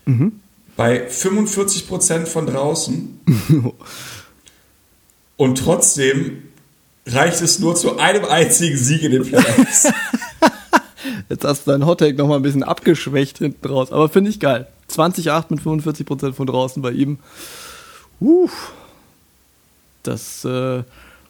Mhm. 0.06 0.40
Bei 0.76 1.08
45% 1.08 2.26
von 2.26 2.46
draußen. 2.46 3.20
und 5.36 5.58
trotzdem 5.58 6.42
reicht 7.06 7.40
es 7.40 7.58
nur 7.58 7.74
zu 7.74 7.98
einem 7.98 8.24
einzigen 8.24 8.76
Sieg 8.76 9.02
in 9.02 9.12
den 9.12 9.22
Playoffs. 9.24 9.92
Jetzt 11.28 11.44
hast 11.44 11.66
du 11.66 11.72
deinen 11.72 11.86
Hottake 11.86 12.16
nochmal 12.16 12.38
ein 12.38 12.42
bisschen 12.42 12.62
abgeschwächt 12.62 13.38
hinten 13.38 13.68
raus. 13.68 13.92
Aber 13.92 14.08
finde 14.08 14.30
ich 14.30 14.40
geil. 14.40 14.66
20-8 14.90 15.46
mit 15.50 15.60
45% 15.60 16.32
von 16.32 16.46
draußen 16.46 16.82
bei 16.82 16.92
ihm. 16.92 17.18
Uff. 18.20 18.72
Das, 20.02 20.44
äh, 20.44 20.82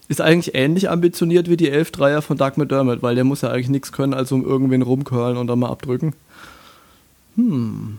ist 0.08 0.20
eigentlich 0.20 0.54
ähnlich 0.54 0.90
ambitioniert 0.90 1.48
wie 1.48 1.56
die 1.56 1.70
11 1.70 1.92
Dreier 1.92 2.22
von 2.22 2.36
Doug 2.36 2.52
McDermott, 2.56 3.02
weil 3.02 3.14
der 3.14 3.24
muss 3.24 3.40
ja 3.40 3.50
eigentlich 3.50 3.68
nichts 3.68 3.92
können, 3.92 4.14
als 4.14 4.32
um 4.32 4.44
irgendwen 4.44 4.82
rumcurlen 4.82 5.36
und 5.36 5.46
dann 5.46 5.58
mal 5.58 5.70
abdrücken. 5.70 6.14
Hm. 7.36 7.98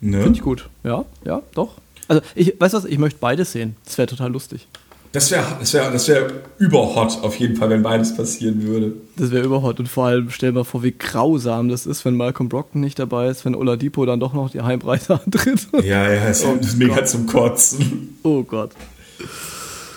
Ne? 0.00 0.22
Finde 0.22 0.38
ich 0.38 0.42
gut. 0.42 0.68
Ja, 0.84 1.04
ja, 1.24 1.42
doch. 1.54 1.74
Also, 2.08 2.22
ich 2.34 2.54
weiß 2.58 2.72
was, 2.72 2.84
ich 2.84 2.98
möchte 2.98 3.18
beides 3.20 3.52
sehen. 3.52 3.76
Das 3.84 3.98
wäre 3.98 4.08
total 4.08 4.32
lustig. 4.32 4.66
Das 5.12 5.30
wäre 5.30 5.44
das 5.60 5.74
wär, 5.74 5.90
das 5.90 6.08
wär 6.08 6.30
überhot 6.58 7.18
auf 7.22 7.36
jeden 7.36 7.56
Fall, 7.56 7.68
wenn 7.68 7.82
beides 7.82 8.16
passieren 8.16 8.62
würde. 8.62 8.94
Das 9.16 9.30
wäre 9.30 9.44
überhot. 9.44 9.78
Und 9.78 9.86
vor 9.86 10.06
allem 10.06 10.30
stell 10.30 10.52
mal 10.52 10.64
vor, 10.64 10.82
wie 10.82 10.92
grausam 10.92 11.68
das 11.68 11.84
ist, 11.84 12.06
wenn 12.06 12.16
Malcolm 12.16 12.48
Brockton 12.48 12.80
nicht 12.80 12.98
dabei 12.98 13.28
ist, 13.28 13.44
wenn 13.44 13.54
Oladipo 13.54 14.06
dann 14.06 14.20
doch 14.20 14.32
noch 14.32 14.50
die 14.50 14.62
Heimreise 14.62 15.20
antritt. 15.24 15.66
Ja, 15.84 16.10
ja, 16.10 16.28
es 16.28 16.42
oh 16.44 16.54
ist 16.54 16.76
mega 16.78 17.04
zum 17.04 17.26
Kotzen. 17.26 18.16
Oh 18.22 18.42
Gott. 18.42 18.70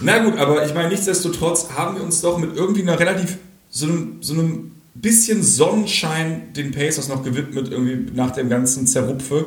Na 0.02 0.22
gut, 0.22 0.38
aber 0.38 0.66
ich 0.66 0.74
meine, 0.74 0.90
nichtsdestotrotz 0.90 1.70
haben 1.74 1.96
wir 1.96 2.04
uns 2.04 2.20
doch 2.20 2.38
mit 2.38 2.54
irgendwie 2.54 2.82
einer 2.82 3.00
relativ, 3.00 3.38
so 3.70 3.86
einem, 3.86 4.18
so 4.20 4.34
einem 4.34 4.72
bisschen 4.96 5.44
Sonnenschein 5.44 6.54
den 6.54 6.72
Pacers 6.72 7.08
noch 7.08 7.24
gewidmet, 7.24 7.72
irgendwie 7.72 8.12
nach 8.14 8.32
dem 8.32 8.50
ganzen 8.50 8.86
Zerrupfe 8.86 9.46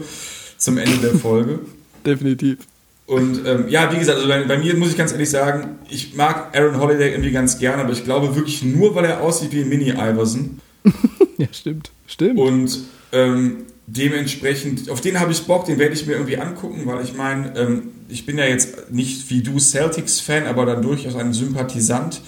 zum 0.56 0.78
Ende 0.78 0.96
der 0.98 1.14
Folge. 1.14 1.60
Definitiv. 2.04 2.58
Und 3.06 3.46
ähm, 3.46 3.68
ja, 3.68 3.90
wie 3.90 3.98
gesagt, 3.98 4.18
also 4.18 4.28
bei, 4.28 4.44
bei, 4.44 4.58
mir 4.58 4.76
muss 4.76 4.90
ich 4.90 4.96
ganz 4.96 5.12
ehrlich 5.12 5.30
sagen, 5.30 5.78
ich 5.88 6.14
mag 6.14 6.54
Aaron 6.54 6.78
Holiday 6.78 7.10
irgendwie 7.12 7.30
ganz 7.30 7.58
gerne, 7.58 7.82
aber 7.82 7.92
ich 7.92 8.04
glaube 8.04 8.36
wirklich 8.36 8.62
nur, 8.62 8.94
weil 8.94 9.06
er 9.06 9.22
aussieht 9.22 9.52
wie 9.52 9.64
Mini 9.64 9.90
Iverson. 9.92 10.60
ja, 11.38 11.46
stimmt. 11.50 11.90
Stimmt. 12.06 12.38
Und 12.38 12.80
ähm, 13.12 13.64
dementsprechend, 13.86 14.90
auf 14.90 15.00
den 15.00 15.18
habe 15.20 15.32
ich 15.32 15.42
Bock, 15.44 15.64
den 15.64 15.78
werde 15.78 15.94
ich 15.94 16.06
mir 16.06 16.12
irgendwie 16.14 16.36
angucken, 16.36 16.82
weil 16.84 17.02
ich 17.02 17.14
meine, 17.14 17.56
ähm, 17.56 17.88
ich 18.10 18.26
bin 18.26 18.36
ja 18.36 18.44
jetzt 18.44 18.90
nicht 18.90 19.30
wie 19.30 19.42
du 19.42 19.58
Celtics-Fan, 19.58 20.46
aber 20.46 20.66
dann 20.66 20.82
durchaus 20.82 21.16
ein 21.16 21.32
Sympathisant, 21.32 22.20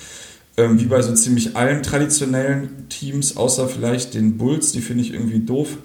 ähm, 0.57 0.81
wie 0.81 0.87
bei 0.87 1.03
so 1.03 1.15
ziemlich 1.15 1.57
allen 1.57 1.83
traditionellen 1.83 2.89
Teams, 2.89 3.37
außer 3.37 3.69
vielleicht 3.69 4.15
den 4.15 4.39
Bulls, 4.39 4.73
die 4.73 4.81
finde 4.81 5.05
ich 5.05 5.13
irgendwie 5.13 5.41
doof. 5.41 5.77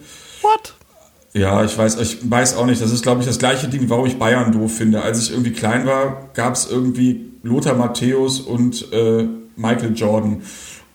What? 0.41 0.74
Ja, 1.35 1.65
ich 1.65 1.77
weiß, 1.77 1.99
ich 1.99 2.31
weiß 2.31 2.55
auch 2.55 2.65
nicht. 2.65 2.81
Das 2.81 2.93
ist, 2.93 3.03
glaube 3.03 3.19
ich, 3.19 3.27
das 3.27 3.39
gleiche 3.39 3.67
Ding, 3.67 3.89
warum 3.89 4.05
ich 4.05 4.17
Bayern 4.17 4.53
doof 4.53 4.77
finde. 4.77 5.01
Als 5.01 5.21
ich 5.21 5.31
irgendwie 5.31 5.51
klein 5.51 5.85
war, 5.85 6.29
gab 6.33 6.53
es 6.53 6.71
irgendwie 6.71 7.25
Lothar 7.43 7.75
Matthäus 7.75 8.39
und 8.39 8.93
äh, 8.93 9.27
Michael 9.57 9.93
Jordan. 9.95 10.41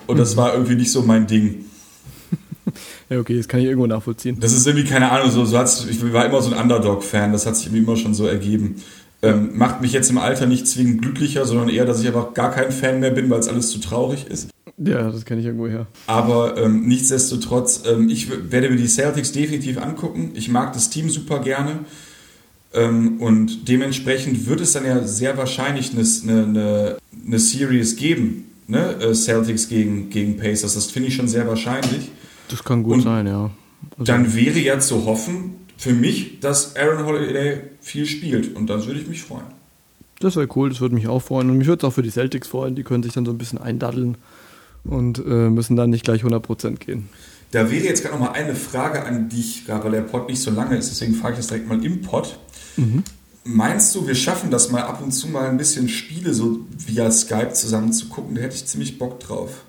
Und 0.07 0.19
das 0.19 0.35
mhm. 0.35 0.39
war 0.39 0.55
irgendwie 0.55 0.77
nicht 0.77 0.93
so 0.93 1.03
mein 1.03 1.27
Ding. 1.27 1.67
Ja, 3.09 3.19
okay, 3.19 3.37
das 3.37 3.49
kann 3.49 3.59
ich 3.59 3.67
irgendwo 3.67 3.89
nachvollziehen. 3.89 4.39
Das 4.39 4.53
ist 4.53 4.65
irgendwie, 4.65 4.89
keine 4.89 5.11
Ahnung, 5.11 5.33
so, 5.33 5.45
so 5.45 5.59
hat's, 5.59 5.85
ich 5.91 6.01
war 6.13 6.25
immer 6.25 6.41
so 6.41 6.55
ein 6.55 6.63
Underdog-Fan, 6.63 7.33
das 7.33 7.45
hat 7.45 7.57
sich 7.57 7.75
immer 7.75 7.97
schon 7.97 8.15
so 8.15 8.25
ergeben. 8.25 8.77
Ähm, 9.23 9.59
macht 9.59 9.81
mich 9.81 9.93
jetzt 9.93 10.11
im 10.11 10.19
Alter 10.19 10.47
nicht 10.47 10.69
zwingend 10.69 11.03
glücklicher, 11.03 11.45
sondern 11.45 11.69
eher, 11.71 11.85
dass 11.85 12.01
ich 12.01 12.07
einfach 12.07 12.35
gar 12.35 12.53
kein 12.53 12.71
Fan 12.71 13.01
mehr 13.01 13.11
bin, 13.11 13.29
weil 13.29 13.41
es 13.41 13.49
alles 13.49 13.71
zu 13.71 13.81
traurig 13.81 14.29
ist. 14.29 14.51
Ja, 14.83 15.11
das 15.11 15.25
kenne 15.27 15.41
ich 15.41 15.47
irgendwo 15.47 15.69
her. 15.69 15.87
Aber 16.07 16.57
ähm, 16.57 16.87
nichtsdestotrotz, 16.87 17.83
ähm, 17.87 18.09
ich 18.09 18.31
werde 18.51 18.71
mir 18.71 18.77
die 18.77 18.89
Celtics 18.89 19.33
definitiv 19.33 19.79
angucken. 19.79 20.31
Ich 20.35 20.49
mag 20.49 20.73
das 20.73 20.89
Team 20.89 21.11
super 21.11 21.41
gerne. 21.41 21.81
Ähm, 22.73 23.21
und 23.21 23.69
dementsprechend 23.69 24.47
wird 24.47 24.61
es 24.61 24.73
dann 24.73 24.87
ja 24.87 25.03
sehr 25.03 25.37
wahrscheinlich 25.37 25.93
eine, 25.93 26.43
eine, 26.43 26.97
eine 27.27 27.39
Series 27.39 27.97
geben 27.97 28.47
ne, 28.71 28.95
äh, 29.01 29.15
Celtics 29.15 29.69
gegen, 29.69 30.09
gegen 30.09 30.37
Pacers. 30.37 30.75
Das 30.75 30.87
finde 30.87 31.09
ich 31.09 31.17
schon 31.17 31.29
sehr 31.29 31.47
wahrscheinlich. 31.47 32.11
Das 32.49 32.65
kann 32.65 32.83
gut 32.83 32.95
Und 32.95 33.03
sein, 33.03 33.27
ja. 33.27 33.51
Also 33.99 34.05
dann 34.05 34.35
wäre 34.35 34.59
ja 34.59 34.79
zu 34.79 35.05
hoffen, 35.05 35.57
für 35.77 35.93
mich, 35.93 36.41
dass 36.41 36.77
Aaron 36.77 37.05
Holiday 37.05 37.61
viel 37.81 38.07
spielt. 38.07 38.57
Und 38.57 38.69
dann 38.69 38.85
würde 38.87 39.01
ich 39.01 39.09
mich 39.09 39.23
freuen. 39.23 39.47
Das 40.21 40.37
wäre 40.37 40.49
cool, 40.55 40.69
das 40.69 40.81
würde 40.81 40.95
mich 40.95 41.09
auch 41.09 41.21
freuen. 41.21 41.51
Und 41.51 41.59
mich 41.59 41.67
würde 41.67 41.87
es 41.87 41.91
auch 41.91 41.95
für 41.95 42.03
die 42.03 42.11
Celtics 42.11 42.49
freuen. 42.49 42.75
Die 42.75 42.83
können 42.83 43.03
sich 43.03 43.13
dann 43.13 43.25
so 43.25 43.33
ein 43.33 43.39
bisschen 43.39 43.59
eindaddeln 43.59 44.17
und 44.85 45.19
äh, 45.19 45.51
müssen 45.51 45.77
dann 45.77 45.91
nicht 45.91 46.05
gleich 46.05 46.23
100% 46.23 46.79
gehen. 46.79 47.09
Da 47.53 47.71
wäre 47.71 47.85
jetzt 47.85 48.03
gerade 48.03 48.17
noch 48.17 48.27
mal 48.27 48.33
eine 48.33 48.55
Frage 48.55 49.05
an 49.05 49.29
dich, 49.29 49.65
weil 49.67 49.91
der 49.91 50.03
Pod 50.03 50.29
nicht 50.29 50.41
so 50.41 50.51
lange 50.51 50.77
ist. 50.77 50.91
Deswegen 50.91 51.15
frage 51.15 51.35
ich 51.35 51.39
das 51.39 51.49
direkt 51.49 51.69
mal 51.69 51.85
im 51.85 52.01
Pod. 52.03 52.39
Mhm. 52.77 53.03
Meinst 53.43 53.95
du, 53.95 54.07
wir 54.07 54.15
schaffen 54.15 54.51
das 54.51 54.71
mal 54.71 54.83
ab 54.83 55.03
und 55.03 55.13
zu 55.13 55.29
mal 55.29 55.49
ein 55.49 55.57
bisschen 55.57 55.89
Spiele 55.89 56.33
so 56.33 56.61
via 56.71 57.11
Skype 57.11 57.53
zusammen 57.55 57.93
zu 57.93 58.09
gucken? 58.09 58.37
Da 58.37 58.43
hätte 58.43 58.55
ich 58.55 58.67
ziemlich 58.67 58.99
Bock 58.99 59.19
drauf. 59.19 59.65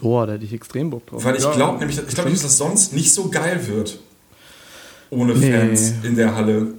Oh, 0.00 0.24
da 0.26 0.32
hätte 0.32 0.44
ich 0.44 0.52
extrem 0.52 0.90
Bock 0.90 1.06
drauf. 1.06 1.24
Weil 1.24 1.36
ich 1.36 1.44
ja, 1.44 1.52
glaube 1.52 1.78
nämlich, 1.78 1.98
ich 1.98 2.14
glaube, 2.14 2.30
dass 2.30 2.42
das 2.42 2.56
sonst 2.56 2.94
nicht 2.94 3.12
so 3.12 3.28
geil 3.28 3.66
wird. 3.68 4.00
Ohne 5.10 5.34
nee. 5.34 5.52
Fans 5.52 5.92
in 6.02 6.16
der 6.16 6.34
Halle. 6.34 6.74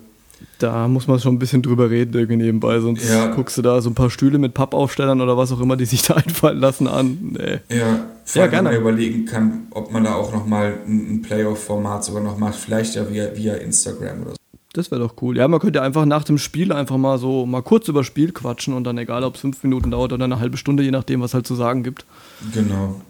Da 0.59 0.87
muss 0.87 1.07
man 1.07 1.19
schon 1.19 1.35
ein 1.35 1.39
bisschen 1.39 1.61
drüber 1.61 1.89
reden, 1.89 2.13
irgendwie 2.13 2.37
nebenbei. 2.37 2.79
Sonst 2.79 3.09
ja. 3.09 3.27
guckst 3.27 3.57
du 3.57 3.61
da 3.61 3.81
so 3.81 3.89
ein 3.89 3.95
paar 3.95 4.09
Stühle 4.09 4.37
mit 4.37 4.53
Pappaufstellern 4.53 5.19
oder 5.19 5.37
was 5.37 5.51
auch 5.51 5.59
immer, 5.59 5.75
die 5.75 5.85
sich 5.85 6.03
da 6.03 6.13
einfallen 6.15 6.59
lassen 6.59 6.87
an. 6.87 7.17
Nee. 7.37 7.59
Ja, 7.75 8.05
vor 8.23 8.43
ja, 8.43 8.47
gerne. 8.47 8.69
man 8.69 8.79
überlegen 8.79 9.25
kann, 9.25 9.67
ob 9.71 9.91
man 9.91 10.03
da 10.03 10.15
auch 10.15 10.31
nochmal 10.31 10.75
ein 10.87 11.21
Playoff-Format 11.21 12.05
sogar 12.05 12.23
noch 12.23 12.37
macht. 12.37 12.55
Vielleicht 12.55 12.95
ja 12.95 13.09
via, 13.11 13.35
via 13.35 13.55
Instagram 13.55 14.21
oder 14.21 14.31
so. 14.31 14.37
Das 14.73 14.89
wäre 14.89 15.01
doch 15.01 15.15
cool. 15.21 15.37
Ja, 15.37 15.47
man 15.47 15.59
könnte 15.59 15.83
einfach 15.83 16.05
nach 16.05 16.23
dem 16.23 16.39
Spiel 16.39 16.71
einfach 16.71 16.97
mal 16.97 17.19
so 17.19 17.45
mal 17.45 17.61
kurz 17.61 17.87
über 17.87 18.03
Spiel 18.03 18.31
quatschen 18.31 18.73
und 18.73 18.85
dann 18.85 18.97
egal, 18.97 19.23
ob 19.23 19.35
es 19.35 19.41
fünf 19.41 19.61
Minuten 19.63 19.91
dauert 19.91 20.13
oder 20.13 20.25
eine 20.25 20.39
halbe 20.39 20.57
Stunde, 20.57 20.81
je 20.81 20.89
nachdem, 20.89 21.21
was 21.21 21.35
halt 21.35 21.45
zu 21.45 21.53
sagen 21.53 21.83
gibt. 21.83 22.05
Genau. 22.53 23.01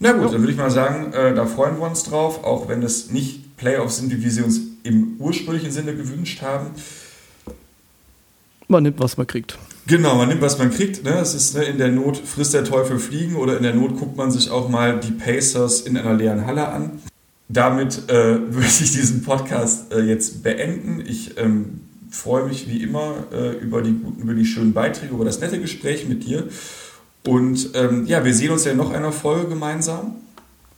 Na 0.00 0.12
gut, 0.12 0.22
ja. 0.22 0.28
dann 0.30 0.40
würde 0.40 0.52
ich 0.52 0.58
mal 0.58 0.70
sagen, 0.70 1.12
äh, 1.12 1.34
da 1.34 1.46
freuen 1.46 1.78
wir 1.78 1.86
uns 1.86 2.02
drauf, 2.04 2.44
auch 2.44 2.68
wenn 2.68 2.82
es 2.82 3.10
nicht 3.10 3.56
Playoffs 3.56 3.98
sind, 3.98 4.12
wie 4.12 4.22
wir 4.22 4.30
sie 4.30 4.42
uns 4.42 4.60
im 4.82 5.16
ursprünglichen 5.18 5.70
Sinne 5.70 5.94
gewünscht 5.94 6.42
haben. 6.42 6.70
Man 8.68 8.82
nimmt, 8.82 9.00
was 9.00 9.16
man 9.16 9.26
kriegt. 9.26 9.58
Genau, 9.86 10.16
man 10.16 10.28
nimmt, 10.28 10.42
was 10.42 10.58
man 10.58 10.70
kriegt. 10.70 11.04
Ne? 11.04 11.18
Es 11.18 11.34
ist 11.34 11.54
ne, 11.54 11.64
in 11.64 11.78
der 11.78 11.88
Not 11.88 12.18
frisst 12.18 12.52
der 12.52 12.64
Teufel 12.64 12.98
fliegen 12.98 13.36
oder 13.36 13.56
in 13.56 13.62
der 13.62 13.74
Not 13.74 13.96
guckt 13.98 14.16
man 14.16 14.30
sich 14.30 14.50
auch 14.50 14.68
mal 14.68 15.00
die 15.00 15.12
Pacers 15.12 15.80
in 15.80 15.96
einer 15.96 16.14
leeren 16.14 16.46
Halle 16.46 16.68
an 16.68 17.00
damit 17.48 18.08
äh, 18.08 18.38
würde 18.52 18.66
ich 18.66 18.92
diesen 18.92 19.22
Podcast 19.22 19.92
äh, 19.92 20.00
jetzt 20.00 20.42
beenden. 20.42 21.02
Ich 21.06 21.38
ähm, 21.38 21.80
freue 22.10 22.46
mich 22.46 22.68
wie 22.68 22.82
immer 22.82 23.24
äh, 23.32 23.56
über 23.58 23.82
die 23.82 23.92
guten, 23.92 24.22
über 24.22 24.34
die 24.34 24.44
schönen 24.44 24.72
Beiträge, 24.72 25.14
über 25.14 25.24
das 25.24 25.40
nette 25.40 25.60
Gespräch 25.60 26.06
mit 26.08 26.24
dir. 26.24 26.48
Und 27.26 27.70
ähm, 27.74 28.06
ja, 28.06 28.24
wir 28.24 28.34
sehen 28.34 28.52
uns 28.52 28.64
ja 28.64 28.72
in 28.72 28.76
noch 28.76 28.92
einer 28.92 29.12
Folge 29.12 29.48
gemeinsam. 29.48 30.16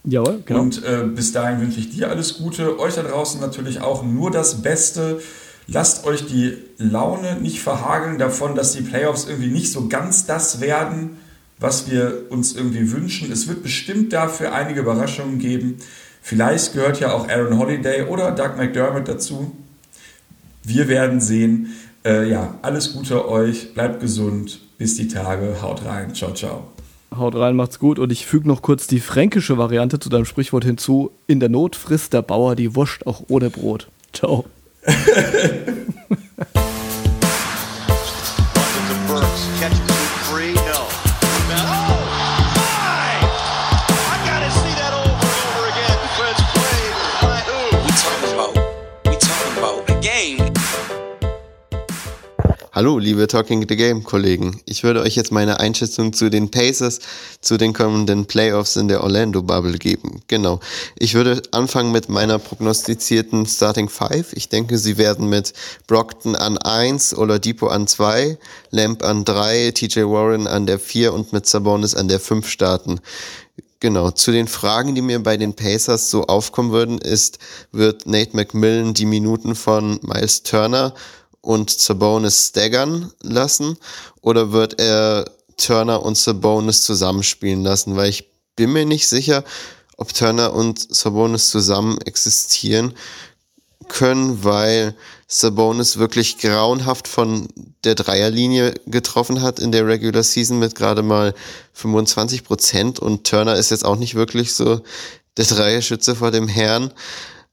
Jawohl, 0.05 0.43
genau. 0.47 0.61
Und 0.61 0.83
äh, 0.85 1.05
bis 1.05 1.33
dahin 1.33 1.61
wünsche 1.61 1.79
ich 1.79 1.91
dir 1.91 2.09
alles 2.09 2.39
Gute, 2.39 2.79
euch 2.79 2.95
da 2.95 3.03
draußen 3.03 3.41
natürlich 3.41 3.81
auch 3.81 4.03
nur 4.03 4.31
das 4.31 4.63
Beste. 4.63 5.21
Lasst 5.67 6.05
euch 6.07 6.27
die 6.27 6.57
Laune 6.79 7.37
nicht 7.41 7.61
verhageln 7.61 8.19
davon, 8.19 8.55
dass 8.55 8.73
die 8.73 8.83
Playoffs 8.83 9.27
irgendwie 9.29 9.51
nicht 9.51 9.71
so 9.71 9.89
ganz 9.89 10.27
das 10.27 10.61
werden, 10.61 11.19
was 11.59 11.91
wir 11.91 12.27
uns 12.31 12.55
irgendwie 12.55 12.91
wünschen. 12.91 13.31
Es 13.31 13.47
wird 13.47 13.63
bestimmt 13.63 14.13
dafür 14.13 14.55
einige 14.55 14.81
Überraschungen 14.81 15.39
geben. 15.39 15.77
Vielleicht 16.23 16.73
gehört 16.73 17.01
ja 17.01 17.13
auch 17.13 17.29
Aaron 17.29 17.59
Holiday 17.59 18.05
oder 18.05 18.33
Doug 18.33 18.57
McDermott 18.57 19.07
dazu. 19.07 19.53
Wir 20.63 20.89
werden 20.89 21.21
sehen. 21.21 21.75
Äh, 22.05 22.31
ja, 22.31 22.59
alles 22.63 22.95
Gute 22.95 23.29
euch, 23.29 23.75
bleibt 23.75 24.01
gesund, 24.01 24.61
bis 24.79 24.97
die 24.97 25.09
Tage, 25.09 25.61
haut 25.61 25.85
rein, 25.85 26.15
ciao, 26.15 26.33
ciao. 26.33 26.69
Haut 27.17 27.35
rein, 27.35 27.57
macht's 27.57 27.81
gut 27.81 27.99
und 27.99 28.13
ich 28.13 28.25
füge 28.25 28.47
noch 28.47 28.63
kurz 28.63 28.87
die 28.87 29.01
fränkische 29.01 29.59
Variante 29.59 29.99
zu 29.99 30.09
deinem 30.09 30.25
Sprichwort 30.25 30.65
hinzu. 30.65 31.11
In 31.27 31.41
der 31.41 31.49
Not 31.49 31.75
frisst 31.75 32.13
der 32.13 32.23
Bauer 32.23 32.55
die 32.55 32.77
Wurst 32.77 33.07
auch 33.07 33.25
ohne 33.29 33.51
Brot. 33.51 33.89
Ciao. 34.13 34.45
Hallo, 52.73 53.01
liebe 53.01 53.27
Talking 53.27 53.67
the 53.69 53.75
Game 53.75 54.05
Kollegen. 54.05 54.61
Ich 54.65 54.85
würde 54.85 55.01
euch 55.01 55.17
jetzt 55.17 55.33
meine 55.33 55.59
Einschätzung 55.59 56.13
zu 56.13 56.31
den 56.31 56.53
Pacers, 56.53 57.01
zu 57.41 57.57
den 57.57 57.73
kommenden 57.73 58.27
Playoffs 58.27 58.77
in 58.77 58.87
der 58.87 59.03
Orlando 59.03 59.43
Bubble 59.43 59.77
geben. 59.77 60.23
Genau. 60.29 60.61
Ich 60.95 61.15
würde 61.15 61.43
anfangen 61.51 61.91
mit 61.91 62.09
meiner 62.09 62.39
prognostizierten 62.39 63.45
Starting 63.47 63.89
Five. 63.89 64.35
Ich 64.35 64.51
denke, 64.51 64.79
sie 64.79 64.99
werden 64.99 65.29
mit 65.29 65.53
Brockton 65.89 66.37
an 66.37 66.59
eins, 66.59 67.13
Oladipo 67.13 67.67
an 67.67 67.89
zwei, 67.89 68.39
Lamp 68.71 69.03
an 69.03 69.25
drei, 69.25 69.73
TJ 69.73 70.03
Warren 70.03 70.47
an 70.47 70.67
der 70.67 70.79
vier 70.79 71.13
und 71.13 71.33
mit 71.33 71.47
Sabonis 71.47 71.97
an 71.97 72.07
der 72.07 72.21
fünf 72.21 72.49
starten. 72.49 73.01
Genau, 73.81 74.13
zu 74.13 74.31
den 74.31 74.47
Fragen, 74.47 74.95
die 74.95 75.03
mir 75.03 75.21
bei 75.21 75.37
den 75.37 75.55
Pacers 75.55 76.09
so 76.09 76.27
aufkommen 76.27 76.71
würden, 76.71 76.99
ist, 76.99 77.39
wird 77.73 78.07
Nate 78.07 78.37
McMillan 78.37 78.95
die 78.95 79.07
Minuten 79.07 79.57
von 79.57 79.99
Miles 80.03 80.45
Turner 80.45 80.95
und 81.41 81.71
Sabonis 81.71 82.49
staggern 82.49 83.13
lassen 83.21 83.77
oder 84.21 84.53
wird 84.53 84.81
er 84.81 85.31
Turner 85.57 86.03
und 86.03 86.17
Sabonis 86.17 86.83
zusammenspielen 86.83 87.63
lassen? 87.63 87.97
Weil 87.97 88.11
ich 88.11 88.31
bin 88.57 88.73
mir 88.73 88.85
nicht 88.85 89.09
sicher, 89.09 89.45
ob 89.97 90.15
Turner 90.15 90.53
und 90.55 90.95
Sabonis 90.95 91.51
zusammen 91.51 91.99
existieren 92.03 92.95
können, 93.89 94.45
weil 94.45 94.95
Sabonis 95.27 95.99
wirklich 95.99 96.39
grauenhaft 96.39 97.07
von 97.07 97.49
der 97.85 97.95
Dreierlinie 97.95 98.75
getroffen 98.87 99.43
hat 99.43 99.59
in 99.59 99.73
der 99.73 99.87
Regular 99.87 100.23
Season 100.23 100.59
mit 100.59 100.75
gerade 100.75 101.03
mal 101.03 101.35
25 101.75 102.45
Prozent 102.45 102.99
und 102.99 103.27
Turner 103.27 103.57
ist 103.57 103.71
jetzt 103.71 103.85
auch 103.85 103.97
nicht 103.97 104.15
wirklich 104.15 104.55
so 104.55 104.81
der 105.37 105.45
Dreierschütze 105.45 106.17
vor 106.17 106.31
dem 106.31 106.49
Herrn. 106.49 106.93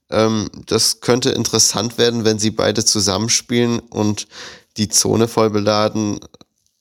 Ähm, 0.09 0.49
das 0.65 1.01
könnte 1.01 1.31
interessant 1.31 1.97
werden, 1.97 2.25
wenn 2.25 2.39
sie 2.39 2.51
beide 2.51 2.85
zusammenspielen 2.85 3.79
und 3.79 4.27
die 4.77 4.89
Zone 4.89 5.27
voll 5.27 5.49
beladen, 5.49 6.19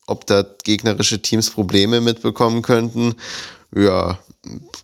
ob 0.07 0.27
da 0.27 0.45
gegnerische 0.65 1.21
Teams 1.21 1.51
Probleme 1.51 2.01
mitbekommen 2.01 2.63
könnten. 2.63 3.15
Ja, 3.75 4.19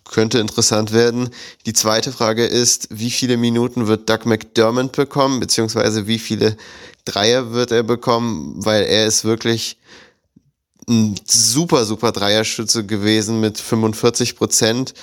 könnte 0.03 0.39
interessant 0.39 0.91
werden. 0.91 1.29
Die 1.65 1.73
zweite 1.73 2.11
Frage 2.11 2.45
ist, 2.45 2.87
wie 2.91 3.09
viele 3.09 3.37
Minuten 3.37 3.87
wird 3.87 4.09
Doug 4.09 4.25
McDermott 4.25 4.91
bekommen, 4.91 5.39
beziehungsweise 5.39 6.07
wie 6.07 6.19
viele 6.19 6.57
Dreier 7.05 7.53
wird 7.53 7.71
er 7.71 7.83
bekommen, 7.83 8.53
weil 8.57 8.83
er 8.83 9.07
ist 9.07 9.23
wirklich 9.23 9.77
ein 10.87 11.15
super, 11.25 11.85
super 11.85 12.11
Dreierschütze 12.11 12.85
gewesen 12.85 13.39
mit 13.39 13.57
45 13.57 14.35
Prozent 14.35 14.93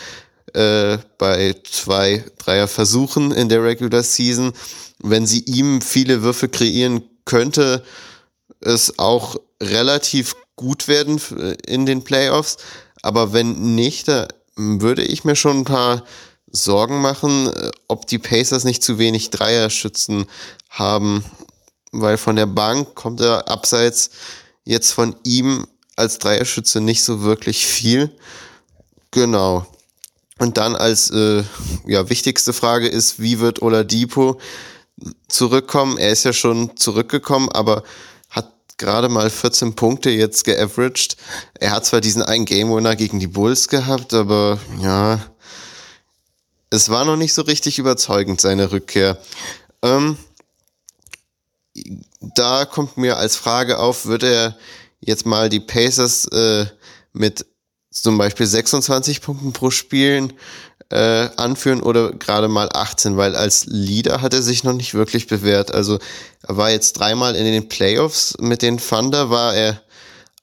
äh, 0.54 0.98
bei 1.18 1.54
zwei 1.70 2.24
Dreierversuchen 2.38 3.32
in 3.32 3.48
der 3.48 3.62
Regular 3.62 4.02
Season. 4.02 4.52
Wenn 4.98 5.26
sie 5.26 5.40
ihm 5.40 5.80
viele 5.80 6.22
Würfe 6.22 6.48
kreieren 6.48 7.02
könnte, 7.24 7.84
es 8.60 8.98
auch 8.98 9.36
relativ 9.62 10.34
gut 10.56 10.88
werden 10.88 11.20
in 11.66 11.86
den 11.86 12.04
Playoffs. 12.04 12.58
Aber 13.02 13.32
wenn 13.32 13.74
nicht, 13.74 14.08
da 14.08 14.28
würde 14.56 15.02
ich 15.02 15.24
mir 15.24 15.36
schon 15.36 15.58
ein 15.58 15.64
paar 15.64 16.04
Sorgen 16.52 17.00
machen, 17.00 17.48
äh, 17.48 17.70
ob 17.88 18.06
die 18.06 18.18
Pacers 18.18 18.64
nicht 18.64 18.82
zu 18.82 18.98
wenig 18.98 19.30
Dreierschützen 19.30 20.26
haben, 20.68 21.24
weil 21.92 22.18
von 22.18 22.36
der 22.36 22.46
Bank 22.46 22.94
kommt 22.94 23.20
er 23.20 23.48
abseits 23.48 24.10
jetzt 24.64 24.92
von 24.92 25.16
ihm 25.24 25.66
als 25.96 26.18
Dreierschütze 26.18 26.80
nicht 26.80 27.04
so 27.04 27.22
wirklich 27.22 27.66
viel. 27.66 28.10
Genau. 29.10 29.66
Und 30.40 30.56
dann 30.56 30.74
als 30.74 31.10
äh, 31.10 31.44
ja, 31.86 32.08
wichtigste 32.08 32.54
Frage 32.54 32.88
ist, 32.88 33.20
wie 33.20 33.40
wird 33.40 33.60
Oladipo 33.60 34.40
zurückkommen? 35.28 35.98
Er 35.98 36.12
ist 36.12 36.24
ja 36.24 36.32
schon 36.32 36.78
zurückgekommen, 36.78 37.50
aber 37.50 37.84
hat 38.30 38.50
gerade 38.78 39.10
mal 39.10 39.28
14 39.28 39.74
Punkte 39.74 40.08
jetzt 40.08 40.44
geaveraged. 40.44 41.18
Er 41.58 41.72
hat 41.72 41.84
zwar 41.84 42.00
diesen 42.00 42.22
einen 42.22 42.46
Game 42.46 42.74
Winner 42.74 42.96
gegen 42.96 43.20
die 43.20 43.26
Bulls 43.26 43.68
gehabt, 43.68 44.14
aber 44.14 44.58
ja, 44.80 45.20
es 46.70 46.88
war 46.88 47.04
noch 47.04 47.16
nicht 47.16 47.34
so 47.34 47.42
richtig 47.42 47.78
überzeugend, 47.78 48.40
seine 48.40 48.72
Rückkehr. 48.72 49.18
Ähm, 49.82 50.16
da 52.34 52.64
kommt 52.64 52.96
mir 52.96 53.18
als 53.18 53.36
Frage 53.36 53.78
auf, 53.78 54.06
wird 54.06 54.22
er 54.22 54.56
jetzt 55.00 55.26
mal 55.26 55.50
die 55.50 55.60
Pacers 55.60 56.24
äh, 56.28 56.64
mit 57.12 57.44
zum 57.90 58.18
Beispiel 58.18 58.46
26 58.46 59.20
Punkten 59.20 59.52
pro 59.52 59.70
Spielen 59.70 60.32
äh, 60.90 61.28
anführen 61.36 61.82
oder 61.82 62.12
gerade 62.12 62.48
mal 62.48 62.68
18, 62.72 63.16
weil 63.16 63.36
als 63.36 63.66
Leader 63.66 64.22
hat 64.22 64.34
er 64.34 64.42
sich 64.42 64.64
noch 64.64 64.72
nicht 64.72 64.94
wirklich 64.94 65.26
bewährt. 65.26 65.72
Also 65.72 65.98
er 66.46 66.56
war 66.56 66.70
jetzt 66.70 66.94
dreimal 66.94 67.36
in 67.36 67.44
den 67.44 67.68
Playoffs 67.68 68.36
mit 68.38 68.62
den 68.62 68.78
Thunder, 68.78 69.30
war 69.30 69.54
er 69.54 69.80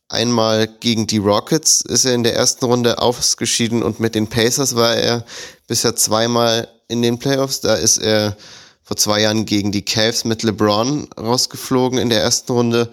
einmal 0.10 0.68
gegen 0.68 1.08
die 1.08 1.18
Rockets 1.18 1.82
ist 1.82 2.06
er 2.06 2.14
in 2.14 2.24
der 2.24 2.36
ersten 2.36 2.66
Runde 2.66 3.00
ausgeschieden 3.00 3.84
und 3.84 4.00
mit 4.00 4.16
den 4.16 4.28
Pacers 4.28 4.76
war 4.76 4.96
er 4.96 5.26
bisher 5.68 5.96
zweimal 5.96 6.70
in 6.88 7.02
den 7.02 7.20
Playoffs. 7.20 7.60
Da 7.60 7.76
ist 7.76 7.98
er 7.98 8.38
vor 8.84 8.96
zwei 8.96 9.22
Jahren 9.22 9.46
gegen 9.46 9.74
die 9.74 9.84
Cavs 9.84 10.24
mit 10.24 10.44
LeBron 10.44 11.10
rausgeflogen 11.20 12.00
in 12.00 12.10
der 12.10 12.22
ersten 12.22 12.54
Runde 12.54 12.90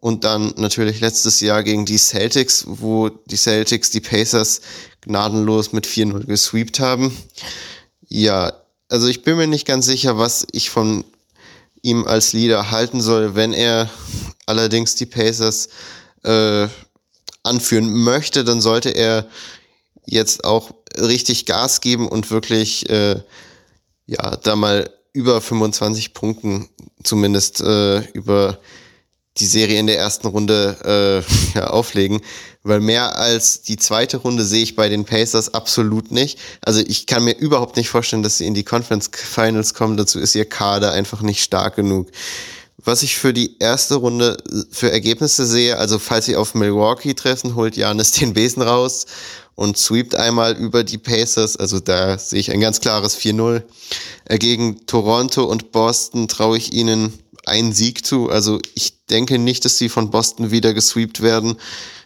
und 0.00 0.24
dann 0.24 0.52
natürlich 0.56 1.00
letztes 1.00 1.40
Jahr 1.40 1.62
gegen 1.62 1.86
die 1.86 1.98
Celtics, 1.98 2.64
wo 2.66 3.08
die 3.08 3.36
Celtics 3.36 3.90
die 3.90 4.00
Pacers 4.00 4.60
gnadenlos 5.00 5.72
mit 5.72 5.86
4-0 5.86 6.26
gesweept 6.26 6.80
haben. 6.80 7.16
Ja, 8.08 8.52
also 8.88 9.08
ich 9.08 9.22
bin 9.22 9.36
mir 9.36 9.46
nicht 9.46 9.66
ganz 9.66 9.86
sicher, 9.86 10.18
was 10.18 10.46
ich 10.52 10.70
von 10.70 11.04
ihm 11.82 12.06
als 12.06 12.32
Leader 12.32 12.70
halten 12.70 13.00
soll, 13.00 13.34
wenn 13.34 13.52
er 13.52 13.90
allerdings 14.46 14.94
die 14.94 15.06
Pacers 15.06 15.68
äh, 16.24 16.68
anführen 17.42 17.92
möchte, 17.92 18.44
dann 18.44 18.60
sollte 18.60 18.90
er 18.90 19.28
jetzt 20.04 20.44
auch 20.44 20.72
richtig 20.98 21.46
Gas 21.46 21.80
geben 21.80 22.08
und 22.08 22.30
wirklich 22.30 22.88
äh, 22.90 23.20
ja 24.06 24.36
da 24.36 24.56
mal 24.56 24.90
über 25.12 25.40
25 25.40 26.12
Punkten 26.14 26.68
zumindest 27.02 27.60
äh, 27.60 28.00
über 28.12 28.58
die 29.38 29.46
Serie 29.46 29.78
in 29.78 29.86
der 29.86 29.98
ersten 29.98 30.26
Runde 30.26 31.24
äh, 31.54 31.58
ja, 31.58 31.68
auflegen, 31.68 32.20
weil 32.62 32.80
mehr 32.80 33.18
als 33.18 33.62
die 33.62 33.76
zweite 33.76 34.18
Runde 34.18 34.44
sehe 34.44 34.62
ich 34.62 34.76
bei 34.76 34.88
den 34.88 35.04
Pacers 35.04 35.54
absolut 35.54 36.10
nicht. 36.10 36.38
Also 36.62 36.80
ich 36.80 37.06
kann 37.06 37.24
mir 37.24 37.36
überhaupt 37.36 37.76
nicht 37.76 37.88
vorstellen, 37.88 38.22
dass 38.22 38.38
sie 38.38 38.46
in 38.46 38.54
die 38.54 38.64
Conference 38.64 39.10
Finals 39.12 39.74
kommen. 39.74 39.96
Dazu 39.96 40.18
ist 40.18 40.34
ihr 40.34 40.46
Kader 40.46 40.92
einfach 40.92 41.22
nicht 41.22 41.42
stark 41.42 41.76
genug. 41.76 42.08
Was 42.84 43.02
ich 43.02 43.16
für 43.16 43.32
die 43.32 43.56
erste 43.58 43.96
Runde 43.96 44.36
für 44.70 44.92
Ergebnisse 44.92 45.46
sehe, 45.46 45.76
also 45.76 45.98
falls 45.98 46.26
sie 46.26 46.36
auf 46.36 46.54
Milwaukee 46.54 47.14
treffen, 47.14 47.54
holt 47.54 47.76
Janis 47.76 48.12
den 48.20 48.34
Besen 48.34 48.62
raus 48.62 49.06
und 49.56 49.78
sweept 49.78 50.14
einmal 50.14 50.54
über 50.54 50.84
die 50.84 50.98
Pacers. 50.98 51.56
Also 51.56 51.80
da 51.80 52.18
sehe 52.18 52.38
ich 52.38 52.52
ein 52.52 52.60
ganz 52.60 52.80
klares 52.80 53.18
4-0. 53.18 53.62
Äh, 54.26 54.38
gegen 54.38 54.86
Toronto 54.86 55.44
und 55.44 55.72
Boston 55.72 56.28
traue 56.28 56.58
ich 56.58 56.72
ihnen 56.72 57.12
einen 57.46 57.72
Sieg 57.72 58.04
zu. 58.04 58.28
Also 58.28 58.60
ich 58.74 59.06
denke 59.06 59.38
nicht, 59.38 59.64
dass 59.64 59.78
sie 59.78 59.88
von 59.88 60.10
Boston 60.10 60.50
wieder 60.50 60.74
gesweept 60.74 61.22
werden. 61.22 61.56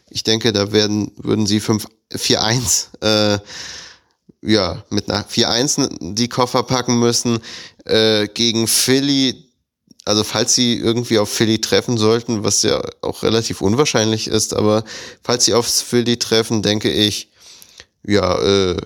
Ich 0.08 0.22
denke, 0.22 0.52
da 0.52 0.72
werden, 0.72 1.12
würden 1.16 1.46
sie 1.46 1.60
4-1 1.60 2.86
äh, 3.00 3.38
ja, 4.42 4.84
mit 4.90 5.10
einer 5.10 5.24
4-1 5.24 6.14
die 6.14 6.28
Koffer 6.28 6.62
packen 6.62 6.98
müssen. 6.98 7.40
Äh, 7.84 8.28
gegen 8.28 8.66
Philly 8.66 9.50
also 10.06 10.24
falls 10.24 10.54
sie 10.54 10.76
irgendwie 10.76 11.18
auf 11.18 11.28
Philly 11.28 11.60
treffen 11.60 11.98
sollten, 11.98 12.42
was 12.42 12.62
ja 12.62 12.82
auch 13.02 13.22
relativ 13.22 13.60
unwahrscheinlich 13.60 14.28
ist, 14.28 14.54
aber 14.54 14.82
falls 15.22 15.44
sie 15.44 15.54
auf 15.54 15.66
Philly 15.66 16.18
treffen, 16.18 16.62
denke 16.62 16.90
ich, 16.90 17.30
ja, 18.02 18.38
äh, 18.40 18.76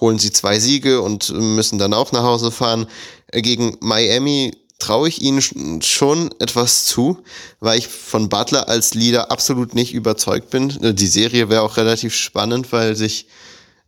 holen 0.00 0.18
sie 0.18 0.32
zwei 0.32 0.58
Siege 0.58 1.00
und 1.00 1.30
müssen 1.32 1.78
dann 1.78 1.94
auch 1.94 2.12
nach 2.12 2.22
Hause 2.22 2.50
fahren. 2.50 2.86
Äh, 3.28 3.42
gegen 3.42 3.76
Miami 3.80 4.52
traue 4.78 5.08
ich 5.08 5.22
ihnen 5.22 5.80
schon 5.82 6.34
etwas 6.40 6.84
zu, 6.84 7.22
weil 7.60 7.78
ich 7.78 7.88
von 7.88 8.28
Butler 8.28 8.68
als 8.68 8.94
Leader 8.94 9.30
absolut 9.30 9.74
nicht 9.74 9.94
überzeugt 9.94 10.50
bin. 10.50 10.70
Äh, 10.82 10.94
die 10.94 11.06
Serie 11.06 11.48
wäre 11.48 11.62
auch 11.62 11.76
relativ 11.76 12.14
spannend, 12.14 12.72
weil 12.72 12.96
sich 12.96 13.26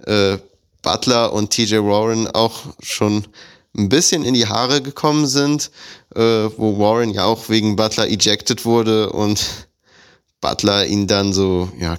äh, 0.04 0.38
Butler 0.82 1.32
und 1.32 1.50
TJ 1.50 1.76
Warren 1.78 2.28
auch 2.28 2.60
schon 2.80 3.26
ein 3.76 3.88
bisschen 3.88 4.24
in 4.24 4.34
die 4.34 4.46
Haare 4.46 4.80
gekommen 4.80 5.26
sind, 5.26 5.70
äh, 6.14 6.20
wo 6.20 6.78
Warren 6.78 7.10
ja 7.10 7.24
auch 7.24 7.48
wegen 7.48 7.76
Butler 7.76 8.08
ejected 8.08 8.64
wurde 8.64 9.10
und 9.10 9.44
Butler 10.40 10.86
ihn 10.86 11.06
dann 11.06 11.32
so, 11.32 11.70
ja, 11.78 11.98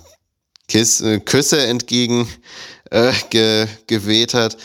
Kiss, 0.67 1.01
äh, 1.01 1.19
Küsse 1.19 1.65
entgegen 1.67 2.27
äh, 2.89 3.13
ge, 3.29 3.67
geweht 3.87 4.33
hat. 4.33 4.57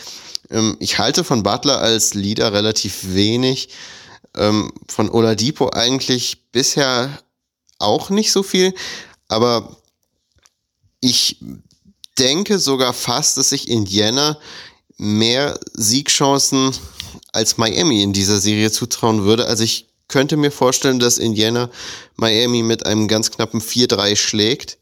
Ähm, 0.49 0.77
ich 0.79 0.97
halte 0.97 1.23
von 1.23 1.43
Butler 1.43 1.79
als 1.79 2.13
Leader 2.13 2.53
relativ 2.53 3.13
wenig. 3.13 3.69
Ähm, 4.35 4.71
von 4.87 5.09
Oladipo 5.09 5.69
eigentlich 5.69 6.49
bisher 6.51 7.19
auch 7.79 8.09
nicht 8.09 8.31
so 8.31 8.43
viel, 8.43 8.73
aber 9.27 9.77
ich 11.01 11.37
denke 12.17 12.59
sogar 12.59 12.93
fast, 12.93 13.37
dass 13.37 13.49
sich 13.49 13.67
Indiana 13.67 14.37
mehr 14.97 15.59
Siegchancen 15.73 16.71
als 17.31 17.57
Miami 17.57 18.01
in 18.01 18.13
dieser 18.13 18.39
Serie 18.39 18.71
zutrauen 18.71 19.23
würde. 19.23 19.47
Also 19.47 19.63
ich 19.63 19.87
könnte 20.07 20.37
mir 20.37 20.51
vorstellen, 20.51 20.99
dass 20.99 21.17
Indiana 21.17 21.69
Miami 22.15 22.61
mit 22.63 22.85
einem 22.85 23.07
ganz 23.07 23.31
knappen 23.31 23.61
4-3 23.61 24.15
schlägt. 24.15 24.77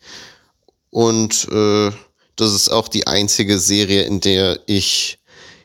Und 0.89 1.47
äh, 1.49 1.91
das 2.35 2.53
ist 2.53 2.69
auch 2.69 2.87
die 2.87 3.07
einzige 3.07 3.57
Serie, 3.57 4.03
in 4.03 4.19
der 4.19 4.59
ich 4.65 5.19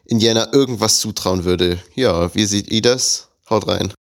Indiana 0.04 0.52
irgendwas 0.52 1.00
zutrauen 1.00 1.44
würde. 1.44 1.82
Ja, 1.94 2.32
wie 2.34 2.46
seht 2.46 2.70
ihr 2.70 2.82
das? 2.82 3.25
Haut 3.48 3.66
rein. 3.66 3.92